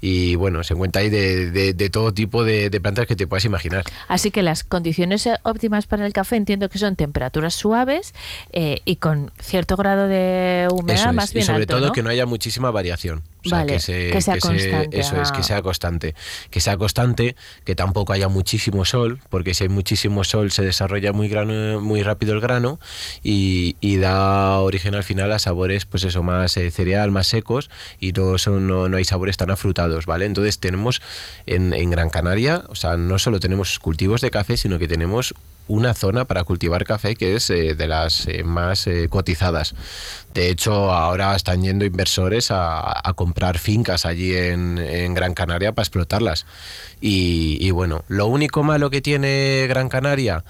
y, 0.00 0.34
bueno, 0.36 0.64
se 0.64 0.74
encuentra 0.74 1.02
ahí 1.02 1.10
de, 1.10 1.50
de- 1.50 1.90
todo 1.90 2.14
tipo 2.14 2.44
de, 2.44 2.70
plantas 2.80 3.06
que 3.06 3.16
te 3.16 3.26
puedas 3.26 3.44
imaginar. 3.44 3.84
Así 4.08 4.30
que 4.30 4.42
las 4.42 4.64
condiciones 4.64 5.28
óptimas 5.42 5.86
para 5.86 6.06
el 6.06 6.12
café 6.12 6.36
entiendo 6.36 6.68
que 6.68 6.78
son 6.78 6.96
temperaturas 6.96 7.54
suaves 7.54 8.14
y 8.84 8.96
con 8.96 9.30
cierto 9.40 9.76
grado 9.76 10.06
de 10.08 10.68
humedad 10.70 11.08
es, 11.10 11.14
más 11.14 11.30
y 11.30 11.34
bien 11.34 11.46
sobre 11.46 11.60
alto, 11.62 11.76
todo 11.76 11.86
¿no? 11.88 11.92
que 11.92 12.02
no 12.02 12.10
haya 12.10 12.26
muchísima 12.26 12.70
variación. 12.70 13.22
O 13.44 13.48
sea, 13.48 13.58
Vale, 13.58 13.72
que, 13.74 13.80
se- 13.80 14.10
que 14.10 14.20
sea 14.20 14.34
que 14.34 14.40
se- 14.40 14.46
constante, 14.48 15.00
eso 15.00 15.20
es, 15.22 15.32
que 15.32 15.42
sea 15.42 15.62
constante. 15.62 16.14
Que 16.50 16.60
sea 16.60 16.76
constante, 16.76 17.36
que 17.64 17.74
tampoco 17.74 18.12
haya 18.12 18.28
muchísimo 18.28 18.84
sol, 18.84 19.20
porque 19.30 19.54
si 19.54 19.64
hay 19.64 19.68
muchísimo 19.70 20.24
sol 20.24 20.50
se 20.50 20.62
desarrolla 20.62 21.12
muy, 21.12 21.28
grano, 21.28 21.80
muy 21.80 22.02
rápido 22.02 22.34
el 22.34 22.40
grano 22.40 22.78
y, 23.22 23.76
y 23.80 23.96
da 23.96 24.58
origen 24.60 24.94
al 24.94 25.04
final 25.04 25.32
a 25.32 25.38
sabores, 25.38 25.86
pues 25.86 26.04
eso, 26.04 26.22
más 26.22 26.56
eh, 26.56 26.70
cereal, 26.70 27.10
más 27.10 27.26
secos 27.28 27.70
y 27.98 28.12
no, 28.12 28.36
son, 28.38 28.66
no, 28.66 28.88
no 28.88 28.96
hay 28.96 29.04
sabores 29.04 29.36
tan 29.36 29.50
afrutados, 29.50 30.06
¿vale? 30.06 30.26
Entonces 30.26 30.58
tenemos 30.58 31.00
en, 31.46 31.72
en 31.72 31.90
Gran 31.90 32.10
Canaria, 32.10 32.64
o 32.68 32.74
sea, 32.74 32.96
no 32.96 33.18
solo 33.18 33.40
tenemos 33.40 33.78
cultivos 33.78 34.20
de 34.20 34.30
café, 34.30 34.56
sino 34.56 34.78
que 34.78 34.86
tenemos 34.88 35.34
una 35.68 35.94
zona 35.94 36.24
para 36.24 36.44
cultivar 36.44 36.84
café 36.84 37.14
que 37.14 37.36
es 37.36 37.48
eh, 37.50 37.74
de 37.74 37.86
las 37.86 38.26
eh, 38.26 38.42
más 38.44 38.86
eh, 38.86 39.08
cotizadas. 39.08 39.74
De 40.34 40.48
hecho, 40.48 40.92
ahora 40.92 41.34
están 41.34 41.62
yendo 41.62 41.84
inversores 41.84 42.50
a, 42.50 43.08
a 43.08 43.12
comprar 43.14 43.58
fincas 43.58 44.06
allí 44.06 44.34
en, 44.34 45.14
Gran 45.14 45.34
Canaria 45.34 45.72
para 45.72 45.84
explotarlas. 45.84 46.46
Y 47.00 47.70
bueno, 47.70 48.04
lo 48.08 48.26
único 48.26 48.62
malo 48.62 48.90
que 48.90 49.00
tiene 49.00 49.66
Gran 49.68 49.88
Canaria, 49.88 50.44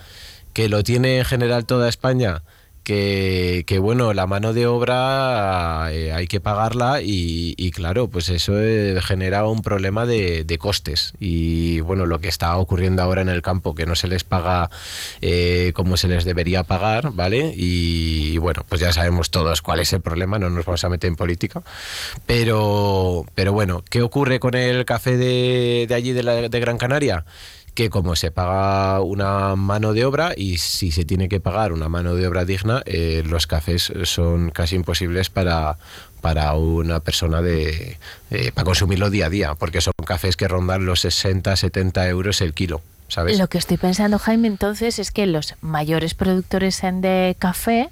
que 0.52 0.68
lo 0.68 0.82
tiene 0.82 1.18
en 1.18 1.24
general 1.24 1.64
toda 1.64 1.88
España, 1.88 2.42
que, 2.82 3.78
bueno, 3.80 4.12
la 4.14 4.26
mano 4.26 4.52
de 4.52 4.66
obra 4.66 5.88
eh, 5.92 6.12
hay 6.12 6.26
que 6.26 6.40
pagarla 6.40 7.00
y, 7.02 7.70
claro, 7.72 8.08
pues 8.08 8.28
eso 8.28 8.54
eh, 8.60 8.98
genera 9.02 9.46
un 9.46 9.62
problema 9.62 10.06
de, 10.06 10.44
costes. 10.58 11.12
Y 11.20 11.80
bueno, 11.80 12.06
lo 12.06 12.20
que 12.20 12.28
está 12.28 12.56
ocurriendo 12.56 13.02
ahora 13.02 13.22
en 13.22 13.28
el 13.28 13.42
campo, 13.42 13.74
que 13.74 13.86
no 13.86 13.94
se 13.94 14.08
les 14.08 14.24
paga 14.24 14.70
eh, 15.20 15.72
como 15.74 15.96
se 15.96 16.08
les 16.08 16.24
debería 16.24 16.64
pagar, 16.64 17.12
¿vale? 17.12 17.54
Y, 17.56 18.32
y 18.34 18.38
bueno, 18.38 18.64
pues 18.68 18.80
ya 18.80 18.92
sabemos 18.92 19.30
todos 19.30 19.62
cuál 19.62 19.80
es 19.80 19.92
el 19.92 20.00
problema, 20.00 20.38
no 20.38 20.50
nos 20.50 20.64
vamos 20.66 20.84
a 20.84 20.88
meter 20.88 21.08
en 21.08 21.16
política. 21.16 21.62
Pero, 22.26 23.24
pero 23.34 23.52
bueno, 23.52 23.82
¿qué 23.88 24.02
ocurre 24.02 24.40
con 24.40 24.54
el 24.54 24.84
café 24.84 25.16
de, 25.16 25.86
de 25.88 25.94
allí 25.94 26.12
de, 26.12 26.22
la- 26.22 26.48
de 26.48 26.60
Gran 26.60 26.78
Canaria? 26.78 27.24
Que 27.74 27.90
como 27.90 28.16
se 28.16 28.30
paga 28.30 29.00
una 29.00 29.56
mano 29.56 29.92
de 29.92 30.04
obra 30.04 30.32
y 30.36 30.58
si 30.58 30.90
se 30.90 31.04
tiene 31.04 31.28
que 31.28 31.40
pagar 31.40 31.72
una 31.72 31.88
mano 31.88 32.14
de 32.14 32.26
obra 32.26 32.44
digna, 32.44 32.82
eh, 32.86 33.22
los 33.26 33.46
cafés 33.46 33.92
son 34.04 34.50
casi 34.50 34.76
imposibles 34.76 35.30
para, 35.30 35.78
para 36.20 36.54
una 36.54 37.00
persona 37.00 37.42
de 37.42 37.98
eh, 38.30 38.52
para 38.52 38.64
consumirlo 38.64 39.10
día 39.10 39.26
a 39.26 39.30
día, 39.30 39.54
porque 39.54 39.80
son 39.80 39.92
cafés 40.04 40.36
que 40.36 40.48
rondan 40.48 40.84
los 40.84 41.00
60, 41.00 41.56
70 41.56 42.08
euros 42.08 42.40
el 42.40 42.54
kilo. 42.54 42.82
¿Sabes? 43.08 43.40
Lo 43.40 43.48
que 43.48 43.58
estoy 43.58 43.76
pensando, 43.76 44.20
Jaime, 44.20 44.46
entonces 44.46 45.00
es 45.00 45.10
que 45.10 45.26
los 45.26 45.56
mayores 45.60 46.14
productores 46.14 46.80
de 46.80 47.34
café 47.40 47.88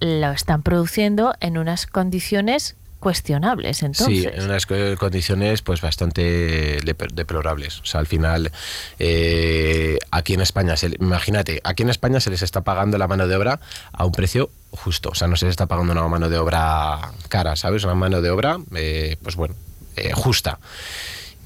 lo 0.00 0.32
están 0.32 0.62
produciendo 0.62 1.34
en 1.40 1.58
unas 1.58 1.86
condiciones 1.86 2.74
cuestionables, 3.00 3.82
entonces. 3.82 4.22
Sí, 4.22 4.28
en 4.32 4.44
unas 4.44 4.66
co- 4.66 4.74
condiciones 4.98 5.62
pues 5.62 5.80
bastante 5.80 6.78
dep- 6.80 7.12
deplorables. 7.12 7.80
O 7.80 7.84
sea, 7.86 8.00
al 8.00 8.06
final, 8.06 8.50
eh, 8.98 9.98
aquí 10.10 10.34
en 10.34 10.40
España, 10.40 10.76
se, 10.76 10.88
imagínate, 11.00 11.60
aquí 11.64 11.82
en 11.84 11.90
España 11.90 12.20
se 12.20 12.30
les 12.30 12.42
está 12.42 12.62
pagando 12.62 12.98
la 12.98 13.06
mano 13.08 13.26
de 13.28 13.36
obra 13.36 13.60
a 13.92 14.04
un 14.04 14.12
precio 14.12 14.50
justo. 14.70 15.10
O 15.10 15.14
sea, 15.14 15.28
no 15.28 15.36
se 15.36 15.46
les 15.46 15.52
está 15.52 15.66
pagando 15.66 15.92
una 15.92 16.06
mano 16.08 16.28
de 16.28 16.38
obra 16.38 17.12
cara, 17.28 17.56
¿sabes? 17.56 17.84
Una 17.84 17.94
mano 17.94 18.20
de 18.20 18.30
obra, 18.30 18.58
eh, 18.74 19.16
pues 19.22 19.36
bueno, 19.36 19.54
eh, 19.96 20.12
justa. 20.12 20.58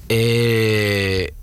Eh, 0.09 1.33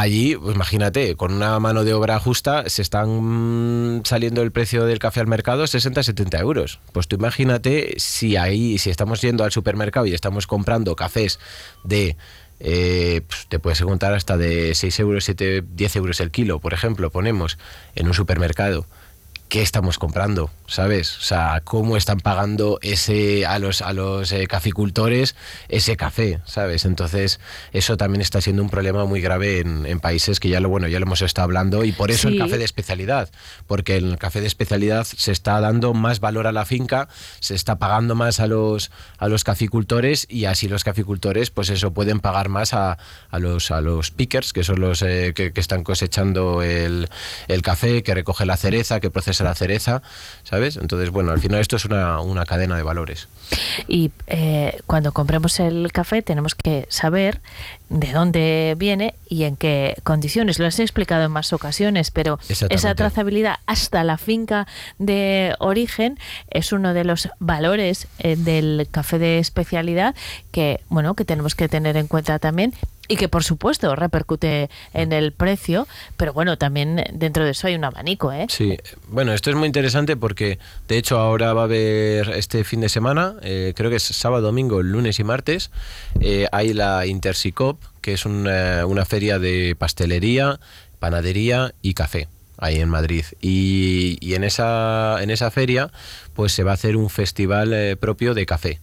allí, 0.00 0.36
pues 0.36 0.54
imagínate, 0.54 1.16
con 1.16 1.32
una 1.32 1.58
mano 1.58 1.84
de 1.84 1.94
obra 1.94 2.18
justa 2.18 2.68
se 2.68 2.82
están 2.82 4.02
saliendo 4.04 4.42
el 4.42 4.52
precio 4.52 4.84
del 4.84 4.98
café 4.98 5.20
al 5.20 5.26
mercado 5.26 5.64
60-70 5.64 6.40
euros. 6.40 6.80
Pues 6.92 7.08
tú 7.08 7.16
imagínate 7.16 7.94
si 7.98 8.36
ahí, 8.36 8.78
si 8.78 8.90
estamos 8.90 9.20
yendo 9.20 9.44
al 9.44 9.52
supermercado 9.52 10.06
y 10.06 10.14
estamos 10.14 10.46
comprando 10.46 10.96
cafés 10.96 11.38
de 11.84 12.16
eh, 12.58 13.20
pues 13.26 13.46
te 13.48 13.58
puedes 13.58 13.80
encontrar 13.80 14.14
hasta 14.14 14.36
de 14.36 14.74
6 14.74 15.00
euros, 15.00 15.24
7, 15.24 15.62
10 15.68 15.96
euros 15.96 16.20
el 16.20 16.30
kilo, 16.30 16.58
por 16.58 16.72
ejemplo, 16.72 17.10
ponemos 17.10 17.58
en 17.94 18.06
un 18.06 18.14
supermercado. 18.14 18.86
¿Qué 19.48 19.62
estamos 19.62 19.98
comprando? 20.00 20.50
¿Sabes? 20.66 21.16
O 21.18 21.20
sea, 21.20 21.60
¿cómo 21.62 21.96
están 21.96 22.18
pagando 22.18 22.80
ese 22.82 23.46
a 23.46 23.60
los, 23.60 23.80
a 23.80 23.92
los 23.92 24.32
eh, 24.32 24.48
caficultores 24.48 25.36
ese 25.68 25.96
café? 25.96 26.40
¿Sabes? 26.44 26.84
Entonces, 26.84 27.38
eso 27.72 27.96
también 27.96 28.20
está 28.22 28.40
siendo 28.40 28.62
un 28.62 28.70
problema 28.70 29.04
muy 29.04 29.20
grave 29.20 29.60
en, 29.60 29.86
en 29.86 30.00
países 30.00 30.40
que 30.40 30.48
ya 30.48 30.58
lo, 30.58 30.68
bueno, 30.68 30.88
ya 30.88 30.98
lo 30.98 31.06
hemos 31.06 31.22
estado 31.22 31.44
hablando 31.44 31.84
y 31.84 31.92
por 31.92 32.10
eso 32.10 32.28
Sí. 32.28 32.34
el 32.34 32.40
café 32.40 32.58
de 32.58 32.64
especialidad, 32.64 33.30
porque 33.68 33.96
el 33.96 34.18
café 34.18 34.40
de 34.40 34.48
especialidad 34.48 35.04
se 35.06 35.30
está 35.30 35.60
dando 35.60 35.94
más 35.94 36.18
valor 36.18 36.48
a 36.48 36.52
la 36.52 36.64
finca, 36.64 37.08
se 37.38 37.54
está 37.54 37.78
pagando 37.78 38.16
más 38.16 38.40
a 38.40 38.48
los, 38.48 38.90
a 39.18 39.28
los 39.28 39.44
caficultores 39.44 40.26
y 40.28 40.46
así 40.46 40.66
los 40.66 40.82
caficultores, 40.82 41.50
pues 41.50 41.70
eso, 41.70 41.92
pueden 41.92 42.18
pagar 42.18 42.48
más 42.48 42.74
a, 42.74 42.98
a 43.30 43.38
los, 43.38 43.70
a 43.70 43.80
los 43.80 44.10
pickers, 44.10 44.52
que 44.52 44.64
son 44.64 44.80
los 44.80 45.02
eh, 45.02 45.32
que, 45.36 45.52
que 45.52 45.60
están 45.60 45.84
cosechando 45.84 46.62
el, 46.62 47.08
el 47.46 47.62
café, 47.62 48.02
que 48.02 48.12
recoge 48.14 48.44
la 48.46 48.56
cereza, 48.56 48.98
que 48.98 49.10
procesa 49.10 49.35
la 49.44 49.54
cereza, 49.54 50.02
¿sabes? 50.44 50.76
Entonces, 50.76 51.10
bueno, 51.10 51.32
al 51.32 51.40
final 51.40 51.60
esto 51.60 51.76
es 51.76 51.84
una, 51.84 52.20
una 52.20 52.44
cadena 52.44 52.76
de 52.76 52.82
valores. 52.82 53.28
Y 53.86 54.10
eh, 54.26 54.80
cuando 54.86 55.12
compremos 55.12 55.60
el 55.60 55.92
café 55.92 56.22
tenemos 56.22 56.54
que 56.54 56.86
saber 56.88 57.40
de 57.88 58.12
dónde 58.12 58.74
viene 58.76 59.14
y 59.28 59.44
en 59.44 59.56
qué 59.56 59.96
condiciones. 60.02 60.58
Lo 60.58 60.66
has 60.66 60.78
explicado 60.80 61.24
en 61.24 61.30
más 61.30 61.52
ocasiones, 61.52 62.10
pero 62.10 62.38
esa 62.48 62.94
trazabilidad 62.94 63.58
hasta 63.66 64.02
la 64.02 64.18
finca 64.18 64.66
de 64.98 65.54
origen 65.58 66.18
es 66.50 66.72
uno 66.72 66.94
de 66.94 67.04
los 67.04 67.28
valores 67.38 68.08
eh, 68.18 68.36
del 68.36 68.88
café 68.90 69.18
de 69.18 69.38
especialidad 69.38 70.14
que, 70.50 70.80
bueno, 70.88 71.14
que 71.14 71.24
tenemos 71.24 71.54
que 71.54 71.68
tener 71.68 71.96
en 71.96 72.08
cuenta 72.08 72.38
también 72.38 72.74
y 73.08 73.16
que 73.16 73.28
por 73.28 73.44
supuesto 73.44 73.94
repercute 73.96 74.70
en 74.94 75.12
el 75.12 75.32
precio, 75.32 75.86
pero 76.16 76.32
bueno, 76.32 76.58
también 76.58 77.04
dentro 77.12 77.44
de 77.44 77.50
eso 77.50 77.66
hay 77.66 77.74
un 77.74 77.84
abanico, 77.84 78.32
¿eh? 78.32 78.46
Sí, 78.48 78.76
bueno, 79.08 79.32
esto 79.32 79.50
es 79.50 79.56
muy 79.56 79.66
interesante 79.66 80.16
porque 80.16 80.58
de 80.88 80.98
hecho 80.98 81.18
ahora 81.18 81.52
va 81.52 81.62
a 81.62 81.64
haber 81.64 82.30
este 82.30 82.64
fin 82.64 82.80
de 82.80 82.88
semana, 82.88 83.34
eh, 83.42 83.72
creo 83.76 83.90
que 83.90 83.96
es 83.96 84.02
sábado, 84.02 84.42
domingo, 84.42 84.82
lunes 84.82 85.18
y 85.18 85.24
martes, 85.24 85.70
eh, 86.20 86.46
hay 86.52 86.72
la 86.72 87.06
Intersicop, 87.06 87.80
que 88.00 88.12
es 88.12 88.24
una, 88.26 88.86
una 88.86 89.04
feria 89.04 89.38
de 89.38 89.74
pastelería, 89.76 90.60
panadería 90.98 91.74
y 91.82 91.94
café 91.94 92.28
ahí 92.58 92.80
en 92.80 92.88
Madrid. 92.88 93.24
Y, 93.40 94.18
y 94.20 94.34
en, 94.34 94.44
esa, 94.44 95.22
en 95.22 95.30
esa 95.30 95.50
feria 95.50 95.90
pues 96.34 96.52
se 96.52 96.64
va 96.64 96.72
a 96.72 96.74
hacer 96.74 96.96
un 96.96 97.10
festival 97.10 97.72
eh, 97.72 97.96
propio 97.96 98.34
de 98.34 98.46
café 98.46 98.78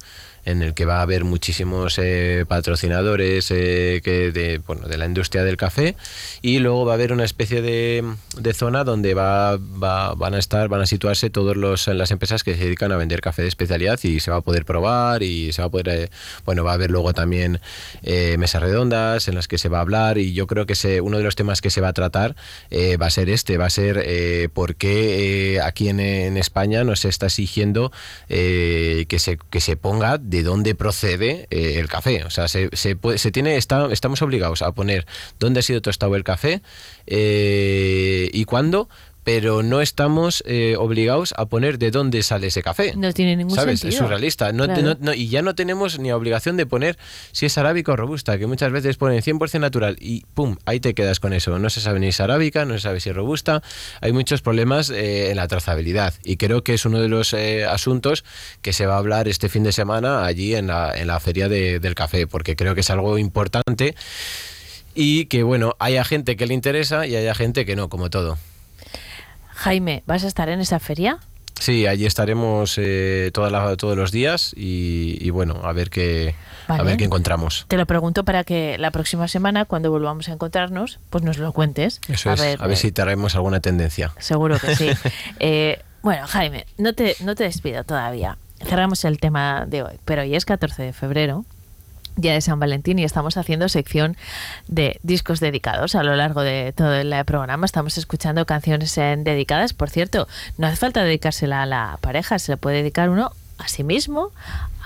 en 0.45 0.61
el 0.61 0.73
que 0.73 0.85
va 0.85 0.99
a 0.99 1.01
haber 1.03 1.23
muchísimos 1.23 1.97
eh, 1.97 2.45
patrocinadores 2.47 3.49
eh, 3.51 4.01
que 4.03 4.31
de, 4.31 4.59
bueno, 4.59 4.87
de 4.87 4.97
la 4.97 5.05
industria 5.05 5.43
del 5.43 5.57
café. 5.57 5.95
Y 6.41 6.59
luego 6.59 6.85
va 6.85 6.93
a 6.93 6.95
haber 6.95 7.13
una 7.13 7.23
especie 7.23 7.61
de, 7.61 8.03
de 8.37 8.53
zona 8.53 8.83
donde 8.83 9.13
va, 9.13 9.57
va- 9.57 10.13
van 10.15 10.33
a 10.33 10.39
estar 10.39 10.67
van 10.67 10.81
a 10.81 10.85
situarse 10.85 11.29
todas 11.29 11.87
las 11.87 12.11
empresas 12.11 12.43
que 12.43 12.55
se 12.55 12.63
dedican 12.65 12.91
a 12.91 12.97
vender 12.97 13.21
café 13.21 13.41
de 13.43 13.47
especialidad 13.47 13.99
y 14.03 14.19
se 14.19 14.31
va 14.31 14.37
a 14.37 14.41
poder 14.41 14.65
probar 14.65 15.23
y 15.23 15.51
se 15.53 15.61
va 15.61 15.67
a 15.67 15.71
poder 15.71 15.89
eh, 15.89 16.09
bueno 16.45 16.63
va 16.63 16.71
a 16.71 16.73
haber 16.75 16.91
luego 16.91 17.13
también 17.13 17.59
eh, 18.03 18.35
mesas 18.37 18.61
redondas 18.61 19.27
en 19.27 19.35
las 19.35 19.47
que 19.47 19.57
se 19.57 19.69
va 19.69 19.77
a 19.77 19.81
hablar 19.81 20.17
y 20.17 20.33
yo 20.33 20.47
creo 20.47 20.65
que 20.65 20.75
se, 20.75 21.01
uno 21.01 21.17
de 21.17 21.23
los 21.23 21.35
temas 21.35 21.61
que 21.61 21.69
se 21.69 21.81
va 21.81 21.89
a 21.89 21.93
tratar 21.93 22.35
eh, 22.69 22.97
va 22.97 23.05
a 23.07 23.09
ser 23.09 23.29
este 23.29 23.57
va 23.57 23.65
a 23.65 23.69
ser 23.69 24.03
por 24.51 24.75
qué 24.75 25.59
aquí 25.63 25.89
en, 25.89 25.99
en 25.99 26.37
España 26.37 26.83
nos 26.83 27.05
está 27.05 27.27
exigiendo 27.27 27.91
que 28.27 29.17
se 29.19 29.37
que 29.49 29.59
se 29.61 29.77
ponga 29.77 30.17
de 30.33 30.41
dónde 30.43 30.73
procede 30.73 31.47
eh, 31.51 31.75
el 31.79 31.87
café. 31.87 32.23
O 32.23 32.29
sea 32.31 32.47
se, 32.47 32.69
se, 32.73 32.95
puede- 32.95 33.19
se 33.19 33.31
tiene 33.31 33.55
está, 33.57 33.87
estamos 33.91 34.21
obligados 34.23 34.61
a 34.63 34.71
poner 34.71 35.05
dónde 35.39 35.59
ha 35.59 35.63
sido 35.63 35.81
tostado 35.81 36.15
el 36.15 36.23
café 36.23 36.61
eh, 37.05 38.29
y 38.33 38.45
cuándo 38.45 38.89
pero 39.23 39.63
no 39.63 39.81
estamos 39.81 40.43
eh, 40.45 40.75
obligados 40.77 41.33
a 41.37 41.45
poner 41.45 41.77
de 41.79 41.91
dónde 41.91 42.23
sale 42.23 42.47
ese 42.47 42.61
café. 42.63 42.93
No 42.95 43.11
tiene 43.13 43.35
ningún 43.35 43.55
¿Sabes? 43.55 43.79
sentido. 43.79 43.89
Es 44.01 44.05
surrealista. 44.07 44.51
No, 44.51 44.65
Claro. 44.65 44.81
no- 44.81 44.97
no- 44.99 45.13
y 45.13 45.29
ya 45.29 45.41
no 45.41 45.55
tenemos 45.55 45.99
ni 45.99 46.11
obligación 46.11 46.57
de 46.57 46.65
poner 46.65 46.97
si 47.31 47.45
es 47.45 47.57
arábica 47.57 47.93
o 47.93 47.95
robusta, 47.95 48.37
que 48.37 48.47
muchas 48.47 48.71
veces 48.71 48.97
ponen 48.97 49.21
100% 49.21 49.61
natural 49.61 49.95
y 49.99 50.25
pum, 50.33 50.57
ahí 50.65 50.79
te 50.79 50.93
quedas 50.93 51.19
con 51.19 51.33
eso. 51.33 51.57
No 51.59 51.69
se 51.69 51.81
sabe 51.81 51.99
ni 51.99 52.07
si 52.07 52.09
es 52.09 52.19
arábica, 52.21 52.65
no 52.65 52.73
se 52.73 52.81
sabe 52.81 52.99
si 52.99 53.09
es 53.09 53.15
robusta. 53.15 53.61
Hay 54.01 54.11
muchos 54.13 54.41
problemas 54.41 54.89
eh, 54.89 55.31
en 55.31 55.37
la 55.37 55.47
trazabilidad 55.47 56.13
y 56.23 56.37
creo 56.37 56.63
que 56.63 56.73
es 56.73 56.85
uno 56.85 56.99
de 56.99 57.07
los 57.09 57.33
eh, 57.33 57.65
asuntos 57.65 58.23
que 58.61 58.73
se 58.73 58.85
va 58.85 58.95
a 58.95 58.97
hablar 58.97 59.27
este 59.27 59.49
fin 59.49 59.63
de 59.63 59.71
semana 59.71 60.25
allí 60.25 60.55
en 60.55 60.67
la, 60.67 60.91
en 60.95 61.07
la 61.07 61.19
feria 61.19 61.47
de- 61.49 61.79
del 61.79 61.95
café, 61.95 62.27
porque 62.27 62.55
creo 62.55 62.75
que 62.75 62.81
es 62.81 62.89
algo 62.89 63.17
importante 63.17 63.95
y 64.95 65.25
que, 65.25 65.43
bueno, 65.43 65.75
haya 65.79 66.03
gente 66.03 66.35
que 66.35 66.45
le 66.45 66.53
interesa 66.53 67.07
y 67.07 67.15
haya 67.15 67.33
gente 67.33 67.65
que 67.65 67.75
no, 67.75 67.89
como 67.89 68.09
todo. 68.09 68.37
Jaime, 69.55 70.03
¿vas 70.05 70.23
a 70.23 70.27
estar 70.27 70.49
en 70.49 70.59
esa 70.59 70.79
feria? 70.79 71.19
Sí, 71.59 71.85
allí 71.87 72.05
estaremos 72.05 72.75
eh, 72.77 73.29
toda 73.33 73.49
la- 73.49 73.77
todos 73.77 73.95
los 73.95 74.11
días 74.11 74.53
y, 74.57 75.17
y 75.21 75.29
bueno, 75.29 75.61
a 75.63 75.71
ver 75.71 75.89
qué 75.89 76.35
a 76.67 76.81
ver 76.81 76.97
qué 76.97 77.05
encontramos. 77.05 77.65
Te 77.67 77.77
lo 77.77 77.85
pregunto 77.85 78.23
para 78.25 78.43
que 78.43 78.77
la 78.79 78.89
próxima 78.91 79.27
semana, 79.27 79.65
cuando 79.65 79.91
volvamos 79.91 80.27
a 80.29 80.33
encontrarnos, 80.33 80.99
pues 81.09 81.23
nos 81.23 81.37
lo 81.37 81.51
cuentes. 81.53 82.01
Eso 82.09 82.31
a 82.31 82.33
es, 82.33 82.41
ver, 82.41 82.61
a 82.61 82.67
ver 82.67 82.73
eh, 82.73 82.77
si 82.79 82.91
traemos 82.91 83.35
alguna 83.35 83.59
tendencia. 83.59 84.11
Seguro 84.19 84.57
que 84.59 84.75
sí. 84.75 84.89
Eh, 85.39 85.79
bueno, 86.01 86.25
Jaime, 86.27 86.65
no 86.77 86.93
te, 86.93 87.15
no 87.23 87.35
te 87.35 87.43
despido 87.45 87.83
todavía. 87.83 88.37
Cerramos 88.65 89.05
el 89.05 89.19
tema 89.19 89.65
de 89.67 89.83
hoy, 89.83 89.93
pero 90.05 90.21
hoy 90.23 90.35
es 90.35 90.45
14 90.45 90.83
de 90.83 90.93
febrero, 90.93 91.45
día 92.15 92.33
de 92.33 92.41
San 92.41 92.59
Valentín, 92.59 92.99
y 92.99 93.03
estamos 93.03 93.37
haciendo 93.37 93.69
sección 93.69 94.17
de 94.67 94.99
discos 95.03 95.39
dedicados 95.39 95.95
a 95.95 96.03
lo 96.03 96.15
largo 96.15 96.41
de 96.41 96.73
todo 96.75 96.93
el 96.93 97.13
programa. 97.25 97.65
Estamos 97.65 97.97
escuchando 97.97 98.45
canciones 98.45 98.97
eh, 98.97 99.15
dedicadas. 99.17 99.73
Por 99.73 99.89
cierto, 99.89 100.27
no 100.57 100.67
hace 100.67 100.77
falta 100.77 101.03
dedicársela 101.03 101.63
a 101.63 101.65
la 101.65 101.97
pareja, 102.01 102.39
se 102.39 102.51
le 102.51 102.57
puede 102.57 102.77
dedicar 102.77 103.09
uno 103.09 103.31
a 103.63 103.67
sí 103.67 103.83
mismo, 103.83 104.31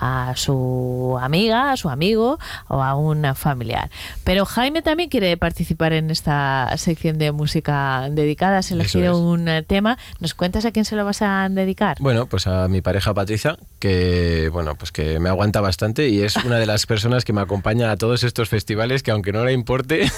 a 0.00 0.34
su 0.36 1.18
amiga, 1.20 1.72
a 1.72 1.76
su 1.76 1.88
amigo 1.88 2.38
o 2.68 2.82
a 2.82 2.94
un 2.94 3.26
familiar. 3.34 3.90
Pero 4.24 4.44
Jaime 4.44 4.82
también 4.82 5.08
quiere 5.08 5.36
participar 5.36 5.92
en 5.92 6.10
esta 6.10 6.72
sección 6.76 7.18
de 7.18 7.32
música 7.32 8.08
dedicada. 8.10 8.58
Has 8.58 8.70
elegido 8.70 9.12
es. 9.12 9.18
un 9.18 9.48
eh, 9.48 9.62
tema. 9.62 9.98
¿Nos 10.20 10.34
cuentas 10.34 10.64
a 10.64 10.70
quién 10.70 10.84
se 10.84 10.96
lo 10.96 11.04
vas 11.04 11.22
a 11.22 11.48
dedicar? 11.50 11.96
Bueno, 12.00 12.26
pues 12.26 12.46
a 12.46 12.68
mi 12.68 12.80
pareja 12.80 13.14
Patricia, 13.14 13.58
que 13.78 14.50
bueno, 14.52 14.76
pues 14.76 14.92
que 14.92 15.18
me 15.18 15.28
aguanta 15.28 15.60
bastante 15.60 16.08
y 16.08 16.22
es 16.22 16.36
una 16.36 16.58
de 16.58 16.66
las 16.66 16.86
personas 16.86 17.24
que 17.24 17.32
me 17.32 17.40
acompaña 17.40 17.90
a 17.90 17.96
todos 17.96 18.22
estos 18.22 18.48
festivales 18.48 19.02
que 19.02 19.10
aunque 19.10 19.32
no 19.32 19.44
le 19.44 19.52
importe, 19.52 20.10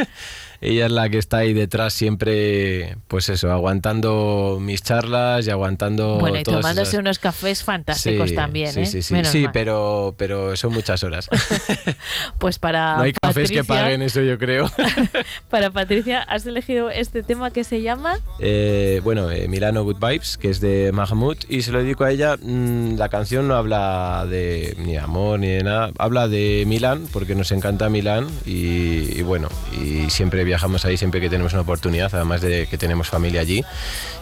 ella 0.60 0.86
es 0.86 0.92
la 0.92 1.08
que 1.08 1.18
está 1.18 1.38
ahí 1.38 1.52
detrás 1.52 1.92
siempre, 1.92 2.96
pues 3.08 3.28
eso, 3.28 3.50
aguantando 3.52 4.58
mis 4.60 4.82
charlas 4.82 5.46
y 5.46 5.50
aguantando 5.50 6.18
bueno, 6.18 6.38
y 6.40 6.42
todas 6.42 6.60
tomándose 6.60 6.90
esas- 6.90 7.00
unos 7.00 7.18
cafés 7.18 7.62
fantásticos 7.62 8.30
Sí, 8.30 8.34
también, 8.36 8.72
sí, 8.72 8.80
¿eh? 8.80 8.86
Sí, 8.86 9.02
sí, 9.02 9.14
Menos 9.14 9.28
sí 9.32 9.42
mal. 9.42 9.50
pero, 9.52 10.14
pero 10.16 10.56
son 10.56 10.72
muchas 10.72 11.02
horas. 11.04 11.28
Pues 12.38 12.58
para 12.58 12.96
no 12.96 13.02
hay 13.02 13.12
cafés 13.12 13.50
que 13.50 13.64
paguen 13.64 14.02
eso, 14.02 14.20
yo 14.20 14.38
creo. 14.38 14.70
Para 15.50 15.70
Patricia, 15.70 16.22
has 16.22 16.46
elegido 16.46 16.90
este 16.90 17.22
tema 17.22 17.50
que 17.50 17.64
se 17.64 17.82
llama 17.82 18.18
Eh, 18.38 19.00
bueno, 19.04 19.30
eh, 19.30 19.48
Milano 19.48 19.84
Good 19.84 19.98
Vibes, 19.98 20.36
que 20.36 20.50
es 20.50 20.60
de 20.60 20.90
Mahmoud, 20.92 21.36
y 21.48 21.62
se 21.62 21.72
lo 21.72 21.78
dedico 21.82 22.04
a 22.04 22.10
ella. 22.10 22.36
Mm, 22.40 22.96
la 22.96 23.08
canción 23.08 23.48
no 23.48 23.54
habla 23.56 24.26
de 24.28 24.74
ni 24.78 24.96
amor 24.96 25.40
ni 25.40 25.48
de 25.48 25.62
nada, 25.64 25.90
habla 25.98 26.28
de 26.28 26.64
Milán, 26.66 27.06
porque 27.12 27.34
nos 27.34 27.50
encanta 27.52 27.88
Milán, 27.88 28.26
y, 28.44 29.18
y 29.18 29.22
bueno, 29.22 29.48
y 29.82 30.10
siempre 30.10 30.44
viajamos 30.46 30.86
ahí, 30.86 30.96
siempre 30.96 31.20
que 31.20 31.28
tenemos 31.28 31.52
una 31.52 31.62
oportunidad, 31.62 32.08
además 32.14 32.40
de 32.40 32.66
que 32.66 32.78
tenemos 32.78 33.08
familia 33.08 33.42
allí, 33.42 33.62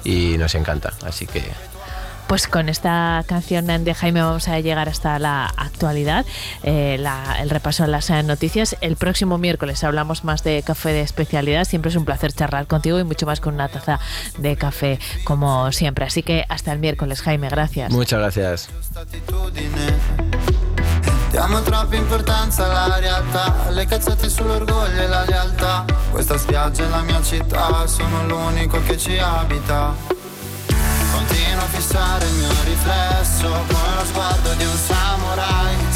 y 0.02 0.36
nos 0.38 0.54
encanta, 0.56 0.92
así 1.06 1.26
que 1.26 1.42
Pues 2.26 2.48
con 2.48 2.70
esta 2.70 3.22
canción 3.28 3.66
de 3.84 3.92
Jaime 3.94 4.22
vamos 4.22 4.48
a 4.48 4.58
llegar 4.58 4.88
hasta 4.88 5.18
la 5.18 5.44
actualidad, 5.44 6.24
eh, 6.62 6.96
la- 6.98 7.36
el 7.42 7.50
repaso 7.50 7.82
de 7.82 7.90
las 7.90 8.08
eh, 8.08 8.22
noticias. 8.22 8.76
El 8.80 8.96
próximo 8.96 9.36
miércoles 9.36 9.84
hablamos 9.84 10.24
más 10.24 10.42
de 10.42 10.62
café 10.62 10.94
de 10.94 11.02
especialidad. 11.02 11.66
Siempre 11.66 11.90
es 11.90 11.96
un 11.96 12.06
placer 12.06 12.32
charlar 12.32 12.66
contigo 12.66 12.98
y 12.98 13.04
mucho 13.04 13.26
más 13.26 13.40
con 13.40 13.52
una 13.54 13.68
taza 13.68 14.00
de 14.38 14.56
café 14.56 14.98
como 15.24 15.70
siempre. 15.70 16.06
Así 16.06 16.22
que 16.22 16.46
hasta 16.48 16.72
el 16.72 16.78
miércoles, 16.78 17.20
Jaime, 17.20 17.50
gracias. 17.50 17.92
muchas 17.92 18.18
gracias. 18.18 18.70
Diamo 21.34 21.60
troppa 21.62 21.96
importanza 21.96 22.64
alla 22.64 23.00
realtà, 23.00 23.68
le 23.70 23.84
cazzate 23.86 24.28
sull'orgoglio 24.28 25.00
e 25.00 25.08
la 25.08 25.24
lealtà. 25.24 25.84
Questa 26.12 26.38
spiaggia 26.38 26.84
è 26.84 26.88
la 26.88 27.02
mia 27.02 27.20
città, 27.22 27.88
sono 27.88 28.24
l'unico 28.24 28.80
che 28.84 28.96
ci 28.96 29.18
abita. 29.18 29.96
Continuo 31.12 31.64
a 31.64 31.66
fissare 31.66 32.24
il 32.26 32.34
mio 32.34 32.52
riflesso 32.62 33.48
come 33.48 33.94
lo 33.96 34.04
sguardo 34.04 34.52
di 34.52 34.64
un 34.64 34.76
samurai. 34.76 35.93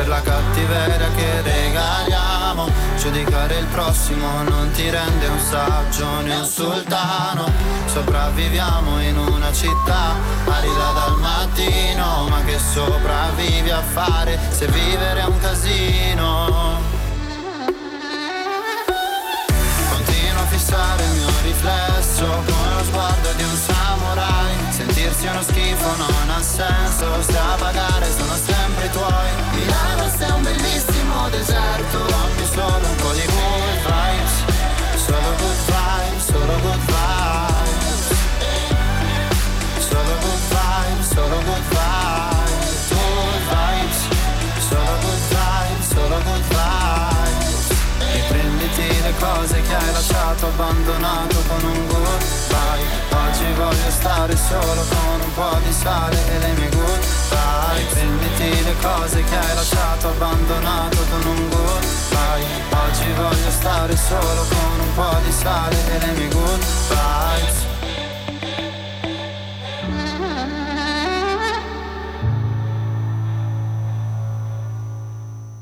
Per 0.00 0.08
la 0.08 0.22
cattiveria 0.22 1.10
che 1.14 1.42
regaliamo. 1.42 2.70
Giudicare 2.96 3.58
il 3.58 3.66
prossimo 3.66 4.42
non 4.44 4.70
ti 4.70 4.88
rende 4.88 5.26
un 5.26 5.38
saggio 5.38 6.22
né 6.22 6.36
un 6.36 6.44
sultano. 6.46 7.44
Sopravviviamo 7.84 9.02
in 9.02 9.18
una 9.18 9.52
città 9.52 10.14
arida 10.46 10.92
dal 10.92 11.18
mattino 11.18 12.28
Ma 12.28 12.40
che 12.44 12.56
sopravvivi 12.58 13.70
a 13.70 13.82
fare 13.82 14.38
se 14.48 14.66
vivere 14.68 15.20
è 15.20 15.24
un 15.24 15.38
casino. 15.38 16.78
Continuo 19.90 20.42
a 20.42 20.46
fissare 20.46 21.04
il 21.04 21.10
mio 21.10 21.28
riflesso 21.42 22.24
Con 22.24 22.74
lo 22.76 22.84
sguardo 22.84 23.32
di 23.36 23.42
un 23.42 23.56
samurai 23.56 24.59
Sentirsi 24.80 25.26
uno 25.26 25.42
schifo 25.42 25.94
non 25.98 26.30
ha 26.30 26.42
senso 26.42 27.20
Se 27.20 27.36
a 27.36 27.54
pagare 27.58 28.06
sono 28.16 28.34
sempre 28.34 28.86
i 28.86 28.90
tuoi. 28.90 29.28
Milano 29.52 30.08
sei 30.16 30.30
un 30.30 30.42
bellissimo 30.42 31.28
deserto 31.28 31.98
Dammi 31.98 32.46
solo 32.50 32.86
un 32.88 32.96
po' 32.96 33.12
di 33.12 33.26
good 33.28 33.76
vibes. 33.84 34.34
Solo 35.04 35.28
good 35.36 35.60
vibes, 35.68 36.24
solo 36.24 36.54
good 36.64 36.82
vibes. 36.88 38.08
Solo 39.84 40.14
good 40.24 40.42
vibes, 40.48 41.08
solo 41.12 41.36
good 41.44 41.64
vibes. 41.68 42.88
Good 42.88 43.42
vibes 43.52 44.00
Solo 44.66 44.94
good 45.02 45.22
vibes, 45.28 45.88
solo 45.92 46.18
good 46.24 46.44
vibes. 46.48 47.68
E 48.78 49.02
le 49.02 49.14
cose 49.18 49.60
che 49.60 49.74
hai 49.74 49.92
lasciato 49.92 50.46
abbandonato 50.46 51.36
con 51.48 51.64
un 51.64 51.88
Oggi 51.90 52.39
voglio 53.60 53.90
stare 53.90 54.36
solo 54.36 54.82
con 54.88 55.20
un 55.20 55.34
po' 55.34 55.58
di 55.64 55.72
sale 55.72 56.16
e 56.16 56.38
le 56.38 56.52
mie 56.54 56.68
goodbye. 56.70 57.84
Prenditi 57.90 58.62
le 58.64 58.74
cose 58.80 59.22
che 59.22 59.36
hai 59.36 59.54
lasciato 59.54 60.08
abbandonato 60.08 60.96
con 61.10 61.26
un 61.26 61.48
goodbye. 61.48 62.44
Oggi 62.86 63.12
voglio 63.12 63.50
stare 63.50 63.96
solo 63.96 64.46
con 64.48 64.80
un 64.80 64.94
po' 64.94 65.18
di 65.24 65.32
sale 65.32 65.76
e 65.76 65.98
le 65.98 66.12
mie 66.12 66.28
goodbye 66.28 67.69